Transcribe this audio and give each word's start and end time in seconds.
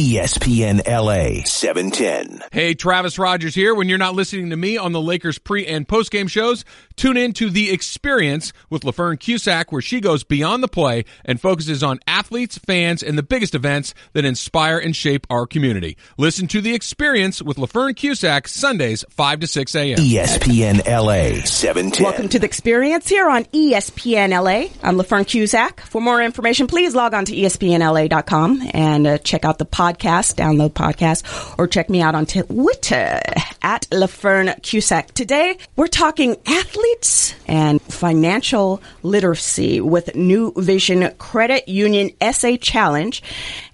ESPN 0.00 0.80
LA 0.88 1.44
710. 1.44 2.40
Hey, 2.52 2.72
Travis 2.72 3.18
Rogers 3.18 3.54
here. 3.54 3.74
When 3.74 3.90
you're 3.90 3.98
not 3.98 4.14
listening 4.14 4.48
to 4.48 4.56
me 4.56 4.78
on 4.78 4.92
the 4.92 5.00
Lakers 5.00 5.36
pre 5.36 5.66
and 5.66 5.86
post 5.86 6.10
game 6.10 6.26
shows, 6.26 6.64
tune 6.96 7.18
in 7.18 7.34
to 7.34 7.50
The 7.50 7.70
Experience 7.70 8.54
with 8.70 8.80
LaFern 8.80 9.20
Cusack, 9.20 9.70
where 9.72 9.82
she 9.82 10.00
goes 10.00 10.24
beyond 10.24 10.62
the 10.62 10.68
play 10.68 11.04
and 11.26 11.38
focuses 11.38 11.82
on 11.82 12.00
athletes, 12.06 12.56
fans, 12.56 13.02
and 13.02 13.18
the 13.18 13.22
biggest 13.22 13.54
events 13.54 13.92
that 14.14 14.24
inspire 14.24 14.78
and 14.78 14.96
shape 14.96 15.26
our 15.28 15.46
community. 15.46 15.98
Listen 16.16 16.46
to 16.46 16.62
The 16.62 16.74
Experience 16.74 17.42
with 17.42 17.58
LaFern 17.58 17.94
Cusack 17.94 18.48
Sundays, 18.48 19.04
5 19.10 19.40
to 19.40 19.46
6 19.46 19.74
a.m. 19.74 19.98
ESPN 19.98 20.78
LA 20.86 21.44
710. 21.44 22.02
Welcome 22.02 22.28
to 22.30 22.38
The 22.38 22.46
Experience 22.46 23.06
here 23.06 23.28
on 23.28 23.44
ESPN 23.44 24.30
LA. 24.30 24.72
I'm 24.82 24.96
LaFern 24.96 25.26
Cusack. 25.26 25.80
For 25.80 26.00
more 26.00 26.22
information, 26.22 26.68
please 26.68 26.94
log 26.94 27.12
on 27.12 27.26
to 27.26 27.36
ESPNLA.com 27.36 28.62
and 28.72 29.06
uh, 29.06 29.18
check 29.18 29.44
out 29.44 29.58
the 29.58 29.66
podcast, 29.66 29.89
download 29.98 30.70
podcast, 30.70 31.58
or 31.58 31.66
check 31.66 31.90
me 31.90 32.00
out 32.00 32.14
on 32.14 32.26
Twitter 32.26 33.20
at 33.62 33.86
LaFern 33.90 34.60
Cusack. 34.62 35.12
Today, 35.12 35.58
we're 35.76 35.86
talking 35.86 36.36
athletes 36.46 37.34
and 37.46 37.80
financial 37.82 38.82
literacy 39.02 39.80
with 39.80 40.06
Nuvision 40.14 41.16
Credit 41.18 41.68
Union 41.68 42.10
Essay 42.20 42.56
Challenge. 42.56 43.22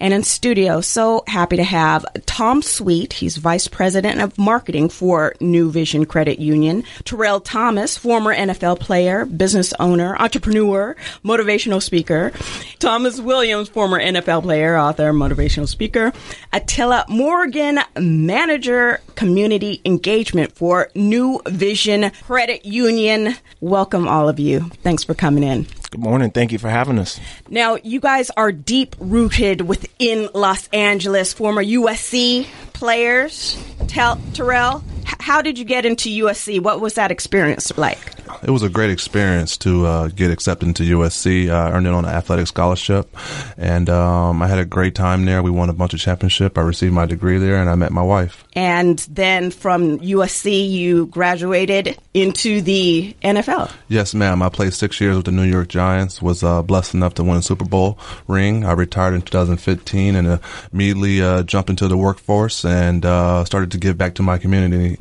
And 0.01 0.15
in 0.15 0.23
studio, 0.23 0.81
so 0.81 1.25
happy 1.27 1.57
to 1.57 1.65
have 1.65 2.05
Tom 2.27 2.63
Sweet. 2.63 3.13
He's 3.13 3.37
Vice 3.37 3.69
President 3.69 4.21
of 4.21 4.39
Marketing 4.39 4.89
for 4.89 5.35
Nuvision 5.41 6.09
Credit 6.09 6.39
Union. 6.39 6.85
Terrell 7.05 7.41
Thomas, 7.41 7.97
former 7.97 8.35
NFL 8.35 8.81
player, 8.81 9.25
business 9.25 9.73
owner, 9.79 10.17
entrepreneur, 10.17 10.97
motivational 11.25 11.83
speaker. 11.83 12.33
Thomas 12.79 13.21
Williams, 13.21 13.69
former 13.69 14.01
NFL 14.01 14.43
player, 14.43 14.77
author, 14.79 15.13
motivational 15.13 15.69
speaker. 15.69 16.06
Attila 16.53 17.05
Morgan, 17.09 17.81
manager, 17.99 19.01
community 19.15 19.81
engagement 19.85 20.53
for 20.53 20.91
Nuvision 20.95 22.13
Credit 22.23 22.65
Union. 22.65 23.35
Welcome, 23.61 24.09
all 24.09 24.29
of 24.29 24.39
you. 24.39 24.61
Thanks 24.83 25.05
for 25.05 25.15
coming 25.15 25.43
in. 25.43 25.67
Good 25.91 26.01
morning. 26.01 26.31
Thank 26.31 26.53
you 26.53 26.59
for 26.59 26.69
having 26.69 26.99
us. 26.99 27.19
Now, 27.49 27.77
you 27.77 28.01
guys 28.01 28.31
are 28.37 28.53
deep 28.53 28.97
rooted 28.99 29.63
within 29.63 30.29
Los 30.35 30.69
Angeles, 30.69 31.33
former 31.33 31.65
USC 31.65 32.47
players. 32.73 33.57
Tell 33.87 34.21
Terrell, 34.35 34.83
how 35.21 35.43
did 35.43 35.59
you 35.59 35.65
get 35.65 35.87
into 35.87 36.09
USC? 36.25 36.61
What 36.61 36.81
was 36.81 36.95
that 36.95 37.11
experience 37.11 37.77
like? 37.77 37.99
It 38.43 38.51
was 38.51 38.63
a 38.63 38.69
great 38.69 38.91
experience 38.91 39.57
to 39.59 39.87
uh, 39.87 40.09
get 40.09 40.31
accepted 40.31 40.67
into 40.69 40.83
USC. 40.83 41.51
I 41.51 41.73
earned 41.73 41.87
it 41.87 41.93
on 41.93 42.05
an 42.05 42.11
athletic 42.11 42.47
scholarship, 42.47 43.15
and 43.57 43.89
um, 43.89 44.43
I 44.43 44.47
had 44.47 44.59
a 44.59 44.65
great 44.65 44.95
time 44.95 45.25
there. 45.25 45.43
We 45.43 45.51
won 45.51 45.71
a 45.71 45.73
bunch 45.73 45.95
of 45.95 46.01
championship. 46.01 46.59
I 46.59 46.63
received 46.63 46.93
my 46.93 47.07
degree 47.07 47.39
there, 47.39 47.57
and 47.57 47.71
I 47.71 47.75
met 47.75 47.93
my 47.93 48.03
wife. 48.03 48.45
And 48.55 48.99
then 49.11 49.51
from 49.51 49.99
USC, 50.01 50.71
you 50.71 51.07
graduated 51.07 51.99
into 52.15 52.61
the 52.61 53.15
NFL. 53.23 53.71
Yes, 53.89 54.15
ma'am. 54.15 54.43
I 54.43 54.49
played 54.49 54.75
six 54.75 55.01
years 55.01 55.17
with 55.17 55.27
the 55.27 55.33
New 55.33 55.45
York 55.45 55.69
Giants. 55.69 56.21
Was 56.21 56.43
uh, 56.43 56.63
blessed 56.63 56.95
enough 56.95 57.15
to 57.15 57.25
win 57.25 57.37
a 57.37 57.43
Super 57.43 57.65
Bowl 57.65 57.99
ring. 58.27 58.65
I 58.65 58.73
retired 58.73 59.15
in 59.15 59.23
2015 59.23 60.17
and 60.17 60.29
uh, 60.29 60.39
immediately 60.73 61.23
uh, 61.23 61.43
jumped 61.43 61.71
into 61.71 61.89
the 61.89 61.97
workforce 61.97 62.65
and 62.65 63.05
uh, 63.05 63.45
started 63.45 63.71
to 63.73 63.79
give 63.79 63.99
back 63.99 64.15
to 64.15 64.23
my 64.23 64.39
community. 64.39 64.96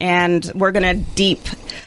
And 0.00 0.50
we're 0.54 0.72
going 0.72 0.82
to 0.98 1.04
deep 1.14 1.40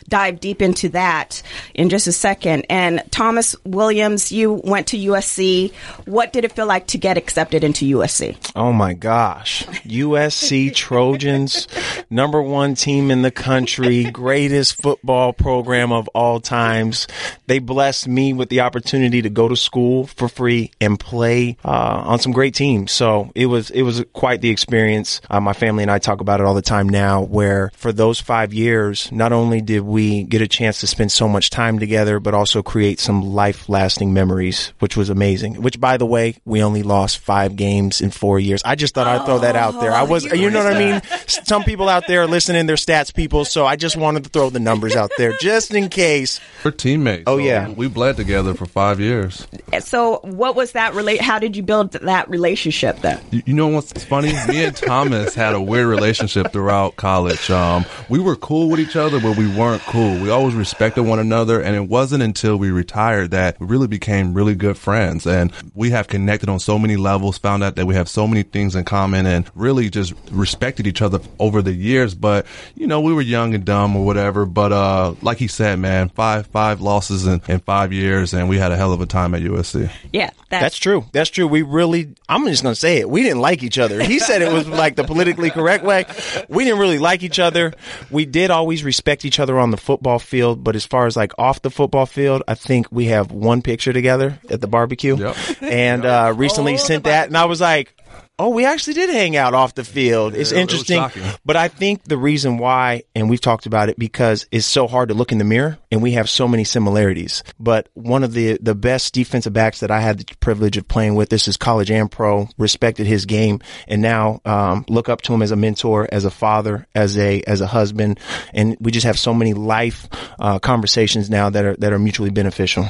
dive 0.09 0.39
deep 0.39 0.61
into 0.61 0.89
that 0.89 1.41
in 1.73 1.89
just 1.89 2.07
a 2.07 2.11
second. 2.11 2.65
And 2.69 3.03
Thomas 3.11 3.55
Williams, 3.65 4.31
you 4.31 4.61
went 4.63 4.87
to 4.87 4.97
USC. 4.97 5.73
What 6.05 6.33
did 6.33 6.45
it 6.45 6.51
feel 6.51 6.67
like 6.67 6.87
to 6.87 6.97
get 6.97 7.17
accepted 7.17 7.63
into 7.63 7.97
USC? 7.97 8.37
Oh 8.55 8.73
my 8.73 8.93
gosh. 8.93 9.65
USC 9.85 10.73
Trojans, 10.73 11.67
number 12.09 12.41
one 12.41 12.75
team 12.75 13.11
in 13.11 13.21
the 13.21 13.31
country, 13.31 14.09
greatest 14.11 14.81
football 14.81 15.33
program 15.33 15.91
of 15.91 16.07
all 16.09 16.39
times. 16.39 17.07
They 17.47 17.59
blessed 17.59 18.07
me 18.07 18.33
with 18.33 18.49
the 18.49 18.61
opportunity 18.61 19.21
to 19.21 19.29
go 19.29 19.47
to 19.47 19.55
school 19.55 20.07
for 20.07 20.27
free 20.27 20.71
and 20.79 20.99
play 20.99 21.57
uh, 21.63 22.03
on 22.05 22.19
some 22.19 22.31
great 22.31 22.55
teams. 22.55 22.91
So 22.91 23.31
it 23.35 23.47
was 23.47 23.69
it 23.71 23.83
was 23.83 24.03
quite 24.13 24.41
the 24.41 24.49
experience. 24.49 25.21
Uh, 25.29 25.39
my 25.39 25.53
family 25.53 25.83
and 25.83 25.91
I 25.91 25.99
talk 25.99 26.21
about 26.21 26.39
it 26.39 26.45
all 26.45 26.53
the 26.53 26.61
time 26.61 26.89
now. 26.89 27.21
Where 27.21 27.71
for 27.75 27.91
those 27.91 28.19
five 28.19 28.53
years, 28.53 29.11
not 29.11 29.31
only 29.31 29.61
did 29.61 29.80
we 29.81 30.23
get 30.23 30.41
a 30.41 30.47
chance 30.47 30.79
to 30.81 30.87
spend 30.87 31.11
so 31.11 31.27
much 31.27 31.49
time 31.49 31.79
together, 31.79 32.19
but 32.19 32.33
also 32.33 32.61
create 32.63 32.99
some 32.99 33.21
life 33.33 33.67
lasting 33.69 34.13
memories, 34.13 34.73
which 34.79 34.95
was 34.95 35.09
amazing. 35.09 35.61
Which, 35.61 35.79
by 35.79 35.97
the 35.97 36.05
way, 36.05 36.35
we 36.45 36.63
only 36.63 36.83
lost 36.83 37.19
five 37.19 37.55
games 37.55 38.01
in 38.01 38.11
four 38.11 38.39
years. 38.39 38.61
I 38.63 38.75
just 38.75 38.93
thought 38.93 39.07
I'd 39.07 39.25
throw 39.25 39.39
that 39.39 39.55
out 39.55 39.79
there. 39.81 39.91
I 39.91 40.03
was, 40.03 40.25
you 40.25 40.49
know 40.49 40.63
what 40.63 40.75
I 40.75 40.79
mean? 40.79 41.01
Some 41.27 41.63
people 41.63 41.89
out 41.89 42.07
there 42.07 42.21
are 42.23 42.27
listening, 42.27 42.65
they're 42.65 42.75
stats 42.75 43.13
people, 43.13 43.45
so 43.45 43.65
I 43.65 43.75
just 43.75 43.97
wanted 43.97 44.23
to 44.23 44.29
throw 44.29 44.49
the 44.49 44.59
numbers 44.59 44.95
out 44.95 45.11
there 45.17 45.33
just 45.39 45.73
in 45.73 45.89
case. 45.89 46.39
We're 46.63 46.71
teammates. 46.71 47.23
Oh, 47.27 47.37
so 47.37 47.43
yeah. 47.43 47.69
we 47.69 47.87
bled 47.87 48.17
together 48.17 48.53
for 48.53 48.65
five 48.65 48.99
years. 48.99 49.47
So, 49.79 50.19
what 50.23 50.55
was 50.55 50.73
that 50.73 50.93
relate? 50.93 51.21
How 51.21 51.39
did 51.39 51.55
you 51.55 51.63
build 51.63 51.91
that 51.93 52.29
relationship 52.29 52.99
then? 52.99 53.21
You, 53.31 53.41
you 53.45 53.53
know 53.53 53.67
what's 53.67 54.03
funny? 54.03 54.33
Me 54.47 54.65
and 54.65 54.75
Thomas 54.75 55.33
had 55.33 55.55
a 55.55 55.61
weird 55.61 55.87
relationship 55.87 56.51
throughout 56.51 56.95
college. 56.95 57.49
Um, 57.49 57.85
we 58.09 58.19
were 58.19 58.35
cool 58.35 58.69
with 58.69 58.79
each 58.79 58.95
other, 58.95 59.19
but 59.19 59.37
we 59.37 59.47
weren't 59.55 59.70
cool. 59.79 60.19
We 60.21 60.29
always 60.29 60.55
respected 60.55 61.03
one 61.03 61.19
another, 61.19 61.61
and 61.61 61.75
it 61.75 61.87
wasn't 61.87 62.23
until 62.23 62.57
we 62.57 62.71
retired 62.71 63.31
that 63.31 63.59
we 63.59 63.67
really 63.67 63.87
became 63.87 64.33
really 64.33 64.55
good 64.55 64.77
friends. 64.77 65.25
And 65.25 65.51
we 65.73 65.91
have 65.91 66.07
connected 66.07 66.49
on 66.49 66.59
so 66.59 66.77
many 66.79 66.95
levels, 66.95 67.37
found 67.37 67.63
out 67.63 67.75
that 67.75 67.85
we 67.85 67.95
have 67.95 68.09
so 68.09 68.27
many 68.27 68.43
things 68.43 68.75
in 68.75 68.83
common, 68.85 69.25
and 69.25 69.49
really 69.55 69.89
just 69.89 70.13
respected 70.31 70.87
each 70.87 71.01
other 71.01 71.19
over 71.39 71.61
the 71.61 71.73
years. 71.73 72.15
But 72.15 72.45
you 72.75 72.87
know, 72.87 73.01
we 73.01 73.13
were 73.13 73.21
young 73.21 73.53
and 73.55 73.65
dumb 73.65 73.95
or 73.95 74.05
whatever. 74.05 74.45
But 74.45 74.71
uh, 74.71 75.15
like 75.21 75.37
he 75.37 75.47
said, 75.47 75.79
man, 75.79 76.09
five 76.09 76.47
five 76.47 76.81
losses 76.81 77.25
in, 77.25 77.41
in 77.47 77.59
five 77.59 77.93
years, 77.93 78.33
and 78.33 78.49
we 78.49 78.57
had 78.57 78.71
a 78.71 78.77
hell 78.77 78.93
of 78.93 79.01
a 79.01 79.05
time 79.05 79.33
at 79.33 79.41
USC. 79.41 79.91
Yeah, 80.11 80.31
That's 80.61 80.77
true. 80.77 81.05
That's 81.11 81.29
true. 81.29 81.47
We 81.47 81.61
really, 81.61 82.13
I'm 82.27 82.45
just 82.45 82.63
going 82.63 82.73
to 82.73 82.79
say 82.79 82.97
it. 82.97 83.09
We 83.09 83.23
didn't 83.23 83.39
like 83.41 83.63
each 83.63 83.77
other. 83.77 84.03
He 84.03 84.19
said 84.19 84.41
it 84.41 84.51
was 84.51 84.67
like 84.67 84.95
the 84.95 85.03
politically 85.03 85.49
correct 85.49 85.83
way. 85.83 86.05
We 86.49 86.65
didn't 86.65 86.79
really 86.79 86.99
like 86.99 87.23
each 87.23 87.39
other. 87.39 87.73
We 88.09 88.25
did 88.25 88.51
always 88.51 88.83
respect 88.83 89.25
each 89.25 89.39
other 89.39 89.57
on 89.61 89.71
the 89.71 89.77
football 89.77 90.19
field, 90.19 90.63
but 90.63 90.75
as 90.75 90.85
far 90.85 91.05
as 91.07 91.15
like 91.15 91.31
off 91.37 91.61
the 91.61 91.69
football 91.71 92.05
field, 92.05 92.43
I 92.47 92.55
think 92.55 92.87
we 92.91 93.05
have 93.05 93.31
one 93.31 93.61
picture 93.61 93.93
together 93.93 94.39
at 94.49 94.59
the 94.61 94.67
barbecue. 94.67 95.15
Yep. 95.17 95.35
And 95.61 96.05
uh, 96.05 96.33
recently 96.37 96.73
Oh, 96.73 96.77
sent 96.77 97.03
that, 97.05 97.27
and 97.27 97.37
I 97.37 97.45
was 97.45 97.61
like, 97.61 97.95
Oh, 98.41 98.49
we 98.49 98.65
actually 98.65 98.95
did 98.95 99.11
hang 99.11 99.37
out 99.37 99.53
off 99.53 99.75
the 99.75 99.83
field. 99.83 100.33
it's 100.33 100.51
interesting. 100.51 100.97
shocking. 100.97 101.21
But 101.45 101.57
I 101.57 101.67
think 101.67 102.05
the 102.05 102.17
reason 102.17 102.57
why, 102.57 103.03
and 103.13 103.29
we've 103.29 103.39
talked 103.39 103.67
about 103.67 103.89
it 103.89 103.99
because 103.99 104.47
it's 104.51 104.65
so 104.65 104.87
hard 104.87 105.09
to 105.09 105.15
look 105.15 105.31
in 105.31 105.37
the 105.37 105.43
mirror 105.43 105.77
and 105.91 106.01
we 106.01 106.13
have 106.13 106.27
so 106.27 106.47
many 106.47 106.63
similarities. 106.63 107.43
But 107.59 107.89
one 107.93 108.23
of 108.23 108.33
the, 108.33 108.57
the 108.59 108.73
best 108.73 109.13
defensive 109.13 109.53
backs 109.53 109.81
that 109.81 109.91
I 109.91 109.99
had 109.99 110.17
the 110.17 110.35
privilege 110.39 110.75
of 110.75 110.87
playing 110.87 111.13
with, 111.13 111.29
this 111.29 111.47
is 111.47 111.55
college 111.55 111.91
and 111.91 112.09
pro, 112.09 112.49
respected 112.57 113.05
his 113.05 113.27
game 113.27 113.59
and 113.87 114.01
now, 114.01 114.41
um, 114.43 114.85
look 114.89 115.07
up 115.07 115.21
to 115.21 115.35
him 115.35 115.43
as 115.43 115.51
a 115.51 115.55
mentor, 115.55 116.09
as 116.11 116.25
a 116.25 116.31
father, 116.31 116.87
as 116.95 117.19
a, 117.19 117.43
as 117.43 117.61
a 117.61 117.67
husband. 117.67 118.19
And 118.55 118.75
we 118.79 118.91
just 118.91 119.05
have 119.05 119.19
so 119.19 119.35
many 119.35 119.53
life, 119.53 120.07
uh, 120.39 120.57
conversations 120.57 121.29
now 121.29 121.51
that 121.51 121.63
are, 121.63 121.75
that 121.75 121.93
are 121.93 121.99
mutually 121.99 122.31
beneficial. 122.31 122.87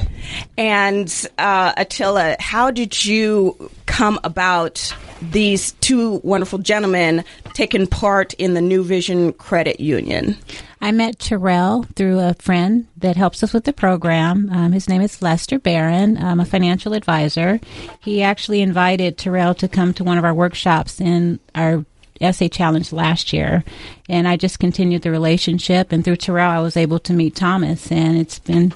And 0.56 1.12
uh, 1.36 1.74
Attila, 1.76 2.36
how 2.40 2.70
did 2.70 3.04
you 3.04 3.70
come 3.84 4.18
about 4.24 4.94
these 5.30 5.72
two 5.72 6.20
wonderful 6.24 6.58
gentlemen 6.58 7.24
taking 7.54 7.86
part 7.86 8.34
in 8.34 8.54
the 8.54 8.60
Nuvision 8.60 9.36
Credit 9.36 9.80
Union? 9.80 10.36
I 10.80 10.90
met 10.90 11.20
Terrell 11.20 11.84
through 11.94 12.18
a 12.18 12.34
friend 12.34 12.88
that 12.96 13.16
helps 13.16 13.42
us 13.42 13.52
with 13.52 13.64
the 13.64 13.72
program. 13.72 14.50
Um, 14.50 14.72
his 14.72 14.88
name 14.88 15.00
is 15.00 15.22
Lester 15.22 15.60
Barron. 15.60 16.18
I'm 16.18 16.40
a 16.40 16.44
financial 16.44 16.92
advisor. 16.92 17.60
He 18.00 18.22
actually 18.22 18.62
invited 18.62 19.16
Terrell 19.16 19.54
to 19.54 19.68
come 19.68 19.94
to 19.94 20.04
one 20.04 20.18
of 20.18 20.24
our 20.24 20.34
workshops 20.34 21.00
in 21.00 21.38
our 21.54 21.84
essay 22.20 22.48
challenge 22.48 22.92
last 22.92 23.32
year, 23.32 23.64
and 24.08 24.26
I 24.26 24.36
just 24.36 24.58
continued 24.58 25.02
the 25.02 25.10
relationship. 25.10 25.92
And 25.92 26.04
through 26.04 26.16
Terrell, 26.16 26.50
I 26.50 26.60
was 26.60 26.76
able 26.76 26.98
to 27.00 27.12
meet 27.12 27.36
Thomas, 27.36 27.90
and 27.92 28.18
it's 28.18 28.38
been 28.40 28.72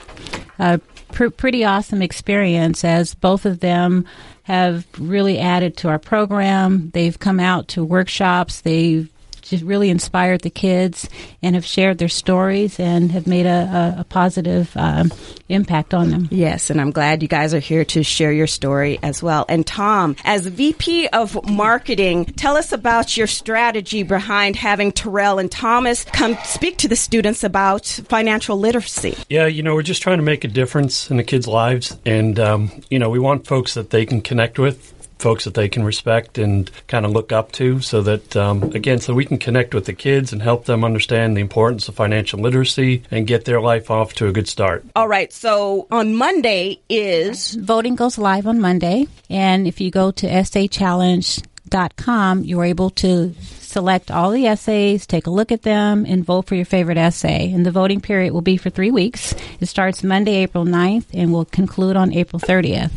a 0.58 0.81
pr- 1.12 1.31
pretty 1.31 1.64
awesome 1.64 2.02
experience 2.02 2.84
as 2.84 3.14
both 3.14 3.46
of 3.46 3.60
them 3.60 4.04
have 4.46 4.87
really 4.96 5.40
added 5.40 5.76
to 5.76 5.88
our 5.88 5.98
program. 5.98 6.90
They've 6.90 7.19
come 7.19 7.40
out 7.40 7.66
to 7.69 7.84
workshops. 7.84 8.60
They've 8.60 9.10
just 9.48 9.64
really 9.64 9.90
inspired 9.90 10.43
the 10.43 10.50
kids 10.50 11.08
and 11.43 11.54
have 11.54 11.64
shared 11.64 11.98
their 11.98 12.08
stories 12.08 12.78
and 12.81 13.12
have 13.12 13.26
made 13.26 13.46
a, 13.46 13.94
a, 13.96 14.00
a 14.00 14.04
positive 14.04 14.70
um, 14.76 15.12
impact 15.48 15.94
on 15.94 16.10
them. 16.10 16.28
Yes, 16.31 16.70
and 16.70 16.81
I'm 16.81 16.90
glad 16.90 17.22
you 17.22 17.28
guys 17.28 17.54
are 17.54 17.60
here 17.60 17.84
to 17.87 18.02
share 18.02 18.32
your 18.32 18.46
story 18.46 18.98
as 19.02 19.22
well. 19.22 19.44
And 19.48 19.66
Tom, 19.66 20.16
as 20.25 20.46
VP 20.46 21.08
of 21.08 21.48
Marketing, 21.48 22.25
tell 22.25 22.56
us 22.56 22.72
about 22.72 23.16
your 23.16 23.26
strategy 23.26 24.02
behind 24.02 24.56
having 24.56 24.93
Terrell 24.93 25.38
and 25.38 25.50
Thomas 25.50 26.04
come 26.04 26.37
speak 26.44 26.78
to 26.78 26.88
the 26.88 26.96
students 26.96 27.44
about 27.44 27.87
financial 27.87 28.58
literacy. 28.58 29.16
Yeah, 29.28 29.46
you 29.46 29.62
know, 29.62 29.75
we're 29.75 29.82
just 29.82 30.02
trying 30.02 30.19
to 30.19 30.25
make 30.25 30.44
a 30.44 30.48
difference 30.48 31.10
in 31.10 31.16
the 31.16 31.25
kids' 31.25 31.46
lives, 31.46 31.96
and 32.04 32.38
um, 32.40 32.70
you 32.90 32.98
know, 32.98 33.10
we 33.10 33.19
want 33.19 33.46
folks 33.46 33.75
that 33.75 33.90
they 33.90 34.06
can 34.06 34.20
connect 34.20 34.58
with 34.58 34.95
folks 35.18 35.44
that 35.44 35.54
they 35.54 35.68
can 35.68 35.84
respect 35.84 36.38
and 36.38 36.70
kind 36.86 37.06
of 37.06 37.12
look 37.12 37.32
up 37.32 37.52
to 37.52 37.80
so 37.80 38.02
that, 38.02 38.36
um, 38.36 38.62
again, 38.74 38.98
so 38.98 39.14
we 39.14 39.24
can 39.24 39.38
connect 39.38 39.74
with 39.74 39.86
the 39.86 39.92
kids 39.92 40.32
and 40.32 40.42
help 40.42 40.66
them 40.66 40.84
understand 40.84 41.36
the 41.36 41.40
importance 41.40 41.88
of 41.88 41.94
financial 41.94 42.38
literacy 42.38 43.02
and 43.10 43.26
get 43.26 43.44
their 43.44 43.60
life 43.60 43.90
off 43.90 44.14
to 44.14 44.28
a 44.28 44.32
good 44.32 44.48
start. 44.48 44.84
All 44.94 45.08
right. 45.08 45.32
So 45.32 45.86
on 45.90 46.14
Monday 46.14 46.80
is 46.88 47.54
Voting 47.54 47.96
goes 47.96 48.18
live 48.18 48.46
on 48.46 48.60
Monday, 48.60 49.06
and 49.28 49.66
if 49.66 49.80
you 49.80 49.90
go 49.90 50.10
to 50.10 50.26
essaychallenge.com, 50.26 52.44
you're 52.44 52.64
able 52.64 52.90
to 52.90 53.34
select 53.76 54.10
all 54.10 54.30
the 54.30 54.46
essays, 54.46 55.06
take 55.06 55.26
a 55.26 55.30
look 55.30 55.52
at 55.52 55.62
them, 55.62 56.06
and 56.06 56.24
vote 56.24 56.46
for 56.46 56.54
your 56.54 56.64
favorite 56.64 56.96
essay. 56.96 57.52
And 57.52 57.66
the 57.66 57.70
voting 57.70 58.00
period 58.00 58.32
will 58.32 58.40
be 58.40 58.56
for 58.56 58.70
three 58.70 58.90
weeks. 58.90 59.34
It 59.60 59.66
starts 59.66 60.02
Monday, 60.02 60.36
April 60.36 60.64
9th, 60.64 61.04
and 61.12 61.32
will 61.32 61.44
conclude 61.44 61.96
on 61.96 62.12
April 62.14 62.40
30th. 62.40 62.90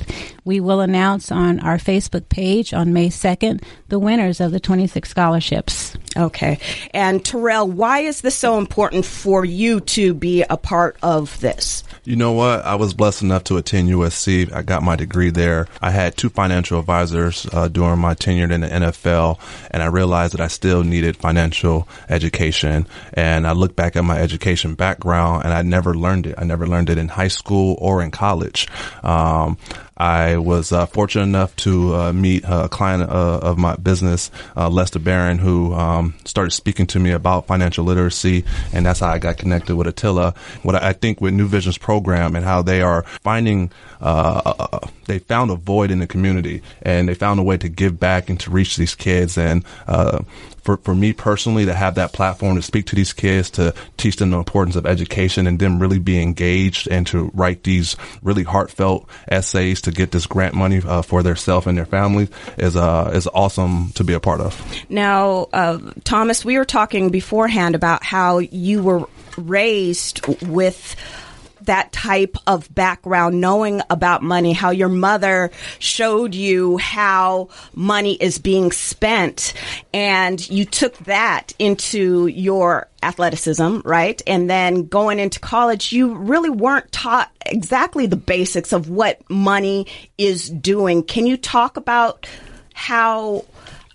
We 0.49 0.59
will 0.59 0.79
announce 0.79 1.31
on 1.31 1.59
our 1.59 1.77
Facebook 1.77 2.27
page 2.27 2.73
on 2.73 2.91
May 2.91 3.09
2nd 3.09 3.61
the 3.89 3.99
winners 3.99 4.41
of 4.41 4.51
the 4.51 4.59
26 4.59 5.07
scholarships. 5.07 5.95
okay. 6.17 6.57
And 6.91 7.23
Terrell, 7.23 7.67
why 7.69 7.99
is 7.99 8.21
this 8.21 8.33
so 8.33 8.57
important 8.57 9.05
for 9.05 9.45
you 9.45 9.79
to 9.81 10.15
be 10.15 10.43
a 10.49 10.57
part 10.57 10.97
of 11.03 11.39
this? 11.41 11.83
You 12.03 12.15
know 12.15 12.31
what? 12.31 12.65
I 12.65 12.73
was 12.73 12.95
blessed 12.95 13.21
enough 13.21 13.43
to 13.43 13.57
attend 13.57 13.89
USC. 13.89 14.51
I 14.51 14.63
got 14.63 14.81
my 14.81 14.95
degree 14.95 15.29
there. 15.29 15.67
I 15.79 15.91
had 15.91 16.17
two 16.17 16.29
financial 16.29 16.79
advisors 16.79 17.45
uh, 17.53 17.67
during 17.67 17.99
my 17.99 18.15
tenure 18.15 18.51
in 18.51 18.61
the 18.61 18.67
NFL, 18.67 19.37
and 19.69 19.83
I 19.83 19.85
realized 19.85 20.33
that 20.33 20.41
I 20.41 20.47
still 20.47 20.83
needed 20.83 21.17
financial 21.17 21.87
education. 22.09 22.87
And 23.13 23.45
I 23.45 23.51
look 23.51 23.75
back 23.75 23.95
at 23.95 24.03
my 24.03 24.17
education 24.17 24.73
background, 24.73 25.43
and 25.43 25.53
I 25.53 25.61
never 25.61 25.93
learned 25.93 26.25
it. 26.25 26.35
I 26.39 26.45
never 26.45 26.65
learned 26.65 26.89
it 26.89 26.97
in 26.97 27.09
high 27.09 27.27
school 27.27 27.77
or 27.79 28.01
in 28.01 28.09
college. 28.09 28.67
Um, 29.03 29.59
I 29.99 30.37
was 30.37 30.71
uh, 30.71 30.85
fortunate 30.85 31.23
enough 31.23 31.55
to 31.57 31.95
uh, 31.95 32.13
meet 32.13 32.43
a 32.47 32.69
client 32.69 33.03
uh, 33.03 33.39
of 33.41 33.57
my 33.57 33.75
business, 33.75 34.31
uh, 34.55 34.69
Lester 34.69 34.99
Barron, 34.99 35.39
who 35.39 35.73
um, 35.73 36.13
started 36.23 36.51
speaking 36.51 36.87
to 36.87 36.99
me 36.99 37.11
about 37.11 37.47
financial 37.47 37.83
literacy, 37.83 38.45
and 38.71 38.85
that's 38.85 39.01
how 39.01 39.09
I 39.09 39.19
got 39.19 39.37
connected 39.37 39.75
with 39.75 39.87
Attila. 39.87 40.33
What 40.63 40.75
I 40.75 40.93
think 40.93 41.19
with 41.19 41.33
Nuvision's 41.33 41.77
program 41.77 42.35
and 42.35 42.45
how 42.45 42.61
they 42.61 42.81
are 42.81 43.03
finding, 43.21 43.71
uh, 44.01 44.79
they 45.05 45.19
found 45.19 45.51
a 45.51 45.55
void 45.55 45.91
in 45.91 45.99
the 45.99 46.07
community, 46.07 46.61
and 46.81 47.09
they 47.09 47.13
found 47.13 47.39
a 47.39 47.43
way 47.43 47.57
to 47.57 47.69
give 47.69 47.99
back 47.99 48.29
and 48.29 48.39
to 48.41 48.51
reach 48.51 48.77
these 48.77 48.95
kids. 48.95 49.37
And 49.37 49.65
uh, 49.87 50.23
for, 50.63 50.77
for 50.77 50.95
me 50.95 51.13
personally, 51.13 51.65
to 51.65 51.73
have 51.73 51.95
that 51.95 52.13
platform 52.13 52.55
to 52.55 52.61
speak 52.61 52.85
to 52.87 52.95
these 52.95 53.13
kids, 53.13 53.49
to 53.51 53.73
teach 53.97 54.17
them 54.17 54.29
the 54.29 54.37
importance 54.37 54.75
of 54.75 54.85
education, 54.85 55.47
and 55.47 55.59
them 55.59 55.79
really 55.79 55.99
be 55.99 56.21
engaged 56.21 56.87
and 56.87 57.07
to 57.07 57.31
write 57.33 57.63
these 57.63 57.95
really 58.21 58.43
heartfelt 58.43 59.09
essays 59.27 59.81
to 59.81 59.91
get 59.91 60.11
this 60.11 60.27
grant 60.27 60.53
money 60.53 60.81
uh, 60.85 61.01
for 61.01 61.23
their 61.23 61.35
self 61.35 61.67
and 61.67 61.77
their 61.77 61.85
families 61.85 62.29
is 62.57 62.75
uh, 62.75 63.11
is 63.13 63.27
awesome 63.33 63.91
to 63.93 64.03
be 64.03 64.13
a 64.13 64.19
part 64.19 64.41
of. 64.41 64.61
Now, 64.89 65.47
uh, 65.53 65.79
Thomas, 66.03 66.45
we 66.45 66.57
were 66.57 66.65
talking 66.65 67.09
beforehand 67.09 67.75
about 67.75 68.03
how 68.03 68.39
you 68.39 68.83
were 68.83 69.07
raised 69.37 70.25
with 70.47 70.95
that 71.69 71.91
type 71.91 72.35
of 72.47 72.73
background, 72.73 73.39
knowing 73.39 73.79
about 73.91 74.23
money, 74.23 74.53
how 74.53 74.71
your 74.71 74.89
mother 74.89 75.51
showed 75.77 76.33
you 76.33 76.77
how 76.77 77.49
money 77.75 78.15
is 78.15 78.39
being 78.39 78.71
spent, 78.71 79.53
and 79.93 80.49
you 80.49 80.65
took 80.65 80.97
that 81.05 81.53
into 81.59 82.25
your 82.25 82.87
athleticism, 83.03 83.81
right? 83.85 84.19
And 84.25 84.49
then 84.49 84.87
going 84.87 85.19
into 85.19 85.39
college, 85.39 85.93
you 85.93 86.15
really 86.15 86.49
weren't 86.49 86.91
taught 86.91 87.31
exactly 87.45 88.07
the 88.07 88.15
basics 88.15 88.73
of 88.73 88.89
what 88.89 89.21
money 89.29 89.85
is 90.17 90.49
doing. 90.49 91.03
Can 91.03 91.27
you 91.27 91.37
talk 91.37 91.77
about 91.77 92.27
how 92.73 93.45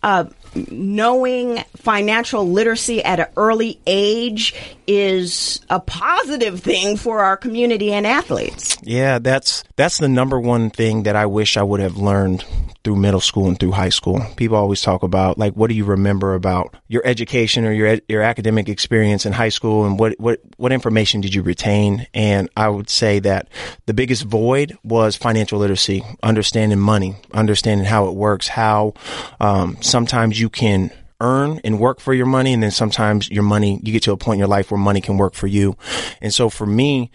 uh, 0.05 0.27
knowing 0.71 1.63
financial 1.77 2.49
literacy 2.49 3.03
at 3.03 3.21
an 3.21 3.27
early 3.37 3.79
age 3.87 4.55
is 4.87 5.61
a 5.71 5.81
positive 5.81 6.61
thing 6.61 6.97
for 6.97 7.21
our 7.21 7.37
community 7.37 7.93
and 7.93 8.07
athletes. 8.07 8.77
Yeah, 8.83 9.19
that's 9.19 9.65
that's 9.77 9.99
the 9.99 10.09
number 10.09 10.39
one 10.39 10.71
thing 10.71 11.05
that 11.05 11.17
I 11.17 11.27
wish 11.27 11.57
I 11.57 11.63
would 11.63 11.81
have 11.81 11.97
learned 11.97 12.45
through 12.85 12.97
middle 12.97 13.21
school 13.21 13.49
and 13.49 13.59
through 13.59 13.73
high 13.73 13.89
school. 13.89 14.21
People 14.37 14.57
always 14.57 14.83
talk 14.83 15.03
about 15.03 15.39
like 15.39 15.55
what 15.55 15.69
do 15.69 15.75
you 15.75 15.85
remember 15.85 16.35
about 16.35 16.77
your 16.87 17.03
education 17.05 17.65
or 17.65 17.73
your 17.73 17.99
your 18.09 18.23
academic 18.23 18.69
experience 18.69 19.27
in 19.27 19.33
high 19.33 19.49
school 19.49 19.87
and 19.87 19.99
what 19.99 20.15
what 20.21 20.41
what 20.59 20.71
information 20.71 21.21
did 21.21 21.35
you 21.35 21.43
retain? 21.43 22.07
And 22.13 22.49
I 22.57 22.69
would 22.69 22.91
say 22.91 23.19
that 23.21 23.49
the 23.87 23.95
biggest 23.95 24.25
void 24.25 24.77
was 24.85 25.17
financial 25.17 25.59
literacy, 25.59 26.05
understanding 26.23 26.79
money, 26.79 27.17
understanding 27.33 27.87
how 27.87 28.09
it 28.09 28.15
works, 28.15 28.47
how 28.49 28.93
um, 29.41 29.79
sometimes 29.81 30.39
you 30.39 30.51
can 30.51 30.91
earn 31.21 31.61
and 31.65 31.81
work 31.81 32.01
for 32.01 32.13
your 32.13 32.27
money 32.27 32.53
and 32.53 32.63
then 32.63 32.71
sometimes 32.71 33.31
your 33.31 33.43
money 33.43 33.81
you 33.83 33.93
get 33.93 34.03
to 34.03 34.13
a 34.13 34.17
point 34.17 34.35
in 34.35 34.41
your 34.41 34.49
life 34.49 34.71
where 34.71 34.79
money 34.79 35.01
can 35.01 35.17
work 35.17 35.35
for 35.35 35.47
you. 35.47 35.77
And 36.21 36.35
so 36.35 36.51
for 36.51 36.67
me 36.67 37.11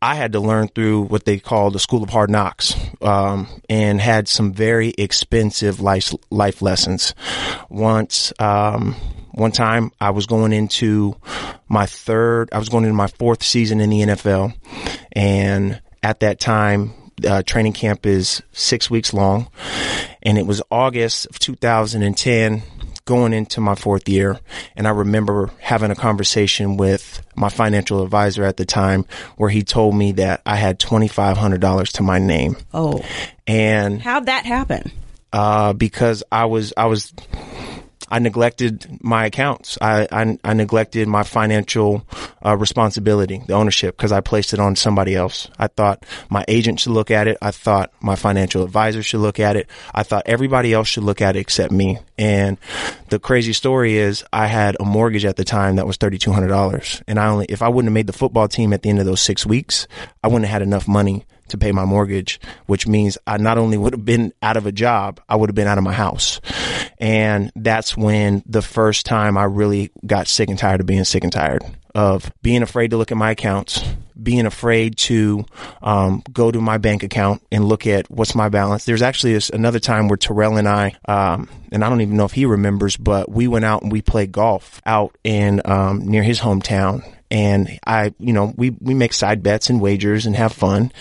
I 0.00 0.14
had 0.14 0.32
to 0.32 0.40
learn 0.40 0.68
through 0.68 1.02
what 1.02 1.24
they 1.24 1.38
call 1.38 1.70
the 1.70 1.80
school 1.80 2.02
of 2.02 2.10
hard 2.10 2.30
knocks, 2.30 2.74
um, 3.02 3.48
and 3.68 4.00
had 4.00 4.28
some 4.28 4.52
very 4.52 4.90
expensive 4.96 5.80
life 5.80 6.14
life 6.30 6.62
lessons. 6.62 7.14
Once, 7.68 8.32
um, 8.38 8.94
one 9.32 9.50
time, 9.50 9.90
I 10.00 10.10
was 10.10 10.26
going 10.26 10.52
into 10.52 11.16
my 11.68 11.86
third, 11.86 12.48
I 12.52 12.58
was 12.58 12.68
going 12.68 12.84
into 12.84 12.94
my 12.94 13.08
fourth 13.08 13.42
season 13.42 13.80
in 13.80 13.90
the 13.90 14.00
NFL, 14.02 14.54
and 15.12 15.80
at 16.02 16.20
that 16.20 16.38
time, 16.38 16.94
uh, 17.26 17.42
training 17.42 17.72
camp 17.72 18.06
is 18.06 18.40
six 18.52 18.88
weeks 18.88 19.12
long, 19.12 19.48
and 20.22 20.38
it 20.38 20.46
was 20.46 20.62
August 20.70 21.26
of 21.26 21.40
2010 21.40 22.62
going 23.08 23.32
into 23.32 23.60
my 23.62 23.74
fourth 23.74 24.06
year. 24.06 24.38
And 24.76 24.86
I 24.86 24.90
remember 24.90 25.50
having 25.58 25.90
a 25.90 25.94
conversation 25.96 26.76
with 26.76 27.22
my 27.34 27.48
financial 27.48 28.02
advisor 28.04 28.44
at 28.44 28.58
the 28.58 28.66
time 28.66 29.06
where 29.38 29.48
he 29.48 29.62
told 29.62 29.94
me 29.96 30.12
that 30.12 30.42
I 30.44 30.56
had 30.56 30.78
$2,500 30.78 31.92
to 31.94 32.02
my 32.02 32.18
name. 32.18 32.56
Oh. 32.74 33.02
And 33.46 34.02
How'd 34.02 34.26
that 34.26 34.44
happen? 34.44 34.92
uh, 35.32 35.72
because 35.72 36.22
I 36.30 36.44
was 36.44 36.74
I 36.76 36.86
was 36.86 37.12
I 38.10 38.18
neglected 38.18 38.98
my 39.02 39.26
accounts. 39.26 39.78
I 39.80 40.08
I, 40.10 40.38
I 40.44 40.54
neglected 40.54 41.08
my 41.08 41.22
financial 41.22 42.06
uh, 42.44 42.56
responsibility, 42.56 43.42
the 43.46 43.54
ownership, 43.54 43.96
because 43.96 44.12
I 44.12 44.20
placed 44.20 44.52
it 44.52 44.60
on 44.60 44.76
somebody 44.76 45.14
else. 45.14 45.48
I 45.58 45.68
thought 45.68 46.04
my 46.28 46.44
agent 46.48 46.80
should 46.80 46.92
look 46.92 47.10
at 47.10 47.28
it. 47.28 47.38
I 47.42 47.50
thought 47.50 47.92
my 48.00 48.16
financial 48.16 48.64
advisor 48.64 49.02
should 49.02 49.20
look 49.20 49.40
at 49.40 49.56
it. 49.56 49.68
I 49.94 50.02
thought 50.02 50.24
everybody 50.26 50.72
else 50.72 50.88
should 50.88 51.04
look 51.04 51.20
at 51.20 51.36
it 51.36 51.40
except 51.40 51.72
me. 51.72 51.98
And 52.16 52.58
the 53.10 53.18
crazy 53.18 53.52
story 53.52 53.96
is, 53.96 54.24
I 54.32 54.46
had 54.46 54.76
a 54.80 54.84
mortgage 54.84 55.24
at 55.24 55.36
the 55.36 55.44
time 55.44 55.76
that 55.76 55.86
was 55.86 55.96
thirty 55.96 56.18
two 56.18 56.32
hundred 56.32 56.48
dollars, 56.48 57.02
and 57.06 57.18
I 57.18 57.28
only 57.28 57.46
if 57.48 57.62
I 57.62 57.68
wouldn't 57.68 57.90
have 57.90 57.94
made 57.94 58.06
the 58.06 58.12
football 58.12 58.48
team 58.48 58.72
at 58.72 58.82
the 58.82 58.90
end 58.90 58.98
of 58.98 59.06
those 59.06 59.20
six 59.20 59.46
weeks, 59.46 59.86
I 60.22 60.28
wouldn't 60.28 60.46
have 60.46 60.52
had 60.52 60.62
enough 60.62 60.88
money 60.88 61.26
to 61.48 61.58
pay 61.58 61.72
my 61.72 61.84
mortgage, 61.84 62.40
which 62.66 62.86
means 62.86 63.18
I 63.26 63.38
not 63.38 63.58
only 63.58 63.76
would 63.76 63.92
have 63.92 64.04
been 64.04 64.32
out 64.42 64.56
of 64.56 64.66
a 64.66 64.72
job, 64.72 65.20
I 65.28 65.36
would 65.36 65.48
have 65.48 65.54
been 65.54 65.68
out 65.68 65.78
of 65.78 65.84
my 65.84 65.92
house. 65.92 66.40
And 66.98 67.52
that's 67.54 67.96
when 67.96 68.42
the 68.46 68.62
first 68.62 69.06
time 69.06 69.38
I 69.38 69.44
really 69.44 69.90
got 70.04 70.28
sick 70.28 70.48
and 70.48 70.58
tired 70.58 70.80
of 70.80 70.86
being 70.86 71.04
sick 71.04 71.24
and 71.24 71.32
tired 71.32 71.62
of 71.94 72.30
being 72.42 72.62
afraid 72.62 72.90
to 72.90 72.96
look 72.96 73.10
at 73.10 73.16
my 73.16 73.32
accounts, 73.32 73.82
being 74.20 74.46
afraid 74.46 74.96
to 74.96 75.44
um, 75.82 76.22
go 76.32 76.50
to 76.50 76.60
my 76.60 76.78
bank 76.78 77.02
account 77.02 77.42
and 77.50 77.64
look 77.64 77.86
at 77.86 78.10
what's 78.10 78.34
my 78.34 78.48
balance. 78.48 78.84
There's 78.84 79.02
actually 79.02 79.32
this, 79.32 79.50
another 79.50 79.80
time 79.80 80.08
where 80.08 80.16
Terrell 80.16 80.56
and 80.56 80.68
I, 80.68 80.94
um, 81.06 81.48
and 81.72 81.84
I 81.84 81.88
don't 81.88 82.00
even 82.00 82.16
know 82.16 82.24
if 82.24 82.32
he 82.32 82.46
remembers, 82.46 82.96
but 82.96 83.30
we 83.30 83.48
went 83.48 83.64
out 83.64 83.82
and 83.82 83.90
we 83.90 84.02
played 84.02 84.32
golf 84.32 84.80
out 84.86 85.16
in 85.24 85.60
um, 85.64 86.06
near 86.06 86.22
his 86.22 86.40
hometown 86.40 87.02
and 87.30 87.78
I, 87.86 88.14
you 88.18 88.32
know, 88.32 88.52
we, 88.56 88.70
we 88.70 88.94
make 88.94 89.12
side 89.12 89.42
bets 89.42 89.70
and 89.70 89.80
wagers 89.80 90.26
and 90.26 90.34
have 90.36 90.52
fun. 90.52 90.92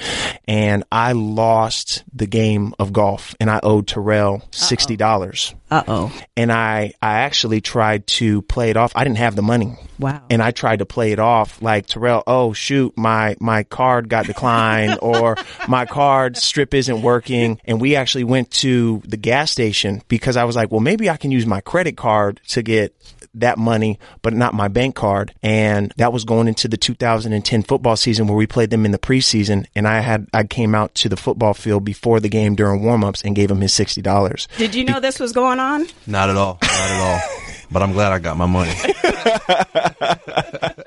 And 0.48 0.84
I 0.92 1.14
lost 1.14 2.04
the 2.14 2.28
game 2.28 2.74
of 2.80 2.94
golf 2.94 3.36
and 3.40 3.50
I 3.50 3.60
owed 3.64 3.88
Terrell 3.88 4.40
$60. 4.52 5.54
Uh 5.70 5.84
oh. 5.88 6.22
And 6.36 6.52
I, 6.52 6.94
I 7.02 7.20
actually 7.20 7.62
tried 7.62 8.08
to 8.08 8.42
play 8.44 8.70
it 8.70 8.78
off. 8.78 8.94
I 8.96 9.04
didn't 9.04 9.18
have 9.18 9.36
the 9.36 9.42
money. 9.42 9.76
Wow. 10.00 10.22
And 10.30 10.42
I 10.42 10.52
tried 10.52 10.80
to 10.80 10.86
play 10.86 11.12
it 11.12 11.20
off 11.20 11.62
like 11.62 11.88
Terrell, 11.88 12.24
oh 12.26 12.54
shoot, 12.54 12.98
my, 12.98 13.36
my 13.40 13.64
card 13.64 14.10
got 14.10 14.28
declined 14.28 15.00
or 15.02 15.36
my 15.68 15.86
card 15.86 16.38
strip 16.38 16.74
isn't 16.74 17.02
working. 17.02 17.60
And 17.66 17.82
we 17.82 17.96
actually 17.96 18.24
went 18.24 18.52
to 18.52 19.02
the 19.06 19.18
gas 19.18 19.52
station 19.52 20.02
because 20.08 20.38
I 20.38 20.46
was 20.46 20.56
like, 20.56 20.72
well, 20.72 20.80
maybe 20.80 21.10
I 21.10 21.18
can 21.18 21.32
use 21.32 21.46
my 21.46 21.62
credit 21.62 21.98
card 21.98 22.40
to 22.50 22.62
get 22.62 22.96
that 23.40 23.58
money, 23.58 24.00
but 24.22 24.34
not 24.34 24.54
my 24.54 24.68
bank 24.68 24.96
card. 24.96 25.34
And 25.42 25.94
that 25.98 26.14
was 26.14 26.26
going 26.26 26.48
into 26.48 26.68
the 26.68 26.78
2010 26.78 27.64
football 27.64 27.96
season 27.96 28.28
where 28.28 28.38
we 28.38 28.48
played 28.48 28.70
them 28.70 28.86
in 28.86 28.92
the 28.92 28.98
preseason. 28.98 29.66
And 29.76 29.88
I 29.88 30.00
had, 30.00 30.28
I 30.34 30.44
came 30.44 30.76
out 30.76 30.96
to 30.96 31.10
the 31.10 31.18
football 31.18 31.54
field 31.54 31.84
before 31.84 32.20
the 32.20 32.30
game 32.30 32.56
during 32.56 32.82
warmups 32.82 33.24
and 33.24 33.36
gave 33.36 33.52
him 33.52 33.62
his 33.62 33.74
$60. 33.74 34.48
Did 34.58 34.76
you 34.76 34.84
know 34.84 35.00
this 35.00 35.20
was 35.20 35.32
going 35.32 35.57
on? 35.60 35.88
Not 36.06 36.30
at 36.30 36.38
all. 36.38 36.58
Not 36.62 36.72
at 36.72 37.02
all. 37.02 37.20
But 37.70 37.84
I'm 37.84 37.92
glad 37.92 38.14
I 38.14 38.20
got 38.20 38.38
my 38.38 38.46
money. 38.46 38.72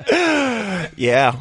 Yeah. 0.96 1.36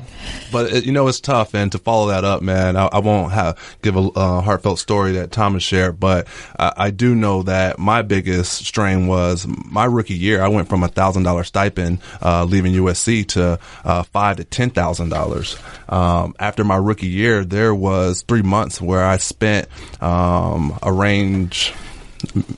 but 0.52 0.86
you 0.86 0.92
know 0.94 1.08
it's 1.08 1.20
tough, 1.20 1.54
and 1.54 1.72
to 1.74 1.80
follow 1.80 2.10
that 2.10 2.24
up, 2.24 2.42
man, 2.42 2.78
I, 2.78 2.86
I 2.86 3.00
won't 3.00 3.34
have 3.34 3.58
give 3.82 3.96
a 3.98 4.00
uh, 4.00 4.42
heartfelt 4.42 4.80
story 4.80 5.14
that 5.14 5.32
Thomas 5.32 5.64
shared, 5.64 6.00
but 6.00 6.28
I, 6.58 6.74
I 6.78 6.92
do 6.92 7.14
know 7.14 7.44
that 7.44 7.78
my 7.78 8.02
biggest 8.02 8.66
strain 8.66 9.08
was 9.08 9.46
my 9.48 9.86
rookie 9.86 10.16
year. 10.16 10.42
I 10.42 10.48
went 10.48 10.70
from 10.70 10.84
a 10.84 10.88
thousand 10.88 11.24
dollar 11.24 11.44
stipend 11.44 12.00
uh, 12.22 12.46
leaving 12.46 12.74
USC 12.74 13.28
to 13.30 13.60
uh, 13.84 14.04
five 14.04 14.38
to 14.38 14.44
ten 14.46 14.70
thousand 14.70 15.10
dollars. 15.10 15.58
Um, 15.90 16.36
after 16.40 16.64
my 16.64 16.78
rookie 16.78 17.08
year, 17.08 17.44
there 17.44 17.76
was 17.76 18.22
three 18.24 18.44
months 18.44 18.82
where 18.82 19.04
I 19.04 19.18
spent 19.18 19.68
um, 20.02 20.78
a 20.82 20.92
range 20.92 21.74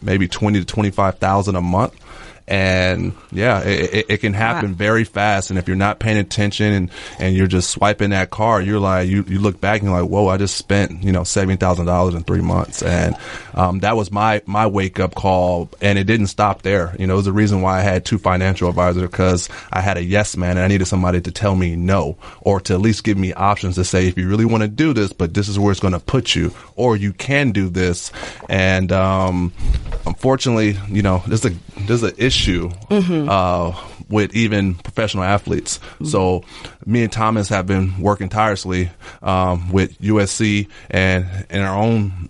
maybe 0.02 0.28
twenty 0.28 0.60
to 0.60 0.66
twenty 0.66 0.92
five 0.92 1.18
thousand 1.18 1.56
a 1.56 1.62
month 1.62 1.94
and 2.52 3.14
yeah, 3.32 3.62
it, 3.62 3.94
it, 3.94 4.06
it 4.10 4.18
can 4.18 4.34
happen 4.34 4.76
very 4.76 5.06
fast. 5.06 5.52
And 5.52 5.58
if 5.58 5.70
you're 5.70 5.78
not 5.78 6.00
paying 6.00 6.18
attention 6.18 6.74
and, 6.74 6.92
and 7.18 7.34
you're 7.34 7.48
just 7.48 7.70
swiping 7.70 8.10
that 8.10 8.30
card, 8.30 8.66
you're 8.66 8.78
like, 8.78 9.08
you, 9.08 9.24
you 9.26 9.40
look 9.40 9.62
back 9.62 9.80
and 9.80 9.90
you're 9.90 10.02
like, 10.02 10.10
whoa, 10.10 10.28
I 10.28 10.36
just 10.36 10.58
spent, 10.58 11.02
you 11.02 11.14
know, 11.14 11.22
$70,000 11.22 12.14
in 12.14 12.24
three 12.24 12.42
months. 12.42 12.84
And, 12.84 13.16
um, 13.54 13.80
that 13.80 13.96
was 13.96 14.12
my, 14.12 14.42
my 14.46 14.68
wake 14.68 15.00
up 15.00 15.16
call. 15.16 15.70
And 15.80 15.98
it 15.98 16.04
didn't 16.04 16.28
stop 16.28 16.62
there. 16.62 16.94
You 17.00 17.08
know, 17.08 17.14
it 17.14 17.18
was 17.18 17.26
the 17.26 17.32
reason 17.32 17.62
why 17.62 17.78
I 17.78 17.84
had 17.84 18.04
two 18.04 18.18
financial 18.18 18.68
advisors 18.68 19.04
because 19.04 19.48
I 19.72 19.80
had 19.80 19.96
a 19.96 20.04
yes 20.04 20.36
man 20.36 20.58
and 20.58 20.60
I 20.60 20.68
needed 20.68 20.88
somebody 20.88 21.22
to 21.22 21.32
tell 21.32 21.56
me 21.56 21.78
no 21.78 22.18
or 22.42 22.60
to 22.60 22.74
at 22.74 22.82
least 22.82 23.06
give 23.06 23.18
me 23.18 23.32
options 23.32 23.76
to 23.76 23.86
say, 23.86 24.10
if 24.10 24.18
you 24.18 24.28
really 24.28 24.44
want 24.44 24.64
to 24.64 24.68
do 24.68 24.92
this, 24.92 25.14
but 25.14 25.34
this 25.34 25.48
is 25.48 25.58
where 25.58 25.72
it's 25.72 25.80
going 25.80 25.94
to 25.94 26.02
put 26.02 26.36
you, 26.36 26.54
or 26.76 26.98
you 26.98 27.14
can 27.14 27.52
do 27.52 27.70
this. 27.70 28.12
And, 28.50 28.92
um, 28.92 29.54
unfortunately, 30.06 30.78
you 30.90 31.02
know, 31.02 31.24
there's 31.28 31.46
a, 31.46 31.52
there's 31.88 32.04
an 32.04 32.14
issue 32.18 32.41
issue 32.42 32.70
mm-hmm. 32.90 33.30
uh, 33.30 33.76
with 34.10 34.34
even 34.36 34.76
professional 34.76 35.24
athletes. 35.24 35.78
Mm-hmm. 35.78 36.06
So 36.06 36.44
me 36.86 37.04
and 37.04 37.12
Thomas 37.12 37.50
have 37.50 37.68
been 37.68 38.00
working 38.00 38.30
tirelessly 38.30 38.90
um, 39.22 39.72
with 39.72 40.00
USC 40.00 40.68
and 40.90 41.46
in 41.50 41.62
our 41.62 41.78
own 41.78 42.30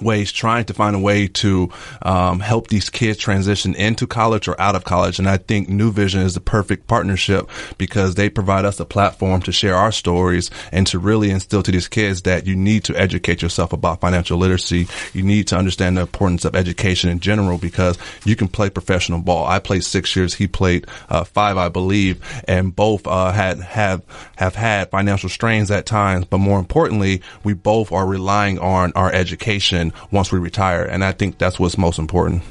ways 0.00 0.32
trying 0.32 0.64
to 0.66 0.74
find 0.74 0.96
a 0.96 0.98
way 0.98 1.28
to 1.28 1.70
um, 2.02 2.40
help 2.40 2.68
these 2.68 2.90
kids 2.90 3.18
transition 3.18 3.74
into 3.74 4.06
college 4.06 4.48
or 4.48 4.60
out 4.60 4.74
of 4.74 4.84
college. 4.84 5.18
And 5.18 5.28
I 5.28 5.36
think 5.36 5.68
Nuvision 5.68 6.22
is 6.24 6.34
the 6.34 6.40
perfect 6.40 6.86
partnership 6.86 7.48
because 7.78 8.14
they 8.14 8.28
provide 8.28 8.64
us 8.64 8.80
a 8.80 8.84
platform 8.84 9.42
to 9.42 9.52
share 9.52 9.76
our 9.76 9.92
stories 9.92 10.50
and 10.72 10.86
to 10.88 10.98
really 10.98 11.30
instill 11.30 11.62
to 11.62 11.72
these 11.72 11.88
kids 11.88 12.22
that 12.22 12.46
you 12.46 12.56
need 12.56 12.84
to 12.84 12.96
educate 12.96 13.42
yourself 13.42 13.72
about 13.72 14.00
financial 14.00 14.38
literacy. 14.38 14.86
You 15.12 15.22
need 15.22 15.48
to 15.48 15.56
understand 15.56 15.96
the 15.96 16.02
importance 16.02 16.44
of 16.44 16.54
education 16.54 17.10
in 17.10 17.20
general 17.20 17.58
because 17.58 17.98
you 18.24 18.36
can 18.36 18.48
play 18.48 18.70
professional 18.70 19.20
ball. 19.20 19.46
I 19.46 19.58
played 19.58 19.84
six 19.84 20.14
years. 20.16 20.34
He 20.34 20.46
played 20.46 20.86
uh, 21.08 21.24
five, 21.24 21.56
I 21.56 21.68
believe, 21.68 22.22
and 22.46 22.74
both 22.74 23.06
uh, 23.06 23.32
had 23.32 23.60
have 23.60 24.02
have 24.36 24.54
had 24.54 24.90
financial 24.90 25.28
strains 25.28 25.70
at 25.70 25.86
times. 25.86 26.26
But 26.26 26.38
more 26.38 26.58
importantly, 26.58 27.22
we 27.42 27.54
both 27.54 27.92
are 27.92 28.06
relying 28.06 28.58
on 28.58 28.92
our 28.94 29.12
education 29.12 29.83
once 30.10 30.32
we 30.32 30.38
retire. 30.38 30.84
And 30.84 31.04
I 31.04 31.12
think 31.12 31.38
that's 31.38 31.58
what's 31.58 31.76
most 31.76 31.98
important. 31.98 32.42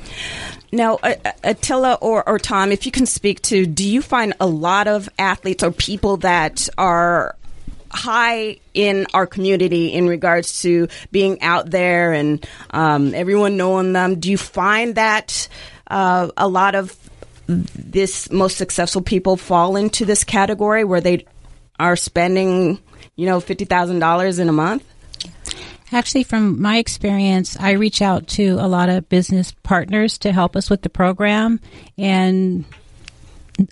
Now, 0.71 0.95
uh, 1.03 1.15
uh, 1.23 1.31
Attila 1.43 1.99
or, 2.01 2.27
or 2.27 2.39
Tom, 2.39 2.71
if 2.71 2.85
you 2.85 2.91
can 2.91 3.05
speak 3.05 3.41
to, 3.43 3.65
do 3.65 3.87
you 3.87 4.01
find 4.01 4.33
a 4.39 4.47
lot 4.47 4.87
of 4.87 5.07
athletes 5.19 5.63
or 5.63 5.71
people 5.71 6.17
that 6.17 6.67
are 6.77 7.35
high 7.91 8.57
in 8.73 9.05
our 9.13 9.27
community 9.27 9.93
in 9.93 10.07
regards 10.07 10.63
to 10.63 10.87
being 11.11 11.41
out 11.41 11.69
there 11.69 12.11
and 12.11 12.45
um, 12.71 13.13
everyone 13.13 13.55
knowing 13.55 13.93
them? 13.93 14.19
Do 14.19 14.31
you 14.31 14.37
find 14.37 14.95
that 14.95 15.47
uh, 15.87 16.29
a 16.35 16.47
lot 16.47 16.73
of 16.73 16.97
this 17.47 18.31
most 18.31 18.57
successful 18.57 19.01
people 19.01 19.37
fall 19.37 19.75
into 19.75 20.05
this 20.05 20.23
category 20.23 20.83
where 20.83 21.01
they 21.01 21.25
are 21.79 21.95
spending, 21.95 22.79
you 23.15 23.25
know, 23.25 23.39
fifty 23.39 23.65
thousand 23.65 23.99
dollars 23.99 24.39
in 24.39 24.49
a 24.49 24.53
month? 24.53 24.83
Actually, 25.93 26.23
from 26.23 26.59
my 26.59 26.77
experience, 26.77 27.55
I 27.59 27.71
reach 27.73 28.01
out 28.01 28.27
to 28.29 28.57
a 28.59 28.67
lot 28.67 28.89
of 28.89 29.07
business 29.09 29.53
partners 29.61 30.17
to 30.19 30.31
help 30.31 30.55
us 30.55 30.67
with 30.67 30.81
the 30.81 30.89
program, 30.89 31.59
and 31.99 32.65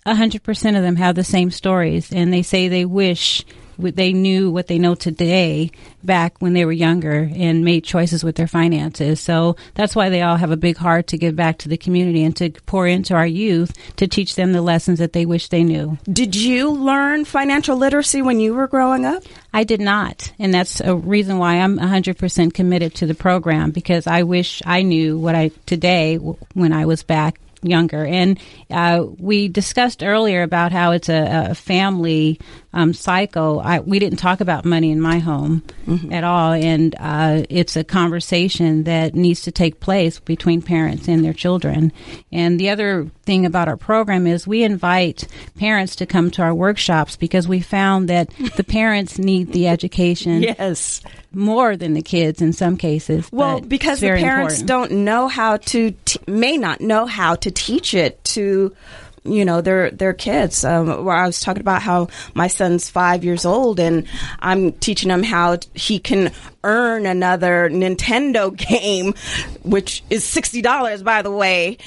100% 0.06 0.78
of 0.78 0.84
them 0.84 0.96
have 0.98 1.16
the 1.16 1.24
same 1.24 1.50
stories, 1.50 2.12
and 2.14 2.32
they 2.32 2.44
say 2.44 2.68
they 2.68 2.86
wish 2.86 3.44
they 3.82 4.14
knew 4.14 4.52
what 4.52 4.68
they 4.68 4.80
know 4.80 4.96
today 4.96 5.72
back 6.04 6.40
when 6.40 6.54
they 6.54 6.66
were 6.66 6.72
younger 6.72 7.30
and 7.34 7.66
made 7.66 7.84
choices 7.84 8.24
with 8.24 8.36
their 8.36 8.48
finances. 8.48 9.20
So 9.20 9.56
that's 9.76 9.96
why 9.96 10.10
they 10.10 10.22
all 10.22 10.38
have 10.38 10.52
a 10.52 10.58
big 10.58 10.78
heart 10.78 11.08
to 11.08 11.18
give 11.18 11.36
back 11.36 11.58
to 11.60 11.70
the 11.70 11.78
community 11.78 12.24
and 12.24 12.36
to 12.38 12.52
pour 12.66 12.88
into 12.88 13.14
our 13.14 13.26
youth 13.28 13.74
to 13.98 14.08
teach 14.08 14.36
them 14.36 14.54
the 14.54 14.62
lessons 14.62 15.00
that 15.00 15.14
they 15.14 15.26
wish 15.26 15.48
they 15.48 15.64
knew. 15.64 15.98
Did 16.12 16.36
you 16.36 16.72
learn 16.72 17.26
financial 17.26 17.78
literacy 17.78 18.22
when 18.22 18.40
you 18.40 18.54
were 18.54 18.68
growing 18.68 19.06
up? 19.06 19.24
I 19.54 19.64
did 19.64 19.82
not. 19.82 20.32
And 20.40 20.54
that's 20.54 20.80
a 20.80 20.96
reason 20.96 21.38
why 21.38 21.56
I'm 21.56 21.78
100% 21.78 22.54
committed 22.54 22.96
to 22.96 23.06
the 23.06 23.16
program 23.16 23.72
because 23.72 24.08
I 24.08 24.24
wish 24.24 24.62
I 24.66 24.82
knew 24.82 25.18
what 25.18 25.36
I 25.36 25.52
today 25.66 26.16
when 26.18 26.74
I 26.74 26.86
was 26.86 27.04
back 27.04 27.40
younger. 27.62 28.06
And 28.06 28.40
uh, 28.70 29.06
we 29.18 29.48
discussed 29.48 30.04
earlier 30.04 30.44
about 30.44 30.72
how 30.72 30.92
it's 30.92 31.10
a, 31.10 31.50
a 31.52 31.56
family 31.56 32.40
um, 32.74 32.94
cycle. 32.94 33.60
I, 33.60 33.80
we 33.80 34.00
didn't 34.00 34.18
talk 34.18 34.42
about 34.42 34.66
money 34.66 34.92
in 34.92 35.02
my 35.02 35.20
home 35.20 35.64
mm-hmm. 35.86 36.12
at 36.12 36.24
all, 36.24 36.54
and 36.54 36.96
uh, 37.00 37.44
it's 37.50 37.76
a 37.76 37.84
conversation 37.84 38.84
that 38.84 39.14
needs 39.14 39.42
to 39.42 39.52
take 39.52 39.80
place 39.80 40.20
between 40.20 40.62
parents 40.62 41.08
and 41.08 41.24
their 41.24 41.34
children. 41.34 41.92
And 42.32 42.60
the 42.60 42.70
other 42.70 43.10
thing 43.24 43.46
about 43.46 43.68
our 43.68 43.78
program 43.78 44.26
is 44.26 44.48
we 44.48 44.64
invite 44.64 45.28
parents 45.58 45.96
to 45.98 46.06
come 46.06 46.32
to 46.32 46.42
our 46.42 46.56
workshops 46.56 47.18
because 47.18 47.48
we 47.48 47.60
found 47.60 48.10
that 48.10 48.30
the 48.56 48.64
parents 48.64 49.20
need 49.20 49.52
the 49.52 49.68
education. 49.68 50.44
Yes 50.44 51.02
more 51.34 51.78
than 51.78 51.94
the 51.94 52.02
kids 52.02 52.42
in 52.42 52.54
some 52.54 52.78
cases. 52.78 53.32
Well, 53.32 53.62
because 53.62 54.02
the 54.02 54.08
parents 54.08 54.62
important. 54.62 54.68
don't 54.68 55.04
know 55.06 55.28
how 55.28 55.58
to, 55.58 55.92
may 56.28 56.58
not 56.58 56.82
know 56.82 57.06
how 57.06 57.36
to 57.36 57.52
teach 57.52 57.94
it 57.94 58.24
to 58.26 58.76
you 59.24 59.46
know 59.46 59.62
their 59.62 59.92
their 59.92 60.14
kids. 60.14 60.66
Um, 60.66 61.06
where 61.06 61.16
I 61.16 61.26
was 61.26 61.40
talking 61.40 61.62
about 61.62 61.82
how 61.82 62.08
my 62.34 62.48
son's 62.48 62.90
five 62.90 63.24
years 63.24 63.46
old, 63.46 63.80
and 63.80 64.08
I'm 64.40 64.72
teaching 64.74 65.10
him 65.10 65.24
how 65.24 65.58
he 65.74 66.00
can 66.00 66.32
earn 66.64 67.06
another 67.06 67.70
Nintendo 67.70 68.56
game, 68.56 69.14
which 69.64 70.04
is 70.10 70.24
sixty 70.24 70.62
dollars, 70.62 71.04
by 71.04 71.22
the 71.22 71.32
way, 71.32 71.78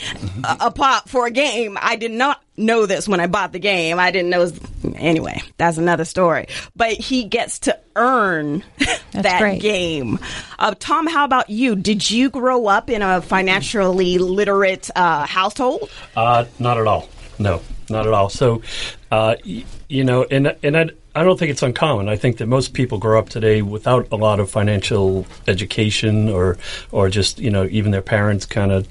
a, 0.44 0.56
a, 0.62 0.70
pop 0.70 1.08
for 1.08 1.26
a 1.26 1.30
game. 1.30 1.78
I 1.80 1.96
did 1.96 2.10
not 2.10 2.42
know 2.56 2.86
this 2.86 3.08
when 3.08 3.20
I 3.20 3.26
bought 3.26 3.52
the 3.52 3.58
game. 3.58 3.98
I 3.98 4.10
didn't 4.10 4.30
know. 4.30 4.40
Was, 4.40 4.58
anyway, 4.96 5.42
that's 5.56 5.78
another 5.78 6.04
story. 6.04 6.46
But 6.76 6.92
he 6.92 7.24
gets 7.24 7.60
to 7.60 7.78
earn 7.96 8.62
that 9.12 9.40
great. 9.40 9.60
game. 9.60 10.18
Uh, 10.58 10.74
Tom, 10.78 11.06
how 11.06 11.24
about 11.24 11.50
you? 11.50 11.76
Did 11.76 12.10
you 12.10 12.30
grow 12.30 12.66
up 12.66 12.90
in 12.90 13.02
a 13.02 13.20
financially 13.22 14.18
literate 14.18 14.90
uh, 14.94 15.26
household? 15.26 15.90
Uh, 16.16 16.44
not 16.58 16.78
at 16.78 16.86
all. 16.86 17.08
No, 17.38 17.60
not 17.90 18.06
at 18.06 18.12
all. 18.12 18.28
So, 18.28 18.62
uh, 19.10 19.36
you 19.44 20.04
know, 20.04 20.24
and 20.24 20.54
and 20.62 20.76
I, 20.76 20.90
I 21.16 21.22
don't 21.22 21.38
think 21.38 21.50
it's 21.52 21.62
uncommon. 21.62 22.08
I 22.08 22.16
think 22.16 22.38
that 22.38 22.46
most 22.46 22.74
people 22.74 22.98
grow 22.98 23.18
up 23.18 23.28
today 23.28 23.62
without 23.62 24.08
a 24.10 24.16
lot 24.16 24.40
of 24.40 24.50
financial 24.50 25.26
education, 25.46 26.28
or 26.28 26.58
or 26.90 27.08
just 27.08 27.38
you 27.38 27.50
know 27.50 27.66
even 27.70 27.92
their 27.92 28.02
parents 28.02 28.46
kind 28.46 28.72
of 28.72 28.88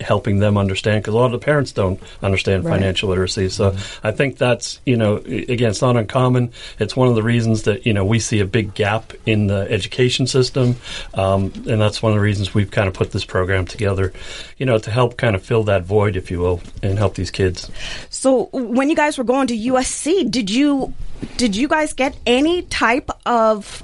helping 0.00 0.38
them 0.38 0.58
understand 0.58 1.02
because 1.02 1.14
a 1.14 1.16
lot 1.16 1.26
of 1.26 1.32
the 1.32 1.38
parents 1.38 1.72
don't 1.72 2.00
understand 2.22 2.64
right. 2.64 2.72
financial 2.72 3.08
literacy. 3.08 3.48
So 3.48 3.70
mm-hmm. 3.70 4.06
I 4.06 4.12
think 4.12 4.38
that's 4.38 4.80
you 4.84 4.96
know 4.96 5.16
again 5.16 5.70
it's 5.70 5.82
not 5.82 5.96
uncommon. 5.96 6.52
It's 6.78 6.96
one 6.96 7.08
of 7.08 7.14
the 7.14 7.22
reasons 7.22 7.62
that 7.62 7.86
you 7.86 7.92
know 7.92 8.04
we 8.04 8.18
see 8.18 8.40
a 8.40 8.46
big 8.46 8.74
gap 8.74 9.12
in 9.24 9.46
the 9.46 9.66
education 9.70 10.26
system, 10.26 10.76
um, 11.14 11.52
and 11.68 11.80
that's 11.80 12.02
one 12.02 12.12
of 12.12 12.16
the 12.16 12.22
reasons 12.22 12.54
we've 12.54 12.70
kind 12.70 12.88
of 12.88 12.94
put 12.94 13.12
this 13.12 13.24
program 13.24 13.66
together, 13.66 14.12
you 14.58 14.66
know, 14.66 14.78
to 14.78 14.90
help 14.90 15.16
kind 15.16 15.34
of 15.34 15.42
fill 15.42 15.64
that 15.64 15.84
void, 15.84 16.16
if 16.16 16.30
you 16.30 16.40
will, 16.40 16.60
and 16.82 16.98
help 16.98 17.14
these 17.14 17.30
kids. 17.30 17.70
So 18.10 18.48
when 18.52 18.90
you 18.90 18.96
guys 18.96 19.18
were 19.18 19.24
going 19.24 19.46
to 19.48 19.56
USC, 19.56 20.30
did 20.30 20.50
you 20.50 20.94
did 21.36 21.56
you 21.56 21.68
guys 21.68 21.92
get 21.92 22.16
any 22.26 22.62
type 22.62 23.10
of 23.24 23.82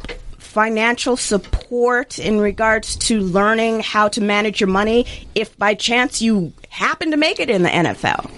financial 0.52 1.16
support 1.16 2.18
in 2.18 2.38
regards 2.38 2.96
to 2.96 3.20
learning 3.20 3.80
how 3.80 4.08
to 4.08 4.20
manage 4.20 4.60
your 4.60 4.68
money 4.68 5.06
if 5.34 5.56
by 5.56 5.72
chance 5.72 6.20
you 6.20 6.52
happen 6.68 7.10
to 7.10 7.16
make 7.16 7.40
it 7.40 7.48
in 7.48 7.62
the 7.62 7.70
NFL? 7.70 8.30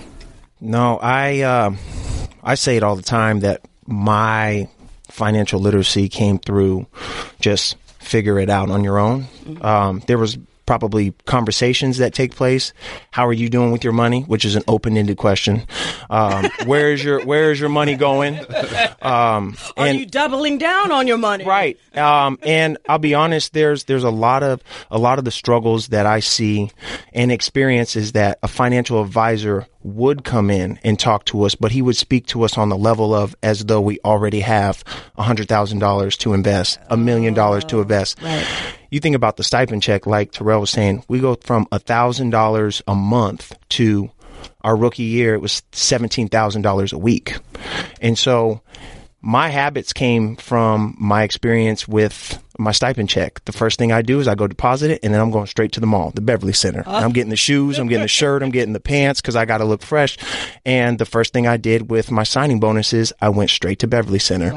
No, 0.60 0.98
I 0.98 1.40
uh, 1.40 1.74
I 2.42 2.54
say 2.54 2.76
it 2.76 2.84
all 2.84 2.94
the 2.94 3.02
time 3.02 3.40
that 3.40 3.62
my 3.86 4.68
financial 5.10 5.58
literacy 5.58 6.08
came 6.08 6.38
through 6.38 6.86
just 7.40 7.76
figure 7.98 8.38
it 8.38 8.48
out 8.48 8.70
on 8.70 8.84
your 8.84 8.98
own. 8.98 9.24
Mm-hmm. 9.24 9.64
Um, 9.64 10.02
there 10.06 10.18
was 10.18 10.38
probably 10.66 11.12
conversations 11.26 11.98
that 11.98 12.14
take 12.14 12.34
place. 12.34 12.72
How 13.10 13.26
are 13.26 13.32
you 13.32 13.48
doing 13.48 13.72
with 13.72 13.84
your 13.84 13.92
money? 13.92 14.22
Which 14.22 14.44
is 14.44 14.56
an 14.56 14.62
open-ended 14.68 15.16
question. 15.16 15.66
Um, 16.10 16.46
where 16.66 16.92
is 16.92 17.02
your 17.02 17.24
Where 17.24 17.52
is 17.52 17.60
your 17.60 17.68
money 17.68 17.94
going? 17.96 18.38
Um, 19.02 19.56
Are 19.76 19.86
and- 19.86 19.98
you 19.98 20.06
doubling 20.06 20.58
down 20.58 20.90
on 20.92 21.06
your 21.06 21.18
money? 21.18 21.44
Right. 21.44 21.78
Um, 21.96 22.38
and 22.42 22.78
I'll 22.88 22.98
be 22.98 23.14
honest, 23.14 23.52
there's 23.52 23.84
there's 23.84 24.04
a 24.04 24.10
lot 24.10 24.42
of 24.42 24.60
a 24.90 24.98
lot 24.98 25.18
of 25.18 25.24
the 25.24 25.30
struggles 25.30 25.88
that 25.88 26.06
I 26.06 26.20
see 26.20 26.70
and 27.12 27.30
experience 27.30 27.96
is 27.96 28.12
that 28.12 28.38
a 28.42 28.48
financial 28.48 29.00
advisor 29.02 29.66
would 29.82 30.24
come 30.24 30.50
in 30.50 30.78
and 30.82 30.98
talk 30.98 31.26
to 31.26 31.42
us, 31.44 31.54
but 31.54 31.70
he 31.70 31.82
would 31.82 31.96
speak 31.96 32.26
to 32.26 32.42
us 32.42 32.56
on 32.56 32.70
the 32.70 32.76
level 32.76 33.14
of 33.14 33.36
as 33.42 33.66
though 33.66 33.82
we 33.82 33.98
already 34.04 34.40
have 34.40 34.82
a 35.16 35.22
hundred 35.22 35.46
thousand 35.46 35.78
dollars 35.78 36.16
to 36.16 36.32
invest, 36.32 36.78
a 36.88 36.96
million 36.96 37.34
dollars 37.34 37.64
to 37.66 37.80
invest. 37.82 38.20
Right. 38.22 38.46
You 38.94 39.00
think 39.00 39.16
about 39.16 39.36
the 39.36 39.42
stipend 39.42 39.82
check, 39.82 40.06
like 40.06 40.30
Terrell 40.30 40.60
was 40.60 40.70
saying, 40.70 41.02
we 41.08 41.18
go 41.18 41.34
from 41.34 41.66
a 41.72 41.80
thousand 41.80 42.30
dollars 42.30 42.80
a 42.86 42.94
month 42.94 43.52
to 43.70 44.08
our 44.60 44.76
rookie 44.76 45.02
year, 45.02 45.34
it 45.34 45.40
was 45.40 45.64
seventeen 45.72 46.28
thousand 46.28 46.62
dollars 46.62 46.92
a 46.92 46.98
week. 46.98 47.36
And 48.00 48.16
so 48.16 48.60
my 49.20 49.48
habits 49.48 49.92
came 49.92 50.36
from 50.36 50.94
my 50.96 51.24
experience 51.24 51.88
with 51.88 52.40
my 52.58 52.72
stipend 52.72 53.08
check. 53.08 53.44
The 53.44 53.52
first 53.52 53.78
thing 53.78 53.92
I 53.92 54.02
do 54.02 54.20
is 54.20 54.28
I 54.28 54.34
go 54.34 54.46
deposit 54.46 54.90
it 54.90 55.00
and 55.02 55.12
then 55.12 55.20
I'm 55.20 55.30
going 55.30 55.46
straight 55.46 55.72
to 55.72 55.80
the 55.80 55.86
mall, 55.86 56.10
the 56.14 56.20
Beverly 56.20 56.52
Center. 56.52 56.82
I'm 56.86 57.12
getting 57.12 57.30
the 57.30 57.36
shoes, 57.36 57.78
I'm 57.78 57.88
getting 57.88 58.02
the 58.02 58.08
shirt, 58.08 58.42
I'm 58.42 58.50
getting 58.50 58.72
the 58.72 58.80
pants 58.80 59.20
because 59.20 59.36
I 59.36 59.44
got 59.44 59.58
to 59.58 59.64
look 59.64 59.82
fresh. 59.82 60.16
And 60.64 60.98
the 60.98 61.06
first 61.06 61.32
thing 61.32 61.46
I 61.46 61.56
did 61.56 61.90
with 61.90 62.10
my 62.10 62.22
signing 62.22 62.60
bonuses, 62.60 63.12
I 63.20 63.28
went 63.30 63.50
straight 63.50 63.80
to 63.80 63.86
Beverly 63.86 64.18
Center. 64.18 64.52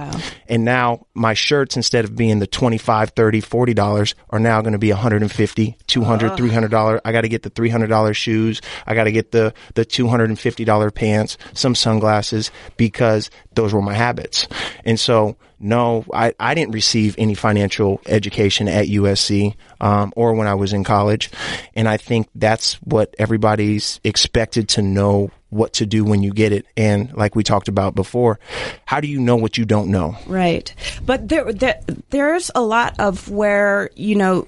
And 0.47 0.63
now 0.63 1.07
my 1.13 1.33
shirts, 1.33 1.75
instead 1.75 2.05
of 2.05 2.15
being 2.15 2.39
the 2.39 2.47
25 2.47 3.11
30 3.11 3.41
$40, 3.41 4.13
are 4.29 4.39
now 4.39 4.61
going 4.61 4.73
to 4.73 4.79
be 4.79 4.91
150 4.91 5.77
200 5.87 6.31
$300. 6.33 7.01
I 7.03 7.11
got 7.11 7.21
to 7.21 7.29
get 7.29 7.43
the 7.43 7.49
$300 7.49 8.15
shoes. 8.15 8.61
I 8.85 8.93
got 8.93 9.05
to 9.05 9.11
get 9.11 9.31
the, 9.31 9.53
the 9.73 9.85
$250 9.85 10.93
pants, 10.93 11.37
some 11.53 11.75
sunglasses 11.75 12.51
because 12.77 13.29
those 13.53 13.73
were 13.73 13.81
my 13.81 13.93
habits. 13.93 14.47
And 14.85 14.99
so, 14.99 15.37
no, 15.59 16.05
I, 16.13 16.33
I 16.39 16.53
didn't 16.53 16.73
receive 16.73 17.15
any 17.17 17.33
financial 17.33 17.99
education 18.05 18.67
at 18.67 18.87
USC 18.87 19.55
um, 19.81 20.13
or 20.15 20.33
when 20.33 20.47
I 20.47 20.53
was 20.53 20.73
in 20.73 20.83
college. 20.83 21.31
And 21.73 21.87
I 21.87 21.97
think 21.97 22.29
that's 22.35 22.75
what 22.75 23.15
everybody's 23.17 23.99
expected 24.03 24.69
to 24.69 24.81
know 24.81 25.31
what 25.49 25.73
to 25.73 25.85
do 25.85 26.03
when 26.03 26.21
you 26.23 26.31
get 26.31 26.51
it. 26.51 26.65
And 26.75 27.13
like 27.13 27.35
we 27.35 27.43
talked 27.43 27.69
about 27.69 27.95
before, 27.95 28.39
how 28.85 28.99
do 28.99 29.07
you 29.07 29.19
know 29.19 29.35
what 29.35 29.57
you 29.57 29.65
don't 29.65 29.89
know? 29.89 30.17
Right. 30.27 30.73
But 31.05 31.27
there, 31.27 31.51
there 31.51 31.81
there's 32.09 32.51
a 32.53 32.61
lot 32.61 32.99
of 32.99 33.29
where, 33.29 33.89
you 33.95 34.15
know, 34.15 34.47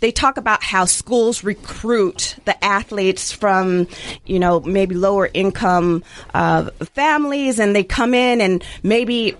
they 0.00 0.10
talk 0.10 0.36
about 0.36 0.62
how 0.62 0.84
schools 0.84 1.44
recruit 1.44 2.36
the 2.44 2.64
athletes 2.64 3.32
from, 3.32 3.88
you 4.24 4.38
know, 4.38 4.60
maybe 4.60 4.94
lower 4.94 5.28
income 5.32 6.02
uh, 6.34 6.70
families, 6.94 7.58
and 7.58 7.74
they 7.74 7.84
come 7.84 8.14
in 8.14 8.40
and 8.40 8.64
maybe 8.82 9.36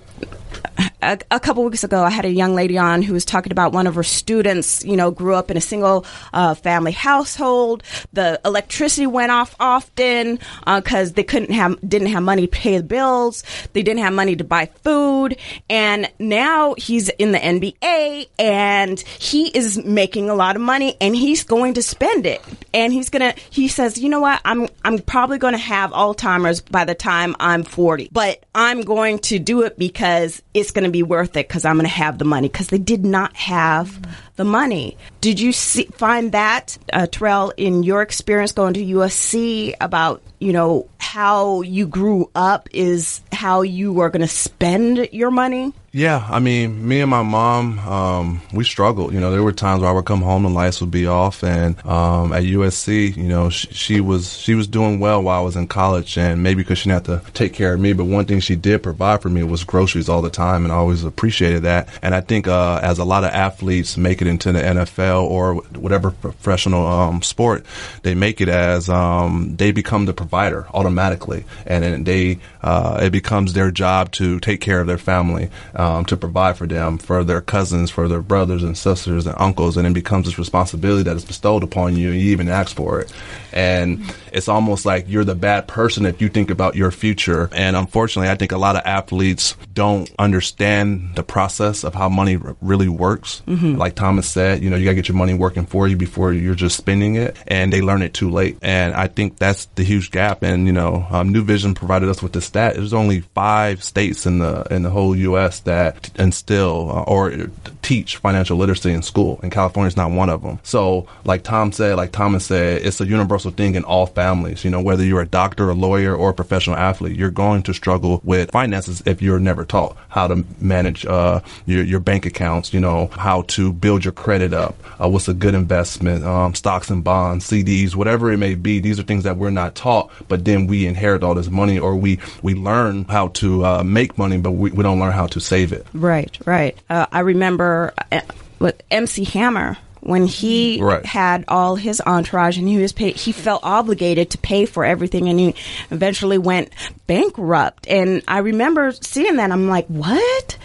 a, 1.07 1.19
a 1.31 1.41
couple 1.41 1.65
weeks 1.65 1.85
ago, 1.85 2.03
I 2.03 2.11
had 2.11 2.25
a 2.25 2.31
young 2.31 2.55
lady 2.55 2.77
on 2.77 3.01
who 3.01 3.13
was 3.13 3.25
talking 3.25 3.53
about 3.53 3.73
one 3.73 3.87
of 3.87 3.95
her 3.95 4.03
students, 4.03 4.85
you 4.85 4.97
know, 4.97 5.11
grew 5.11 5.35
up 5.35 5.51
in 5.51 5.57
a 5.57 5.61
single 5.61 6.05
uh, 6.33 6.55
family 6.55 6.93
household. 6.93 7.83
The 8.13 8.41
electricity 8.45 9.07
went 9.07 9.31
off 9.31 9.55
often 9.61 10.41
because 10.67 11.13
they 11.13 11.23
couldn't 11.23 11.53
have, 11.53 11.79
didn't 11.89 12.09
have 12.09 12.23
money 12.23 12.43
to 12.43 12.49
pay 12.49 12.77
the 12.77 12.83
bills. 12.83 13.45
They 13.73 13.83
didn't 13.83 14.03
have 14.03 14.13
money 14.13 14.35
to 14.37 14.45
buy 14.45 14.67
food. 14.83 15.37
And 15.71 16.11
now 16.19 16.75
he's 16.77 17.09
in 17.09 17.33
the 17.33 17.39
NBA 17.39 18.29
and 18.39 18.99
he 19.01 19.49
is 19.49 19.83
making 19.85 20.29
a 20.29 20.35
lot 20.35 20.57
of 20.57 20.63
money 20.63 20.97
and 21.01 21.15
he's 21.15 21.45
going 21.45 21.75
to 21.75 21.83
spend 21.83 22.27
it. 22.27 22.43
And 22.75 22.93
he's 22.93 23.11
going 23.11 23.33
to, 23.33 23.41
he 23.51 23.69
says, 23.69 23.97
you 23.97 24.09
know 24.09 24.21
what? 24.21 24.41
I'm, 24.45 24.69
I'm 24.85 24.99
probably 24.99 25.39
going 25.39 25.55
to 25.55 25.59
have 25.59 25.93
Alzheimer's 25.93 26.61
by 26.61 26.85
the 26.85 26.95
time 26.95 27.37
I'm 27.39 27.63
40, 27.63 28.09
but 28.13 28.45
I'm 28.55 28.83
going 28.83 29.21
to 29.21 29.39
do 29.39 29.63
it 29.63 29.79
because 29.79 30.43
it's 30.57 30.71
going 30.71 30.85
to 30.85 30.91
be 30.91 31.03
worth 31.03 31.37
it 31.37 31.47
because 31.47 31.67
I'm 31.67 31.77
going 31.77 31.85
to 31.85 31.93
have 31.93 32.19
the 32.19 32.25
money 32.25 32.49
because 32.49 32.69
they 32.69 32.79
did 32.79 33.05
not 33.05 33.37
have 33.37 34.01
the 34.37 34.45
money. 34.45 34.97
Did 35.21 35.39
you 35.39 35.53
see, 35.53 35.85
find 35.93 36.33
that, 36.33 36.79
uh, 36.91 37.07
Terrell, 37.07 37.53
in 37.59 37.83
your 37.83 38.01
experience 38.01 38.53
going 38.53 38.73
to 38.75 38.85
USC 38.85 39.75
about, 39.83 40.23
you 40.39 40.55
know, 40.55 40.89
how 40.99 41.61
you 41.61 41.87
grew 41.87 42.31
up 42.35 42.71
is 42.73 43.21
how 43.33 43.63
you 43.63 44.01
are 44.01 44.09
going 44.09 44.23
to 44.23 44.29
spend 44.29 45.09
your 45.13 45.31
money? 45.31 45.75
Yeah, 45.97 46.27
I 46.29 46.41
mean, 46.41 46.87
me 46.87 47.01
and 47.01 47.09
my 47.09 47.23
mom, 47.23 47.79
um, 47.79 48.43
we 48.53 48.65
struggled. 48.65 49.15
You 49.15 49.21
know, 49.21 49.31
there 49.31 49.43
were 49.43 49.51
times 49.51 49.81
where 49.81 49.89
I 49.89 49.95
would 49.95 50.05
come 50.05 50.21
home, 50.21 50.43
the 50.43 50.51
lights 50.51 50.79
would 50.83 50.91
be 50.91 51.07
off, 51.07 51.43
and 51.43 51.75
um, 51.87 52.35
at 52.35 52.43
USC, 52.43 53.17
you 53.17 53.23
know, 53.23 53.49
she, 53.49 53.69
she 53.69 54.01
was 54.03 54.37
she 54.37 54.55
was 54.55 54.69
doing 54.69 55.01
well 55.01 55.23
while 55.23 55.41
I 55.41 55.43
was 55.43 55.57
in 55.57 55.69
college, 55.69 56.19
and 56.19 56.43
maybe 56.43 56.63
because 56.63 56.77
she 56.81 56.91
didn't 56.91 57.07
have 57.07 57.25
to 57.25 57.33
take 57.33 57.55
care 57.55 57.73
of 57.73 57.81
me, 57.81 57.95
but 57.95 58.05
one 58.05 58.27
thing 58.27 58.41
she 58.41 58.57
did 58.57 58.83
provide 58.83 59.23
for 59.23 59.31
me 59.31 59.43
was 59.43 59.65
groceries 59.65 60.11
all 60.11 60.21
the 60.21 60.29
time, 60.29 60.65
and 60.65 60.73
I 60.73 60.77
always 60.77 61.03
appreciated 61.03 61.63
that. 61.63 61.89
And 62.03 62.15
I 62.15 62.21
think 62.21 62.47
uh, 62.47 62.79
as 62.83 62.99
a 62.99 63.05
lot 63.05 63.25
of 63.25 63.31
athletes 63.31 63.97
make 63.97 64.21
it 64.21 64.29
into 64.29 64.53
the 64.53 64.61
NFL 64.61 65.23
or 65.23 65.55
whatever 65.55 66.11
professional 66.11 66.87
um, 66.87 67.23
sport, 67.23 67.65
they 68.03 68.15
make 68.15 68.43
it 68.43 68.51
as 68.51 68.91
um, 68.91 69.57
they 69.57 69.73
become 69.73 70.05
the 70.05 70.13
provider 70.13 70.67
automatically, 70.75 71.47
and 71.65 71.83
then 71.83 72.05
they 72.05 72.39
uh, 72.63 73.01
it 73.03 73.13
becomes 73.13 73.55
their 73.55 73.71
job 73.71 74.13
to 74.13 74.41
take 74.41 74.61
care 74.61 74.81
of 74.83 74.87
their 74.87 74.99
family. 74.99 75.49
Um, 75.87 76.05
to 76.07 76.17
provide 76.17 76.57
for 76.57 76.67
them, 76.67 76.99
for 76.99 77.23
their 77.23 77.41
cousins, 77.41 77.93
for 77.93 78.09
their 78.09 78.21
brothers 78.21 78.65
and 78.65 78.77
sisters 78.77 79.25
and 79.25 79.37
uncles, 79.39 79.77
and 79.77 79.87
it 79.87 79.93
becomes 79.93 80.27
this 80.27 80.37
responsibility 80.37 81.05
that 81.05 81.15
is 81.15 81.25
bestowed 81.25 81.63
upon 81.63 81.97
you, 81.97 82.11
and 82.11 82.21
you 82.21 82.33
even 82.33 82.49
ask 82.49 82.75
for 82.75 82.99
it. 83.01 83.13
And 83.53 84.03
it's 84.33 84.49
almost 84.49 84.85
like 84.85 85.05
you're 85.09 85.25
the 85.25 85.37
bad 85.37 85.69
person 85.69 86.05
if 86.05 86.21
you 86.21 86.29
think 86.29 86.51
about 86.51 86.75
your 86.75 86.91
future. 86.91 87.49
And 87.53 87.77
unfortunately, 87.77 88.31
I 88.31 88.35
think 88.35 88.51
a 88.51 88.59
lot 88.59 88.75
of 88.75 88.83
athletes 88.85 89.55
don't 89.75 90.11
understand 90.19 91.13
the 91.15 91.23
process 91.23 91.85
of 91.85 91.95
how 91.95 92.09
money 92.09 92.37
r- 92.37 92.57
really 92.61 92.89
works. 92.89 93.43
Like 93.77 93.95
Thomas 93.95 94.29
said, 94.29 94.63
you 94.65 94.71
know, 94.71 94.77
you 94.77 94.85
gotta 94.87 94.97
get 94.97 95.09
your 95.09 95.17
money 95.17 95.35
working 95.35 95.67
for 95.67 95.87
you 95.87 95.97
before 95.97 96.33
you're 96.33 96.57
just 96.67 96.77
spending 96.77 97.15
it, 97.15 97.37
and 97.47 97.73
they 97.73 97.81
learn 97.81 98.03
it 98.03 98.13
too 98.13 98.31
late. 98.31 98.59
And 98.61 98.93
I 98.93 99.07
think 99.07 99.39
that's 99.39 99.67
the 99.77 99.85
huge 99.85 100.11
gap. 100.11 100.43
And 100.43 100.67
you 100.67 100.73
know, 100.73 101.07
um, 101.11 101.33
Nuvision 101.33 101.77
provided 101.77 102.09
us 102.09 102.23
with 102.25 102.33
the 102.33 102.41
stat. 102.41 102.75
There's 102.75 102.93
only 102.93 103.21
five 103.21 103.85
states 103.85 104.27
in 104.27 104.39
the 104.41 104.67
in 104.75 104.83
the 104.83 104.91
whole 104.91 105.15
U.S. 105.31 105.61
that 105.61 105.76
instill 106.19 106.91
uh, 106.91 107.03
or 107.03 107.49
teach 107.83 108.17
financial 108.17 108.57
literacy 108.57 108.93
in 108.93 109.03
school, 109.03 109.39
and 109.43 109.53
California 109.53 109.87
is 109.87 109.97
not 109.97 110.11
one 110.11 110.29
of 110.29 110.43
them. 110.43 110.59
So, 110.65 111.07
like 111.25 111.45
Tom 111.45 111.71
said, 111.71 111.97
like 111.97 112.11
Thomas 112.11 112.47
said, 112.47 112.83
it's 112.85 113.01
a 113.01 113.07
universal 113.07 113.53
thing 113.53 113.77
in 113.77 113.85
all 113.85 114.07
families. 114.07 114.65
You 114.65 114.71
know, 114.71 114.81
whether 114.81 115.05
you're 115.05 115.21
a 115.21 115.27
doctor, 115.27 115.71
a 115.71 115.75
lawyer, 115.75 116.15
or 116.15 116.31
a 116.31 116.35
professional 116.35 116.77
athlete, 116.77 117.17
you're 117.17 117.31
going 117.31 117.63
to 117.63 117.73
struggle 117.73 118.21
with 118.25 118.51
finances 118.51 119.03
if 119.07 119.23
you're 119.23 119.39
never 119.39 119.65
taught 119.65 119.97
how 120.09 120.27
to 120.27 120.45
manage 120.61 121.07
uh, 121.07 121.41
your 121.67 121.85
your 121.85 122.01
bank 122.01 122.27
accounts. 122.27 122.75
You 122.75 122.81
know, 122.81 123.07
how 123.13 123.43
to 123.43 123.73
build 123.73 124.05
your 124.05 124.13
credit 124.13 124.53
up, 124.53 124.75
uh, 125.01 125.09
what's 125.09 125.29
a 125.29 125.35
good 125.35 125.55
investment, 125.55 126.25
um, 126.25 126.55
stocks 126.55 126.91
and 126.91 127.05
bonds, 127.05 127.49
CDs, 127.49 127.95
whatever 127.95 128.33
it 128.33 128.39
may 128.39 128.57
be. 128.57 128.81
These 128.81 128.99
are 128.99 129.05
things 129.05 129.25
that 129.25 129.37
we're 129.37 129.51
not 129.51 129.75
taught, 129.77 130.11
but 130.27 130.45
then 130.45 130.67
we 130.67 130.87
inherit 130.87 131.23
all 131.23 131.35
this 131.35 131.51
money, 131.51 131.79
or 131.79 131.95
we 131.95 132.19
we 132.43 132.55
learn 132.55 133.05
how 133.05 133.29
to 133.29 133.65
uh, 133.65 133.83
make 133.85 134.19
money, 134.19 134.39
but 134.39 134.53
we, 134.53 134.71
we 134.73 134.83
don't 134.83 134.99
learn 134.99 135.13
how 135.13 135.29
to 135.29 135.41
save 135.41 135.66
it. 135.73 135.87
Right, 135.95 136.37
right. 136.47 136.77
Uh, 136.91 137.07
I 137.13 137.21
remember 137.21 137.93
uh, 138.13 138.21
with 138.59 138.83
MC 138.91 139.25
Hammer 139.25 139.77
when 140.01 140.27
he 140.27 140.81
Right. 140.81 141.05
had 141.05 141.45
all 141.49 141.75
his 141.75 142.01
entourage 142.05 142.59
and 142.59 142.69
he 142.69 142.79
was 142.79 142.93
paid, 142.93 143.17
he 143.17 143.33
felt 143.33 143.61
obligated 143.65 144.31
to 144.31 144.39
pay 144.39 144.65
for 144.67 144.85
everything 144.85 145.29
and 145.29 145.41
he 145.41 145.55
eventually 145.91 146.39
went 146.39 146.71
bankrupt. 147.09 147.89
And 147.89 148.23
I 148.29 148.39
remember 148.39 148.93
seeing 148.93 149.37
that. 149.37 149.51
I'm 149.51 149.69
like, 149.69 149.87
what? 149.89 150.59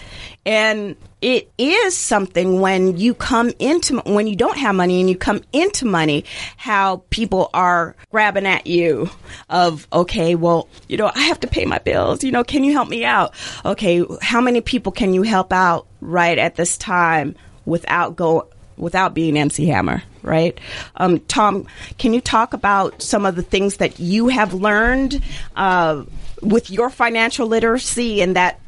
And 0.46 0.96
it 1.22 1.52
is 1.58 1.96
something 1.96 2.62
when 2.62 2.98
you 2.98 3.14
come 3.14 3.52
into 3.60 4.00
when 4.00 4.28
you 4.28 4.36
don't 4.36 4.58
have 4.58 4.76
money 4.76 5.00
and 5.00 5.10
you 5.10 5.16
come 5.16 5.42
into 5.54 5.86
money 5.86 6.26
how 6.58 7.04
people 7.10 7.50
are 7.54 7.96
grabbing 8.10 8.46
at 8.46 8.66
you 8.68 9.10
of 9.50 9.88
okay 9.94 10.36
well 10.36 10.68
you 10.88 10.98
know 10.98 11.12
i 11.14 11.22
have 11.22 11.40
to 11.40 11.48
pay 11.48 11.66
my 11.66 11.78
bills 11.80 12.24
you 12.24 12.32
know 12.32 12.44
can 12.44 12.64
you 12.64 12.72
help 12.74 12.90
me 12.90 13.06
out 13.06 13.34
okay 13.66 14.04
how 14.22 14.42
many 14.42 14.62
people 14.62 14.92
can 14.92 15.14
you 15.14 15.22
help 15.22 15.54
out 15.54 15.88
right 16.02 16.38
at 16.38 16.56
this 16.56 16.78
time 16.78 17.36
without 17.66 18.16
go 18.16 18.48
without 18.78 19.14
being 19.14 19.38
MC 19.38 19.68
Hammer, 19.68 20.04
right? 20.24 20.60
Um, 20.96 21.20
Tom, 21.22 21.68
can 22.00 22.14
you 22.14 22.20
talk 22.20 22.54
about 22.54 23.02
some 23.02 23.26
of 23.26 23.36
the 23.36 23.44
things 23.44 23.78
that 23.78 24.00
you 24.00 24.28
have 24.28 24.54
learned 24.54 25.22
uh, 25.56 26.04
with 26.42 26.72
your 26.72 26.90
financial 26.90 27.48
literacy 27.48 28.22
and 28.22 28.36
that 28.36 28.60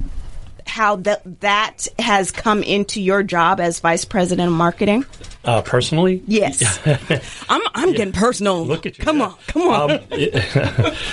how 0.65 0.97
that 0.97 1.41
that 1.41 1.88
has 1.99 2.32
come 2.32 2.63
into 2.63 3.02
your 3.02 3.23
job 3.23 3.60
as 3.60 3.80
vice 3.80 4.06
president 4.06 4.47
of 4.47 4.54
marketing? 4.56 5.06
Uh, 5.45 5.62
personally, 5.62 6.23
Yes, 6.28 6.80
I'm 7.49 7.62
I'm 7.76 7.93
getting 7.93 8.13
personal. 8.13 8.65
Look 8.65 8.86
at 8.86 8.97
you. 8.97 9.04
Come 9.04 9.19
yeah. 9.19 9.26
on, 9.26 9.36
come 9.47 9.62
on. 9.63 9.91
Um, 9.91 9.99
it- 10.12 10.95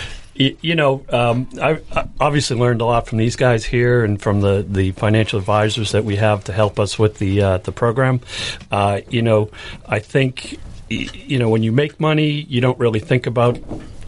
you 0.62 0.74
know, 0.74 1.04
um, 1.10 1.48
I, 1.60 1.80
I 1.92 2.08
obviously 2.18 2.56
learned 2.56 2.80
a 2.80 2.86
lot 2.86 3.06
from 3.06 3.18
these 3.18 3.36
guys 3.36 3.62
here 3.64 4.02
and 4.04 4.20
from 4.20 4.40
the, 4.40 4.64
the 4.66 4.92
financial 4.92 5.38
advisors 5.38 5.92
that 5.92 6.04
we 6.04 6.16
have 6.16 6.44
to 6.44 6.52
help 6.52 6.80
us 6.80 6.98
with 6.98 7.18
the 7.18 7.42
uh, 7.42 7.58
the 7.58 7.72
program. 7.72 8.20
Uh, 8.70 9.00
you 9.10 9.20
know, 9.20 9.50
I 9.86 9.98
think 9.98 10.58
you 10.88 11.38
know 11.38 11.50
when 11.50 11.62
you 11.62 11.72
make 11.72 12.00
money, 12.00 12.30
you 12.30 12.60
don't 12.60 12.78
really 12.78 13.00
think 13.00 13.26
about. 13.26 13.58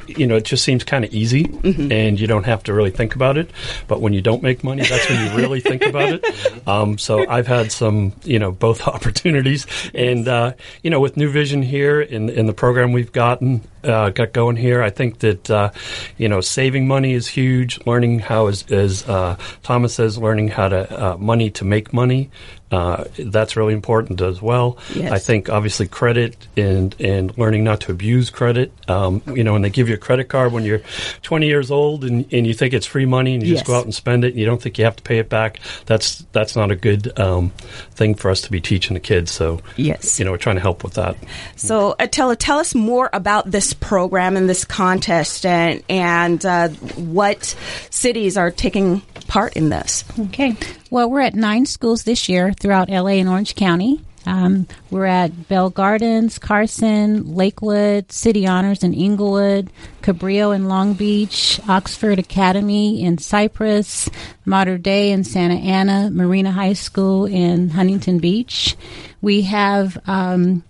You 0.06 0.26
know, 0.26 0.36
it 0.36 0.44
just 0.44 0.64
seems 0.64 0.84
kind 0.84 1.04
of 1.04 1.12
easy, 1.12 1.44
and 1.64 2.18
you 2.18 2.26
don't 2.26 2.44
have 2.44 2.62
to 2.64 2.72
really 2.72 2.90
think 2.90 3.14
about 3.14 3.36
it. 3.38 3.50
But 3.88 4.00
when 4.00 4.12
you 4.12 4.20
don't 4.20 4.42
make 4.42 4.64
money, 4.64 4.82
that's 4.82 5.08
when 5.08 5.26
you 5.26 5.36
really 5.36 5.60
think 5.60 5.82
about 5.82 6.12
it. 6.14 6.24
Um, 6.64 6.96
so 6.96 7.28
I've 7.28 7.48
had 7.48 7.72
some, 7.72 8.12
you 8.22 8.38
know, 8.38 8.52
both 8.52 8.86
opportunities, 8.94 9.66
and 9.94 10.28
uh, 10.28 10.52
you 10.82 10.90
know, 10.90 11.00
with 11.00 11.16
Nuvision 11.16 11.64
here 11.64 12.00
in 12.00 12.28
in 12.28 12.46
the 12.46 12.52
program 12.52 12.92
we've 12.92 13.10
gotten 13.10 13.62
uh, 13.84 14.10
got 14.10 14.32
going 14.32 14.56
here, 14.56 14.82
I 14.82 14.90
think 14.90 15.20
that 15.20 15.50
uh, 15.50 15.70
you 16.16 16.28
know, 16.28 16.40
saving 16.40 16.86
money 16.86 17.12
is 17.12 17.26
huge. 17.26 17.84
Learning 17.86 18.18
how, 18.18 18.46
as, 18.46 18.70
as 18.70 19.08
uh, 19.08 19.36
Thomas 19.62 19.94
says, 19.94 20.18
learning 20.18 20.48
how 20.48 20.68
to 20.68 21.04
uh, 21.04 21.16
money 21.16 21.50
to 21.50 21.64
make 21.64 21.92
money. 21.92 22.30
Uh, 22.72 23.04
that's 23.18 23.54
really 23.54 23.74
important 23.74 24.20
as 24.22 24.40
well. 24.40 24.78
Yes. 24.94 25.12
I 25.12 25.18
think 25.18 25.50
obviously 25.50 25.86
credit 25.86 26.48
and 26.56 26.96
and 26.98 27.36
learning 27.36 27.64
not 27.64 27.80
to 27.82 27.92
abuse 27.92 28.30
credit. 28.30 28.72
Um, 28.88 29.22
you 29.26 29.44
know, 29.44 29.52
when 29.52 29.60
they 29.62 29.70
give 29.70 29.88
you 29.90 29.94
a 29.94 29.98
credit 29.98 30.24
card 30.30 30.52
when 30.52 30.64
you're 30.64 30.80
20 31.22 31.46
years 31.46 31.70
old 31.70 32.02
and, 32.04 32.26
and 32.32 32.46
you 32.46 32.54
think 32.54 32.72
it's 32.72 32.86
free 32.86 33.04
money 33.04 33.34
and 33.34 33.42
you 33.42 33.50
Yes. 33.50 33.58
just 33.60 33.66
go 33.66 33.74
out 33.76 33.84
and 33.84 33.94
spend 33.94 34.24
it 34.24 34.28
and 34.28 34.38
you 34.38 34.46
don't 34.46 34.60
think 34.62 34.78
you 34.78 34.84
have 34.86 34.96
to 34.96 35.02
pay 35.02 35.18
it 35.18 35.28
back. 35.28 35.60
That's 35.86 36.24
that's 36.32 36.56
not 36.56 36.70
a 36.70 36.76
good 36.76 37.18
um, 37.20 37.50
thing 37.90 38.14
for 38.14 38.30
us 38.30 38.40
to 38.42 38.50
be 38.50 38.60
teaching 38.60 38.94
the 38.94 39.00
kids. 39.00 39.30
So 39.30 39.60
Yes. 39.76 40.18
you 40.18 40.24
know, 40.24 40.30
we're 40.30 40.38
trying 40.38 40.56
to 40.56 40.62
help 40.62 40.82
with 40.82 40.94
that. 40.94 41.16
So, 41.56 41.94
Attila, 41.98 42.36
tell 42.36 42.58
us 42.58 42.74
more 42.74 43.10
about 43.12 43.50
this 43.50 43.74
program 43.74 44.36
and 44.36 44.48
this 44.48 44.64
contest, 44.64 45.44
and 45.44 45.82
and 45.90 46.44
uh, 46.46 46.68
what 46.96 47.54
cities 47.90 48.38
are 48.38 48.50
taking 48.50 49.00
part 49.28 49.54
in 49.56 49.68
this. 49.68 50.04
Okay. 50.18 50.56
Well, 50.92 51.08
we're 51.08 51.20
at 51.20 51.34
nine 51.34 51.64
schools 51.64 52.02
this 52.02 52.28
year 52.28 52.52
throughout 52.52 52.90
LA 52.90 53.12
and 53.12 53.26
Orange 53.26 53.54
County. 53.54 54.04
Um, 54.26 54.66
we're 54.90 55.06
at 55.06 55.48
Bell 55.48 55.70
Gardens, 55.70 56.38
Carson, 56.38 57.34
Lakewood, 57.34 58.12
City 58.12 58.46
Honors 58.46 58.84
in 58.84 58.92
Inglewood, 58.92 59.70
Cabrillo 60.02 60.54
in 60.54 60.68
Long 60.68 60.92
Beach, 60.92 61.58
Oxford 61.66 62.18
Academy 62.18 63.02
in 63.02 63.16
Cypress, 63.16 64.10
Mater 64.44 64.76
Dei 64.76 65.12
in 65.12 65.24
Santa 65.24 65.54
Ana, 65.54 66.10
Marina 66.10 66.50
High 66.50 66.74
School 66.74 67.24
in 67.24 67.70
Huntington 67.70 68.18
Beach. 68.18 68.76
We 69.22 69.40
have 69.42 69.96
um, 70.06 70.62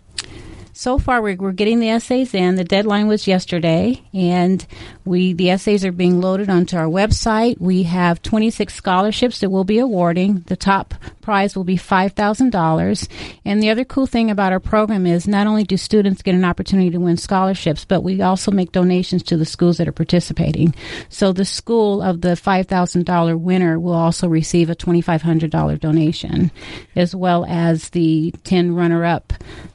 so 0.83 0.99
far 0.99 1.23
we're, 1.23 1.37
we're 1.37 1.53
getting 1.53 1.79
the 1.79 1.91
essays 1.91 2.35
in. 2.35 2.57
The 2.57 2.65
deadline 2.65 3.07
was 3.07 3.29
yesterday 3.29 4.03
and 4.13 4.67
we 5.05 5.33
the 5.33 5.51
essays 5.51 5.85
are 5.85 5.93
being 5.93 6.21
loaded 6.21 6.51
onto 6.51 6.77
our 6.77 6.87
website. 6.87 7.61
We 7.61 7.85
have 7.85 8.21
26 8.21 8.75
scholarships 8.75 9.39
that 9.39 9.51
we'll 9.51 9.63
be 9.63 9.79
awarding. 9.79 10.41
The 10.49 10.57
top 10.57 10.95
prize 11.21 11.55
will 11.55 11.63
be 11.63 11.77
$5000 11.77 13.09
and 13.45 13.63
the 13.63 13.71
other 13.71 13.85
cool 13.85 14.07
thing 14.07 14.29
about 14.29 14.51
our 14.51 14.59
program 14.59 15.07
is 15.07 15.29
not 15.29 15.47
only 15.47 15.63
do 15.63 15.77
students 15.77 16.21
get 16.21 16.35
an 16.35 16.45
opportunity 16.45 16.91
to 16.91 16.99
win 16.99 17.17
scholarships 17.17 17.85
but 17.85 18.01
we 18.01 18.21
also 18.21 18.51
make 18.51 18.73
donations 18.73 19.23
to 19.23 19.37
the 19.37 19.45
schools 19.45 19.79
that 19.79 19.87
are 19.87 19.93
participating. 19.93 20.75
So 21.09 21.33
the 21.33 21.45
school 21.45 22.03
of 22.03 22.23
the 22.23 22.31
$5000 22.31 23.39
winner 23.39 23.79
will 23.79 23.95
also 23.95 24.27
receive 24.27 24.69
a 24.69 24.75
$2500 24.75 25.79
donation 25.79 26.51
as 26.97 27.15
well 27.15 27.45
as 27.49 27.91
the 27.91 28.35
10 28.43 28.75
runner-up 28.75 29.33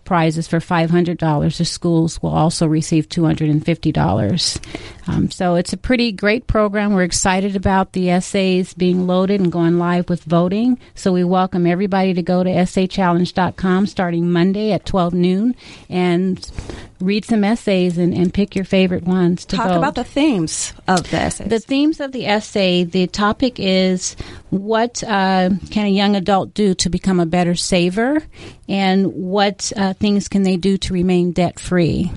prizes 0.08 0.48
for 0.48 0.60
$500. 0.60 1.58
The 1.58 1.66
schools 1.66 2.22
will 2.24 2.32
also 2.32 2.66
receive 2.66 3.10
$250. 3.10 5.08
Um, 5.08 5.30
so 5.30 5.56
it's 5.56 5.74
a 5.74 5.78
pretty 5.78 6.12
great 6.14 6.48
program. 6.48 6.94
We're 6.94 7.04
excited 7.04 7.56
about 7.56 7.92
the 7.92 8.10
essays 8.10 8.74
being 8.74 9.06
loaded 9.06 9.42
and 9.42 9.52
going 9.52 9.78
live 9.78 10.10
with 10.10 10.24
voting. 10.24 10.80
So 10.96 11.12
we 11.12 11.24
welcome 11.24 11.68
everybody 11.68 12.14
to 12.14 12.24
go 12.24 12.44
to 12.44 12.50
essaychallenge.com 12.50 13.88
starting 13.88 14.32
Monday 14.32 14.72
at 14.72 14.86
12 14.86 15.14
noon 15.14 15.56
and 15.90 16.50
read 17.00 17.26
some 17.26 17.44
essays 17.44 17.98
and, 17.98 18.14
and 18.14 18.34
pick 18.34 18.56
your 18.56 18.66
favorite 18.66 19.04
ones 19.04 19.46
to 19.46 19.56
Talk 19.56 19.70
vote. 19.70 19.78
about 19.78 19.96
the 19.96 20.04
themes 20.04 20.74
of 20.88 21.10
the 21.10 21.18
essays. 21.18 21.50
The 21.50 21.60
themes 21.60 22.00
of 22.00 22.12
the 22.12 22.26
essay, 22.26 22.84
the 22.84 23.08
topic 23.08 23.60
is 23.60 24.16
what 24.50 25.04
uh, 25.04 25.50
can 25.70 25.86
a 25.86 25.90
young 25.90 26.16
adult 26.16 26.54
do 26.54 26.74
to 26.76 26.90
become 26.90 27.20
a 27.20 27.26
better 27.26 27.56
saver, 27.56 28.24
and 28.70 29.14
what 29.14 29.72
uh, 29.76 29.94
things 30.00 30.28
can 30.28 30.44
they 30.44 30.58
do 30.58 30.78
to 30.78 30.94
remain 30.94 31.32
debt 31.32 31.60
free. 31.60 32.12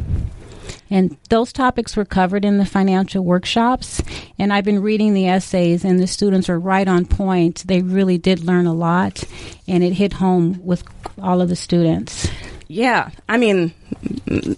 And 0.90 1.16
those 1.28 1.52
topics 1.52 1.96
were 1.96 2.04
covered 2.04 2.44
in 2.44 2.58
the 2.58 2.66
financial 2.66 3.24
workshops. 3.24 4.02
And 4.38 4.52
I've 4.52 4.64
been 4.64 4.82
reading 4.82 5.14
the 5.14 5.28
essays, 5.28 5.84
and 5.84 6.00
the 6.00 6.06
students 6.06 6.48
are 6.48 6.58
right 6.58 6.88
on 6.88 7.06
point. 7.06 7.64
They 7.66 7.80
really 7.80 8.18
did 8.18 8.44
learn 8.44 8.66
a 8.66 8.74
lot, 8.74 9.22
and 9.68 9.84
it 9.84 9.92
hit 9.92 10.14
home 10.14 10.60
with 10.64 10.82
all 11.20 11.40
of 11.40 11.48
the 11.48 11.56
students. 11.56 12.28
Yeah, 12.66 13.10
I 13.28 13.36
mean, 13.36 13.72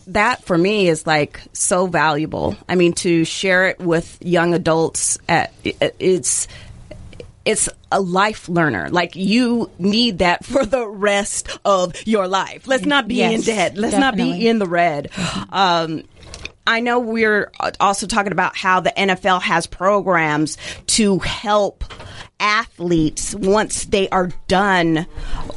that 0.07 0.45
for 0.45 0.57
me 0.57 0.89
is 0.89 1.07
like 1.07 1.41
so 1.55 1.87
valuable. 1.87 2.57
I 2.69 2.75
mean, 2.75 2.93
to 2.95 3.25
share 3.25 3.69
it 3.69 3.79
with 3.79 4.19
young 4.21 4.53
adults, 4.53 5.19
at, 5.29 5.53
it's 5.65 6.47
it's 7.45 7.69
a 7.91 8.01
life 8.01 8.49
learner. 8.49 8.89
Like 8.91 9.17
you 9.17 9.71
need 9.79 10.19
that 10.19 10.45
for 10.45 10.65
the 10.65 10.87
rest 10.87 11.59
of 11.65 11.95
your 12.07 12.29
life. 12.29 12.67
Let's 12.67 12.87
not 12.87 13.09
be 13.09 13.23
in 13.23 13.41
debt. 13.43 13.77
Let's 13.77 13.97
not 13.97 14.17
be 14.17 14.49
in 14.49 14.59
the 14.59 14.67
red. 14.67 15.11
Um, 15.51 16.05
I 16.65 16.79
know 16.81 17.01
we're 17.01 17.51
also 17.81 18.07
talking 18.07 18.31
about 18.31 18.57
how 18.57 18.81
the 18.81 18.91
NFL 18.91 19.43
has 19.43 19.67
programs 19.67 20.57
to 20.89 21.19
help 21.19 21.85
athletes 22.39 23.35
once 23.35 23.87
they 23.87 24.09
are 24.11 24.31
done 24.47 25.07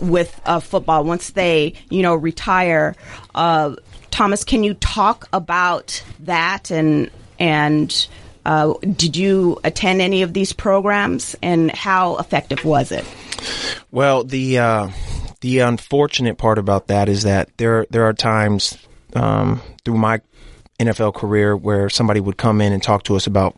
with 0.02 0.40
uh, 0.46 0.60
football, 0.60 1.04
once 1.04 1.32
they, 1.32 1.74
you 1.90 2.02
know, 2.02 2.16
retire. 2.16 2.96
Uh, 3.36 3.76
Thomas, 4.10 4.44
can 4.44 4.64
you 4.64 4.74
talk 4.76 5.28
about 5.32 6.04
that 6.22 6.72
and 6.72 7.12
and 7.38 8.08
uh, 8.46 8.74
did 8.82 9.16
you 9.18 9.60
attend 9.64 10.02
any 10.02 10.22
of 10.22 10.34
these 10.34 10.54
programs 10.54 11.36
and 11.42 11.72
how 11.72 12.18
effective 12.18 12.64
was 12.64 12.92
it? 12.92 13.06
Well, 13.92 14.24
the 14.24 14.60
uh, 14.60 14.90
the 15.42 15.60
unfortunate 15.60 16.38
part 16.38 16.58
about 16.58 16.88
that 16.88 17.10
is 17.10 17.24
that 17.24 17.50
there 17.58 17.86
there 17.90 18.06
are 18.06 18.14
times 18.14 18.78
um, 19.14 19.62
through 19.84 19.98
my 19.98 20.22
NFL 20.80 21.16
career 21.16 21.56
where 21.56 21.90
somebody 21.90 22.20
would 22.20 22.38
come 22.38 22.60
in 22.60 22.74
and 22.74 22.84
talk 22.84 23.04
to 23.04 23.16
us 23.16 23.28
about 23.28 23.58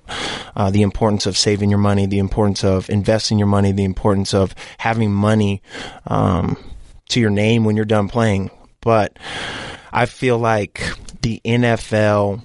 uh, 0.56 0.70
the 0.70 0.84
importance 0.84 1.26
of 1.26 1.38
saving 1.38 1.70
your 1.70 1.80
money, 1.80 2.06
the 2.06 2.20
importance 2.20 2.64
of 2.64 2.90
investing 2.90 3.40
your 3.40 3.48
money, 3.48 3.72
the 3.72 3.84
importance 3.84 4.34
of 4.34 4.54
having 4.78 5.12
money 5.12 5.62
um, 6.06 6.58
to 7.10 7.20
your 7.20 7.32
name 7.32 7.64
when 7.64 7.76
you're 7.76 7.86
done 7.86 8.08
playing. 8.08 8.52
But 8.82 9.18
I 9.92 10.06
feel 10.06 10.38
like 10.38 10.84
the 11.22 11.42
NFL 11.44 12.44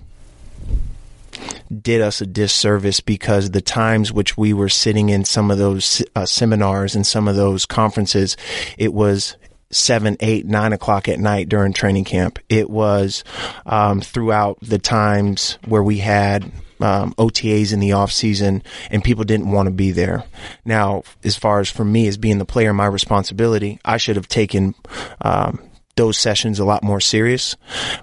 did 1.81 2.01
us 2.01 2.21
a 2.21 2.27
disservice 2.27 3.01
because 3.01 3.51
the 3.51 3.61
times 3.61 4.13
which 4.13 4.37
we 4.37 4.53
were 4.53 4.69
sitting 4.69 5.09
in 5.09 5.25
some 5.25 5.51
of 5.51 5.59
those 5.59 6.03
uh, 6.15 6.27
seminars 6.27 6.95
and 6.95 7.07
some 7.07 7.29
of 7.29 7.37
those 7.37 7.67
conferences, 7.67 8.37
it 8.79 8.93
was 8.93 9.37
seven, 9.71 10.17
eight, 10.21 10.47
nine 10.47 10.73
o'clock 10.73 11.09
at 11.09 11.19
night 11.19 11.49
during 11.49 11.73
training 11.73 12.05
camp. 12.05 12.39
It 12.49 12.69
was 12.69 13.25
um, 13.67 14.01
throughout 14.01 14.59
the 14.61 14.79
times 14.79 15.59
where 15.67 15.83
we 15.83 15.99
had 15.99 16.45
um, 16.81 17.15
OTAs 17.15 17.73
in 17.73 17.81
the 17.81 17.93
off 17.93 18.13
season 18.13 18.63
and 18.91 19.03
people 19.03 19.25
didn't 19.25 19.51
want 19.51 19.67
to 19.67 19.73
be 19.73 19.93
there. 19.93 20.25
Now, 20.65 21.05
as 21.25 21.37
far 21.37 21.61
as 21.61 21.71
for 21.71 21.85
me 21.85 22.07
as 22.07 22.17
being 22.17 22.39
the 22.39 22.45
player, 22.45 22.73
my 22.73 22.87
responsibility, 22.87 23.81
I 23.85 23.97
should 23.97 24.17
have 24.17 24.29
taken 24.29 24.75
um, 25.21 25.63
those 25.97 26.19
sessions 26.19 26.59
a 26.59 26.65
lot 26.65 26.83
more 26.83 27.01
serious. 27.01 27.57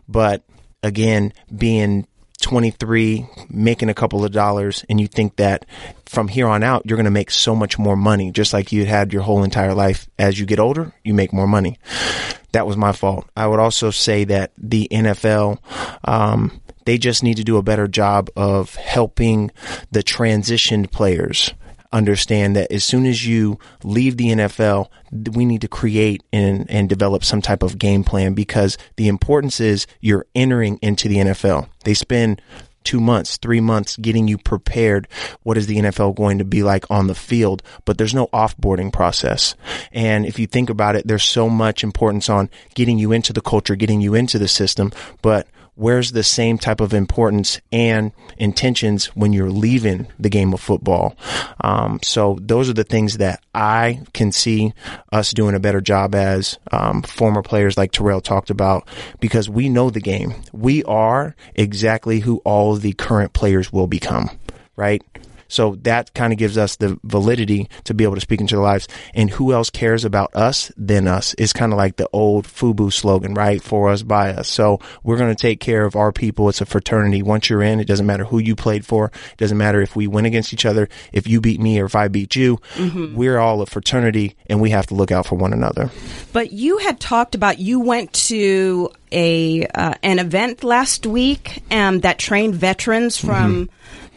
But 0.07 0.43
again, 0.81 1.33
being 1.55 2.07
23, 2.41 3.27
making 3.49 3.89
a 3.89 3.93
couple 3.93 4.23
of 4.23 4.31
dollars, 4.31 4.85
and 4.89 4.99
you 4.99 5.07
think 5.07 5.35
that 5.37 5.65
from 6.05 6.27
here 6.27 6.47
on 6.47 6.63
out, 6.63 6.83
you're 6.85 6.97
going 6.97 7.05
to 7.05 7.11
make 7.11 7.31
so 7.31 7.55
much 7.55 7.77
more 7.77 7.95
money, 7.95 8.31
just 8.31 8.53
like 8.53 8.71
you 8.71 8.85
had 8.85 9.13
your 9.13 9.21
whole 9.21 9.43
entire 9.43 9.73
life. 9.73 10.09
As 10.17 10.39
you 10.39 10.45
get 10.45 10.59
older, 10.59 10.93
you 11.03 11.13
make 11.13 11.33
more 11.33 11.47
money. 11.47 11.77
That 12.51 12.65
was 12.65 12.77
my 12.77 12.91
fault. 12.91 13.29
I 13.35 13.47
would 13.47 13.59
also 13.59 13.91
say 13.91 14.23
that 14.25 14.51
the 14.57 14.87
NFL, 14.91 15.59
um, 16.05 16.61
they 16.85 16.97
just 16.97 17.23
need 17.23 17.37
to 17.37 17.43
do 17.43 17.57
a 17.57 17.63
better 17.63 17.87
job 17.87 18.29
of 18.35 18.75
helping 18.75 19.51
the 19.91 20.01
transitioned 20.01 20.91
players 20.91 21.53
understand 21.91 22.55
that 22.55 22.71
as 22.71 22.83
soon 22.83 23.05
as 23.05 23.25
you 23.25 23.57
leave 23.83 24.17
the 24.17 24.27
NFL, 24.27 24.89
we 25.33 25.45
need 25.45 25.61
to 25.61 25.67
create 25.67 26.23
and, 26.31 26.69
and 26.69 26.87
develop 26.87 27.23
some 27.23 27.41
type 27.41 27.63
of 27.63 27.77
game 27.77 28.03
plan 28.03 28.33
because 28.33 28.77
the 28.95 29.07
importance 29.07 29.59
is 29.59 29.87
you're 29.99 30.25
entering 30.35 30.77
into 30.81 31.07
the 31.07 31.17
NFL. 31.17 31.69
They 31.83 31.93
spend 31.93 32.41
two 32.83 32.99
months, 32.99 33.37
three 33.37 33.59
months 33.59 33.97
getting 33.97 34.27
you 34.27 34.37
prepared. 34.37 35.07
What 35.43 35.57
is 35.57 35.67
the 35.67 35.77
NFL 35.77 36.15
going 36.15 36.37
to 36.37 36.45
be 36.45 36.63
like 36.63 36.89
on 36.89 37.07
the 37.07 37.15
field? 37.15 37.61
But 37.85 37.97
there's 37.97 38.13
no 38.13 38.27
offboarding 38.27 38.91
process. 38.93 39.55
And 39.91 40.25
if 40.25 40.39
you 40.39 40.47
think 40.47 40.69
about 40.69 40.95
it, 40.95 41.07
there's 41.07 41.23
so 41.23 41.49
much 41.49 41.83
importance 41.83 42.29
on 42.29 42.49
getting 42.75 42.97
you 42.97 43.11
into 43.11 43.33
the 43.33 43.41
culture, 43.41 43.75
getting 43.75 44.01
you 44.01 44.13
into 44.13 44.39
the 44.39 44.47
system. 44.47 44.91
But 45.21 45.47
where's 45.79 46.11
the 46.11 46.23
same 46.23 46.57
type 46.57 46.81
of 46.81 46.93
importance 46.93 47.61
and 47.71 48.11
intentions 48.37 49.05
when 49.15 49.31
you're 49.31 49.49
leaving 49.49 50.05
the 50.19 50.29
game 50.29 50.53
of 50.53 50.59
football? 50.59 51.15
Um, 51.61 51.99
so 52.03 52.37
those 52.41 52.69
are 52.69 52.73
the 52.73 52.83
things 52.83 53.17
that 53.17 53.41
I 53.55 54.01
can 54.13 54.33
see 54.33 54.73
us 55.13 55.31
doing 55.31 55.55
a 55.55 55.59
better 55.59 55.79
job 55.79 56.15
as 56.15 56.59
um, 56.73 57.01
former 57.01 57.41
players 57.41 57.77
like 57.77 57.93
Terrell 57.93 58.19
talked 58.19 58.49
about 58.49 58.89
because 59.21 59.49
we 59.49 59.69
know 59.69 59.89
the 59.89 60.01
game. 60.01 60.35
We 60.51 60.83
are 60.83 61.33
exactly 61.55 62.19
who 62.19 62.39
all 62.39 62.75
the 62.75 62.93
current 62.93 63.31
players 63.31 63.71
will 63.71 63.87
become, 63.87 64.31
right? 64.75 65.01
So 65.49 65.75
that 65.81 66.13
kind 66.13 66.31
of 66.31 66.39
gives 66.39 66.57
us 66.57 66.77
the 66.77 66.97
validity 67.03 67.69
to 67.83 67.93
be 67.93 68.05
able 68.05 68.15
to 68.15 68.21
speak 68.21 68.39
into 68.39 68.55
their 68.55 68.63
lives. 68.63 68.87
And 69.13 69.29
who 69.29 69.51
else 69.51 69.69
cares 69.69 70.05
about 70.05 70.33
us 70.35 70.71
than 70.77 71.07
us? 71.07 71.35
It's 71.37 71.51
kind 71.51 71.73
of 71.73 71.77
like 71.77 71.97
the 71.97 72.07
old 72.13 72.45
FUBU 72.47 72.93
slogan, 72.93 73.33
right? 73.33 73.61
For 73.61 73.89
us, 73.89 74.03
by 74.03 74.31
us. 74.31 74.47
So 74.47 74.79
we're 75.03 75.17
going 75.17 75.35
to 75.35 75.41
take 75.41 75.59
care 75.59 75.83
of 75.85 75.97
our 75.97 76.13
people. 76.13 76.47
It's 76.47 76.61
a 76.61 76.65
fraternity. 76.65 77.21
Once 77.21 77.49
you're 77.49 77.61
in, 77.61 77.81
it 77.81 77.87
doesn't 77.87 78.05
matter 78.05 78.23
who 78.23 78.39
you 78.39 78.55
played 78.55 78.85
for. 78.85 79.05
It 79.07 79.37
doesn't 79.37 79.57
matter 79.57 79.81
if 79.81 79.95
we 79.95 80.07
win 80.07 80.25
against 80.25 80.53
each 80.53 80.65
other, 80.65 80.87
if 81.11 81.27
you 81.27 81.41
beat 81.41 81.59
me 81.59 81.79
or 81.79 81.85
if 81.85 81.95
I 81.95 82.07
beat 82.07 82.35
you. 82.35 82.59
We're 83.15 83.39
all 83.39 83.61
a 83.61 83.65
fraternity 83.65 84.35
and 84.47 84.61
we 84.61 84.69
have 84.69 84.87
to 84.87 84.93
look 84.95 85.11
out 85.11 85.25
for 85.25 85.35
one 85.35 85.51
another. 85.51 85.89
But 86.31 86.51
you 86.51 86.77
had 86.77 86.99
talked 86.99 87.35
about 87.35 87.59
you 87.59 87.79
went 87.79 88.13
to 88.13 88.91
a 89.11 89.65
uh, 89.65 89.95
an 90.03 90.19
event 90.19 90.63
last 90.63 91.07
week 91.07 91.63
um, 91.71 92.01
that 92.01 92.19
trained 92.19 92.55
veterans 92.55 93.17
from 93.17 93.69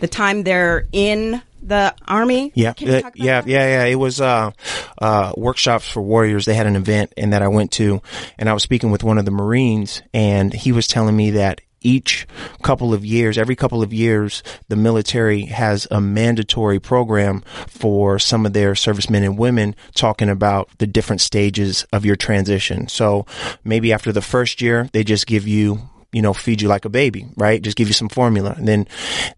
the 0.02 0.08
time 0.08 0.42
they're 0.42 0.84
in 0.92 1.40
the 1.62 1.94
army. 2.08 2.50
Yeah, 2.56 2.70
uh, 2.70 3.10
yeah, 3.14 3.42
yeah, 3.44 3.44
yeah. 3.46 3.84
It 3.84 3.94
was 3.94 4.20
uh, 4.20 4.50
uh, 4.98 5.32
workshops 5.36 5.88
for 5.88 6.02
warriors. 6.02 6.44
They 6.44 6.54
had 6.54 6.66
an 6.66 6.74
event, 6.74 7.14
and 7.16 7.32
that 7.32 7.40
I 7.40 7.46
went 7.46 7.70
to, 7.72 8.02
and 8.36 8.50
I 8.50 8.52
was 8.52 8.64
speaking 8.64 8.90
with 8.90 9.04
one 9.04 9.16
of 9.16 9.24
the 9.24 9.30
Marines, 9.30 10.02
and 10.12 10.52
he 10.52 10.72
was 10.72 10.88
telling 10.88 11.16
me 11.16 11.30
that 11.30 11.60
each 11.82 12.26
couple 12.62 12.92
of 12.92 13.04
years, 13.04 13.38
every 13.38 13.54
couple 13.54 13.80
of 13.80 13.92
years, 13.92 14.42
the 14.68 14.76
military 14.76 15.42
has 15.42 15.86
a 15.90 16.00
mandatory 16.00 16.80
program 16.80 17.42
for 17.68 18.18
some 18.18 18.44
of 18.44 18.52
their 18.52 18.74
servicemen 18.74 19.22
and 19.22 19.38
women 19.38 19.76
talking 19.94 20.28
about 20.28 20.68
the 20.78 20.86
different 20.86 21.20
stages 21.20 21.84
of 21.92 22.04
your 22.04 22.16
transition. 22.16 22.88
So 22.88 23.24
maybe 23.64 23.92
after 23.92 24.12
the 24.12 24.22
first 24.22 24.60
year, 24.60 24.88
they 24.92 25.04
just 25.04 25.26
give 25.26 25.46
you 25.46 25.88
you 26.12 26.20
know, 26.20 26.34
feed 26.34 26.60
you 26.60 26.68
like 26.68 26.84
a 26.84 26.90
baby, 26.90 27.26
right? 27.36 27.62
Just 27.62 27.76
give 27.76 27.88
you 27.88 27.94
some 27.94 28.10
formula. 28.10 28.54
And 28.56 28.68
then 28.68 28.86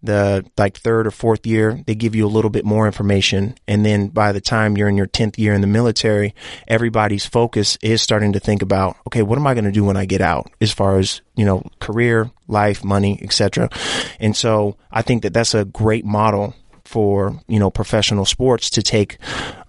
the 0.02 0.44
like 0.58 0.76
third 0.76 1.06
or 1.06 1.12
fourth 1.12 1.46
year, 1.46 1.80
they 1.86 1.94
give 1.94 2.14
you 2.14 2.26
a 2.26 2.28
little 2.28 2.50
bit 2.50 2.64
more 2.64 2.86
information. 2.86 3.54
And 3.68 3.86
then 3.86 4.08
by 4.08 4.32
the 4.32 4.40
time 4.40 4.76
you're 4.76 4.88
in 4.88 4.96
your 4.96 5.06
10th 5.06 5.38
year 5.38 5.54
in 5.54 5.60
the 5.60 5.68
military, 5.68 6.34
everybody's 6.66 7.24
focus 7.24 7.78
is 7.80 8.02
starting 8.02 8.32
to 8.32 8.40
think 8.40 8.60
about, 8.60 8.96
okay, 9.06 9.22
what 9.22 9.38
am 9.38 9.46
I 9.46 9.54
going 9.54 9.64
to 9.64 9.72
do 9.72 9.84
when 9.84 9.96
I 9.96 10.04
get 10.04 10.20
out 10.20 10.50
as 10.60 10.72
far 10.72 10.98
as, 10.98 11.20
you 11.36 11.44
know, 11.44 11.64
career, 11.78 12.30
life, 12.48 12.84
money, 12.84 13.20
etc. 13.22 13.70
And 14.18 14.36
so 14.36 14.76
I 14.90 15.02
think 15.02 15.22
that 15.22 15.32
that's 15.32 15.54
a 15.54 15.64
great 15.64 16.04
model 16.04 16.54
for 16.84 17.40
you 17.48 17.58
know 17.58 17.70
professional 17.70 18.26
sports 18.26 18.68
to 18.70 18.82
take 18.82 19.16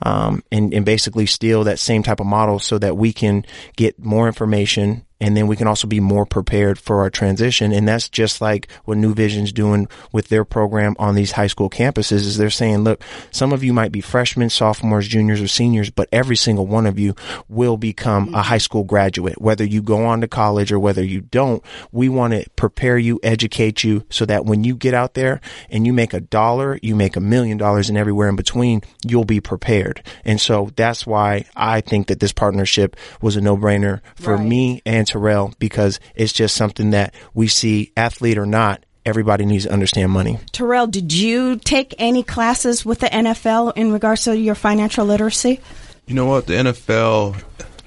um, 0.02 0.44
and, 0.52 0.74
and 0.74 0.86
basically 0.86 1.26
steal 1.26 1.64
that 1.64 1.80
same 1.80 2.04
type 2.04 2.20
of 2.20 2.26
model 2.26 2.60
so 2.60 2.78
that 2.78 2.98
we 2.98 3.14
can 3.14 3.46
get 3.78 3.98
more 3.98 4.28
information 4.28 5.05
and 5.26 5.36
then 5.36 5.48
we 5.48 5.56
can 5.56 5.66
also 5.66 5.88
be 5.88 6.00
more 6.00 6.24
prepared 6.24 6.78
for 6.78 7.02
our 7.02 7.10
transition. 7.10 7.72
And 7.72 7.88
that's 7.88 8.10
just 8.10 8.42
like 8.42 8.72
what 8.84 9.00
Nuvision's 9.00 9.52
doing 9.52 9.88
with 10.12 10.28
their 10.30 10.46
program 10.46 10.96
on 11.00 11.16
these 11.16 11.32
high 11.32 11.48
school 11.48 11.68
campuses 11.68 12.12
is 12.28 12.38
they're 12.38 12.52
saying 12.52 12.84
look 12.84 13.02
some 13.32 13.52
of 13.52 13.64
you 13.64 13.74
might 13.74 13.92
be 13.92 14.02
freshmen 14.02 14.52
sophomores 14.52 15.08
juniors 15.08 15.42
or 15.42 15.48
seniors 15.48 15.90
but 15.90 16.08
every 16.12 16.36
single 16.36 16.68
one 16.68 16.86
of 16.86 17.00
you 17.00 17.16
will 17.50 17.76
become 17.76 18.36
a 18.36 18.44
high 18.44 18.60
school 18.60 18.84
graduate. 18.84 19.42
Whether 19.42 19.64
you 19.66 19.82
go 19.82 20.06
on 20.06 20.22
to 20.22 20.28
college 20.28 20.72
or 20.72 20.78
whether 20.78 21.04
you 21.04 21.22
don't 21.22 21.64
we 21.92 22.08
want 22.08 22.34
to 22.34 22.48
prepare 22.56 23.00
you 23.00 23.20
educate 23.24 23.84
you 23.84 24.04
so 24.12 24.26
that 24.28 24.46
when 24.46 24.64
you 24.64 24.76
get 24.76 24.94
out 24.94 25.16
there 25.16 25.42
and 25.72 25.88
you 25.88 25.94
make 25.94 26.14
a 26.14 26.20
dollar 26.22 26.78
you 26.84 26.96
make 26.96 27.16
a 27.16 27.20
million 27.20 27.58
dollars 27.58 27.90
and 27.90 27.98
everywhere 27.98 28.30
in 28.30 28.36
between 28.36 28.84
you'll 29.04 29.26
be 29.26 29.42
prepared. 29.42 30.04
And 30.24 30.40
so 30.40 30.70
that's 30.76 31.08
why 31.08 31.46
i 31.56 31.82
think 31.82 32.08
that 32.08 32.20
this 32.20 32.32
partnership 32.32 32.96
was 33.22 33.36
a 33.36 33.42
no-brainer 33.42 34.02
for 34.16 34.36
Right. 34.36 34.46
me 34.46 34.82
and 34.86 35.08
terrell 35.16 35.54
because 35.60 36.00
it's 36.16 36.34
just 36.34 36.56
something 36.56 36.90
that 36.92 37.14
we 37.34 37.48
see 37.48 37.92
athlete 37.96 38.38
or 38.38 38.46
not 38.46 38.84
everybody 39.06 39.46
needs 39.46 39.66
to 39.66 39.72
understand 39.72 40.12
money 40.12 40.40
Terrell, 40.52 40.88
did 40.88 41.14
you 41.14 41.58
take 41.58 41.96
any 41.98 42.24
classes 42.24 42.86
with 42.86 43.00
the 43.00 43.08
NFL 43.08 43.74
in 43.76 43.92
regards 43.92 44.24
to 44.24 44.38
your 44.38 44.56
financial 44.56 45.06
literacy? 45.06 45.60
You 46.08 46.16
know 46.16 46.26
what? 46.26 46.48
The 46.48 46.54
NFL, 46.54 47.42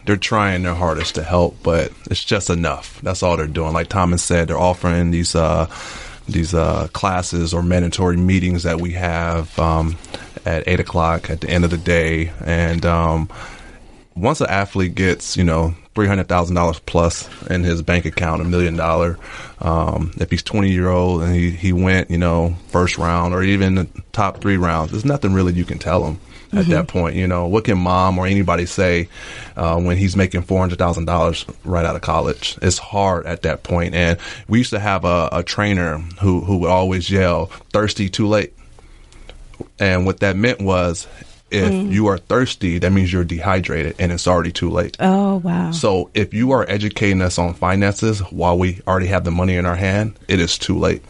they're 0.04 0.16
trying 0.16 0.62
their 0.62 0.74
hardest 0.74 1.14
to 1.16 1.22
help, 1.22 1.56
but 1.62 1.92
it's 2.10 2.24
just 2.24 2.50
enough. 2.50 3.00
That's 3.02 3.22
all 3.22 3.36
they're 3.36 3.46
doing. 3.46 3.72
Like 3.72 3.88
Thomas 3.88 4.22
said, 4.22 4.48
they're 4.48 4.58
offering 4.58 5.10
these 5.10 5.34
uh, 5.34 5.66
these 6.28 6.52
uh, 6.54 6.88
classes 6.92 7.54
or 7.54 7.62
mandatory 7.62 8.16
meetings 8.16 8.64
that 8.64 8.80
we 8.80 8.92
have 8.92 9.56
um, 9.58 9.96
at 10.44 10.66
eight 10.66 10.80
o'clock 10.80 11.30
at 11.30 11.40
the 11.40 11.48
end 11.48 11.64
of 11.64 11.70
the 11.70 11.78
day, 11.78 12.32
and 12.44 12.84
um, 12.84 13.28
once 14.14 14.40
an 14.40 14.48
athlete 14.50 14.94
gets, 14.94 15.36
you 15.36 15.44
know, 15.44 15.74
three 15.98 16.06
hundred 16.06 16.28
thousand 16.28 16.54
dollars 16.54 16.78
plus 16.78 17.28
in 17.48 17.64
his 17.64 17.82
bank 17.82 18.04
account, 18.04 18.40
a 18.40 18.44
million 18.44 18.76
dollar. 18.76 19.18
Um, 19.60 20.12
if 20.18 20.30
he's 20.30 20.44
twenty 20.44 20.70
year 20.70 20.88
old 20.88 21.24
and 21.24 21.34
he, 21.34 21.50
he 21.50 21.72
went, 21.72 22.08
you 22.08 22.18
know, 22.18 22.54
first 22.68 22.98
round 22.98 23.34
or 23.34 23.42
even 23.42 23.74
the 23.74 23.88
top 24.12 24.40
three 24.40 24.56
rounds, 24.56 24.92
there's 24.92 25.04
nothing 25.04 25.34
really 25.34 25.54
you 25.54 25.64
can 25.64 25.80
tell 25.80 26.04
him 26.06 26.20
at 26.52 26.66
that 26.66 26.86
point. 26.86 27.16
You 27.16 27.26
know, 27.26 27.48
what 27.48 27.64
can 27.64 27.78
mom 27.78 28.16
or 28.16 28.28
anybody 28.28 28.64
say 28.64 29.08
uh, 29.56 29.80
when 29.80 29.96
he's 29.96 30.14
making 30.14 30.42
four 30.42 30.60
hundred 30.60 30.78
thousand 30.78 31.06
dollars 31.06 31.44
right 31.64 31.84
out 31.84 31.96
of 31.96 32.02
college? 32.02 32.56
It's 32.62 32.78
hard 32.78 33.26
at 33.26 33.42
that 33.42 33.64
point. 33.64 33.96
And 33.96 34.20
we 34.46 34.58
used 34.58 34.70
to 34.70 34.78
have 34.78 35.04
a, 35.04 35.28
a 35.32 35.42
trainer 35.42 35.98
who 36.20 36.42
who 36.42 36.58
would 36.58 36.70
always 36.70 37.10
yell, 37.10 37.46
"Thirsty, 37.72 38.08
too 38.08 38.28
late." 38.28 38.54
And 39.80 40.06
what 40.06 40.20
that 40.20 40.36
meant 40.36 40.60
was, 40.60 41.08
if 41.50 41.72
mm. 41.72 41.90
you 41.90 42.06
are 42.08 42.18
thirsty, 42.18 42.78
that 42.78 42.90
means 42.90 43.12
you're 43.12 43.24
dehydrated 43.24 43.96
and 43.98 44.12
it's 44.12 44.28
already 44.28 44.52
too 44.52 44.70
late. 44.70 44.96
Oh, 45.00 45.36
wow. 45.36 45.70
So 45.70 46.10
if 46.14 46.34
you 46.34 46.52
are 46.52 46.68
educating 46.68 47.22
us 47.22 47.38
on 47.38 47.54
finances 47.54 48.20
while 48.30 48.58
we 48.58 48.80
already 48.86 49.06
have 49.06 49.24
the 49.24 49.30
money 49.30 49.56
in 49.56 49.66
our 49.66 49.76
hand, 49.76 50.18
it 50.28 50.40
is 50.40 50.58
too 50.58 50.78
late. 50.78 51.02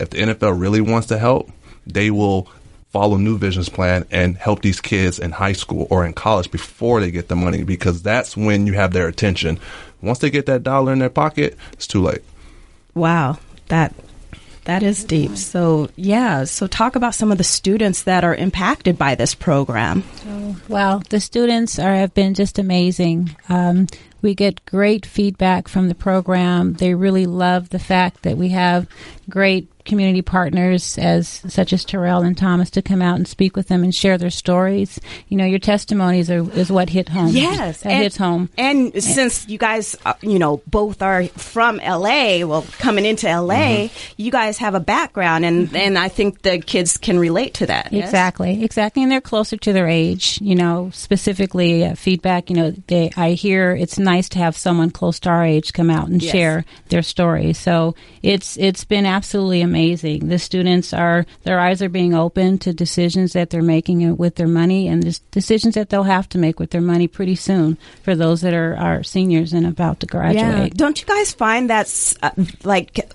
If 0.00 0.10
the 0.10 0.18
NFL 0.18 0.58
really 0.58 0.80
wants 0.80 1.08
to 1.08 1.18
help, 1.18 1.50
they 1.86 2.10
will 2.10 2.48
follow 2.90 3.16
Nuvision's 3.16 3.68
plan 3.68 4.06
and 4.10 4.36
help 4.36 4.62
these 4.62 4.80
kids 4.80 5.18
in 5.18 5.32
high 5.32 5.52
school 5.52 5.86
or 5.90 6.06
in 6.06 6.12
college 6.12 6.50
before 6.50 7.00
they 7.00 7.10
get 7.10 7.28
the 7.28 7.36
money 7.36 7.64
because 7.64 8.02
that's 8.02 8.36
when 8.36 8.66
you 8.66 8.74
have 8.74 8.92
their 8.92 9.08
attention. 9.08 9.58
Once 10.00 10.18
they 10.18 10.30
get 10.30 10.46
that 10.46 10.62
dollar 10.62 10.92
in 10.92 10.98
their 11.00 11.10
pocket, 11.10 11.56
it's 11.72 11.86
too 11.86 12.00
late. 12.00 12.22
Wow, 12.94 13.38
that 13.68 13.94
that 14.64 14.82
is 14.82 15.04
deep. 15.04 15.36
So 15.36 15.90
yeah, 15.96 16.44
so 16.44 16.66
talk 16.66 16.96
about 16.96 17.14
some 17.14 17.30
of 17.30 17.38
the 17.38 17.44
students 17.44 18.02
that 18.04 18.24
are 18.24 18.34
impacted 18.34 18.98
by 18.98 19.14
this 19.14 19.34
program. 19.34 20.04
Well, 20.68 21.02
the 21.10 21.20
students 21.20 21.78
are 21.78 21.94
have 21.94 22.14
been 22.14 22.34
just 22.34 22.58
amazing. 22.58 23.36
Um, 23.48 23.86
we 24.22 24.34
get 24.34 24.64
great 24.64 25.04
feedback 25.04 25.68
from 25.68 25.88
the 25.88 25.94
program. 25.94 26.74
They 26.74 26.94
really 26.94 27.26
love 27.26 27.68
the 27.68 27.78
fact 27.78 28.22
that 28.22 28.38
we 28.38 28.48
have 28.50 28.88
great 29.28 29.68
community 29.84 30.22
partners 30.22 30.98
as 30.98 31.28
such 31.48 31.72
as 31.72 31.84
Terrell 31.84 32.22
and 32.22 32.36
Thomas 32.36 32.70
to 32.70 32.82
come 32.82 33.02
out 33.02 33.16
and 33.16 33.28
speak 33.28 33.56
with 33.56 33.68
them 33.68 33.82
and 33.82 33.94
share 33.94 34.16
their 34.18 34.30
stories. 34.30 34.98
You 35.28 35.36
know, 35.36 35.44
your 35.44 35.58
testimonies 35.58 36.30
are 36.30 36.48
is 36.58 36.70
what 36.72 36.88
hit 36.88 37.08
home. 37.08 37.28
Yes, 37.28 37.82
that 37.82 37.90
hits 37.92 38.16
home. 38.16 38.48
And 38.56 38.92
since 39.02 39.46
you 39.48 39.58
guys, 39.58 39.96
uh, 40.06 40.14
you 40.22 40.38
know, 40.38 40.62
both 40.66 41.02
are 41.02 41.24
from 41.28 41.76
LA, 41.76 42.44
well, 42.46 42.64
coming 42.78 43.04
into 43.04 43.26
LA, 43.28 43.88
you 44.16 44.30
guys 44.30 44.58
have 44.58 44.74
a 44.74 44.80
background, 44.80 45.44
and 45.44 45.74
and 45.76 45.98
I 45.98 46.08
think 46.08 46.42
the 46.42 46.58
kids 46.58 46.96
can 46.96 47.18
relate 47.18 47.54
to 47.54 47.66
that. 47.66 47.92
yes? 47.92 48.04
Exactly, 48.08 48.64
exactly, 48.64 49.02
and 49.02 49.12
they're 49.12 49.20
closer 49.20 49.56
to 49.56 49.72
their 49.72 49.88
age. 49.88 50.38
You 50.40 50.54
know, 50.54 50.90
specifically 50.92 51.84
uh, 51.84 51.94
feedback. 51.94 52.50
You 52.50 52.56
know, 52.56 52.70
they 52.86 53.10
I 53.16 53.32
hear 53.32 53.72
it's 53.76 53.98
nice 53.98 54.28
to 54.30 54.38
have 54.38 54.56
someone 54.56 54.90
close 54.90 55.20
to 55.20 55.28
our 55.30 55.44
age 55.44 55.72
come 55.72 55.90
out 55.90 56.08
and 56.08 56.22
Yes. 56.22 56.32
share 56.32 56.64
their 56.88 57.02
story. 57.02 57.52
So 57.52 57.94
it's 58.22 58.56
it's 58.56 58.84
been 58.84 59.04
absolutely 59.06 59.60
amazing. 59.60 59.73
The 60.18 60.38
students 60.38 60.92
are 60.94 61.26
their 61.42 61.58
eyes 61.60 61.82
are 61.82 61.88
being 61.88 62.14
opened 62.14 62.60
to 62.62 62.72
decisions 62.72 63.32
that 63.34 63.50
they're 63.50 63.62
making 63.62 64.16
with 64.16 64.36
their 64.36 64.48
money, 64.48 64.88
and 64.88 65.02
this 65.02 65.18
decisions 65.30 65.74
that 65.74 65.90
they'll 65.90 66.04
have 66.04 66.28
to 66.30 66.38
make 66.38 66.58
with 66.58 66.70
their 66.70 66.80
money 66.80 67.06
pretty 67.08 67.34
soon 67.34 67.76
for 68.02 68.14
those 68.14 68.40
that 68.40 68.54
are 68.54 68.76
are 68.76 69.02
seniors 69.02 69.52
and 69.52 69.66
about 69.66 70.00
to 70.00 70.06
Yeah. 70.06 70.10
graduate. 70.10 70.74
Don't 70.76 71.00
you 71.00 71.06
guys 71.06 71.32
find 71.32 71.68
that's 71.68 72.16
uh, 72.22 72.30
like 72.64 73.10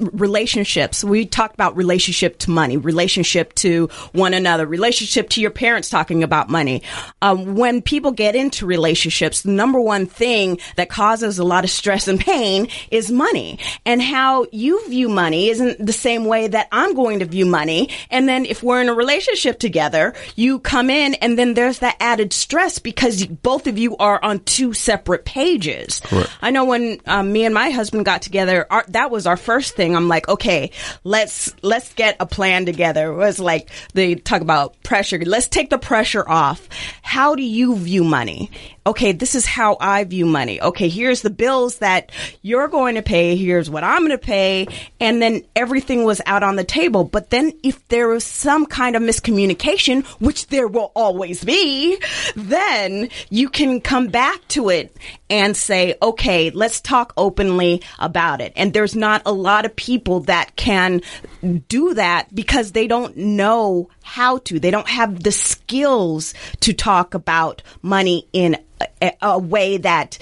relationships. 0.00 1.04
We 1.04 1.26
talked 1.26 1.54
about 1.54 1.76
relationship 1.76 2.38
to 2.38 2.50
money, 2.50 2.76
relationship 2.76 3.54
to 3.56 3.88
one 4.12 4.34
another, 4.34 4.66
relationship 4.66 5.28
to 5.30 5.40
your 5.40 5.50
parents 5.50 5.90
talking 5.90 6.22
about 6.22 6.48
money. 6.48 6.82
Um, 7.20 7.54
when 7.54 7.82
people 7.82 8.10
get 8.10 8.34
into 8.34 8.66
relationships, 8.66 9.42
the 9.42 9.50
number 9.50 9.80
one 9.80 10.06
thing 10.06 10.58
that 10.76 10.88
causes 10.88 11.38
a 11.38 11.44
lot 11.44 11.64
of 11.64 11.70
stress 11.70 12.08
and 12.08 12.18
pain 12.18 12.68
is 12.90 13.10
money. 13.10 13.58
And 13.84 14.02
how 14.02 14.46
you 14.52 14.88
view 14.88 15.08
money 15.08 15.48
isn't 15.48 15.84
the 15.84 15.92
same 15.92 16.24
way 16.24 16.48
that 16.48 16.68
I'm 16.72 16.94
going 16.94 17.20
to 17.20 17.24
view 17.24 17.46
money. 17.46 17.90
And 18.10 18.28
then 18.28 18.44
if 18.46 18.62
we're 18.62 18.80
in 18.80 18.88
a 18.88 18.94
relationship 18.94 19.58
together, 19.58 20.14
you 20.36 20.58
come 20.58 20.90
in 20.90 21.14
and 21.14 21.38
then 21.38 21.54
there's 21.54 21.80
that 21.80 21.96
added 22.00 22.32
stress 22.32 22.78
because 22.78 23.26
both 23.26 23.66
of 23.66 23.78
you 23.78 23.96
are 23.98 24.22
on 24.22 24.40
two 24.40 24.72
separate 24.72 25.24
pages. 25.24 26.00
Correct. 26.00 26.30
I 26.40 26.50
know 26.50 26.64
when 26.64 27.00
um, 27.06 27.32
me 27.32 27.44
and 27.44 27.54
my 27.54 27.70
husband 27.70 28.04
got 28.04 28.22
together, 28.22 28.66
our, 28.70 28.84
that 28.88 29.10
was 29.10 29.26
our 29.26 29.36
first 29.52 29.76
thing. 29.76 29.94
I'm 29.94 30.08
like, 30.08 30.28
okay, 30.30 30.70
let's 31.04 31.54
let's 31.62 31.92
get 31.92 32.16
a 32.20 32.24
plan 32.24 32.64
together. 32.64 33.12
It 33.12 33.16
was 33.16 33.38
like 33.38 33.68
they 33.92 34.14
talk 34.14 34.40
about 34.40 34.82
pressure. 34.82 35.18
Let's 35.18 35.46
take 35.46 35.68
the 35.68 35.76
pressure 35.76 36.26
off. 36.26 36.70
How 37.02 37.34
do 37.34 37.42
you 37.42 37.76
view 37.76 38.02
money? 38.02 38.50
Okay, 38.84 39.12
this 39.12 39.34
is 39.36 39.46
how 39.46 39.76
I 39.80 40.02
view 40.04 40.26
money. 40.26 40.60
Okay, 40.60 40.88
here's 40.88 41.22
the 41.22 41.30
bills 41.30 41.78
that 41.78 42.10
you're 42.42 42.66
going 42.66 42.96
to 42.96 43.02
pay. 43.02 43.36
Here's 43.36 43.70
what 43.70 43.84
I'm 43.84 44.00
going 44.00 44.10
to 44.10 44.18
pay. 44.18 44.66
And 44.98 45.22
then 45.22 45.44
everything 45.54 46.04
was 46.04 46.20
out 46.26 46.42
on 46.42 46.56
the 46.56 46.64
table. 46.64 47.04
But 47.04 47.30
then 47.30 47.52
if 47.62 47.86
there 47.88 48.08
was 48.08 48.24
some 48.24 48.66
kind 48.66 48.96
of 48.96 49.02
miscommunication, 49.02 50.04
which 50.20 50.48
there 50.48 50.66
will 50.66 50.90
always 50.96 51.44
be, 51.44 51.96
then 52.34 53.08
you 53.30 53.48
can 53.48 53.80
come 53.80 54.08
back 54.08 54.46
to 54.48 54.68
it 54.68 54.96
and 55.30 55.56
say, 55.56 55.94
okay, 56.02 56.50
let's 56.50 56.80
talk 56.80 57.12
openly 57.16 57.82
about 58.00 58.40
it. 58.40 58.52
And 58.56 58.72
there's 58.72 58.96
not 58.96 59.22
a 59.24 59.32
lot 59.32 59.64
of 59.64 59.76
people 59.76 60.20
that 60.20 60.56
can 60.56 61.02
do 61.68 61.94
that 61.94 62.34
because 62.34 62.72
they 62.72 62.86
don't 62.88 63.16
know 63.16 63.88
how 64.02 64.38
to. 64.38 64.60
They 64.60 64.70
don't 64.70 64.88
have 64.88 65.22
the 65.22 65.32
skills 65.32 66.34
to 66.60 66.72
talk 66.72 67.14
about 67.14 67.62
money 67.80 68.26
in 68.32 68.56
a, 69.00 69.12
a 69.22 69.38
way 69.38 69.78
that, 69.78 70.18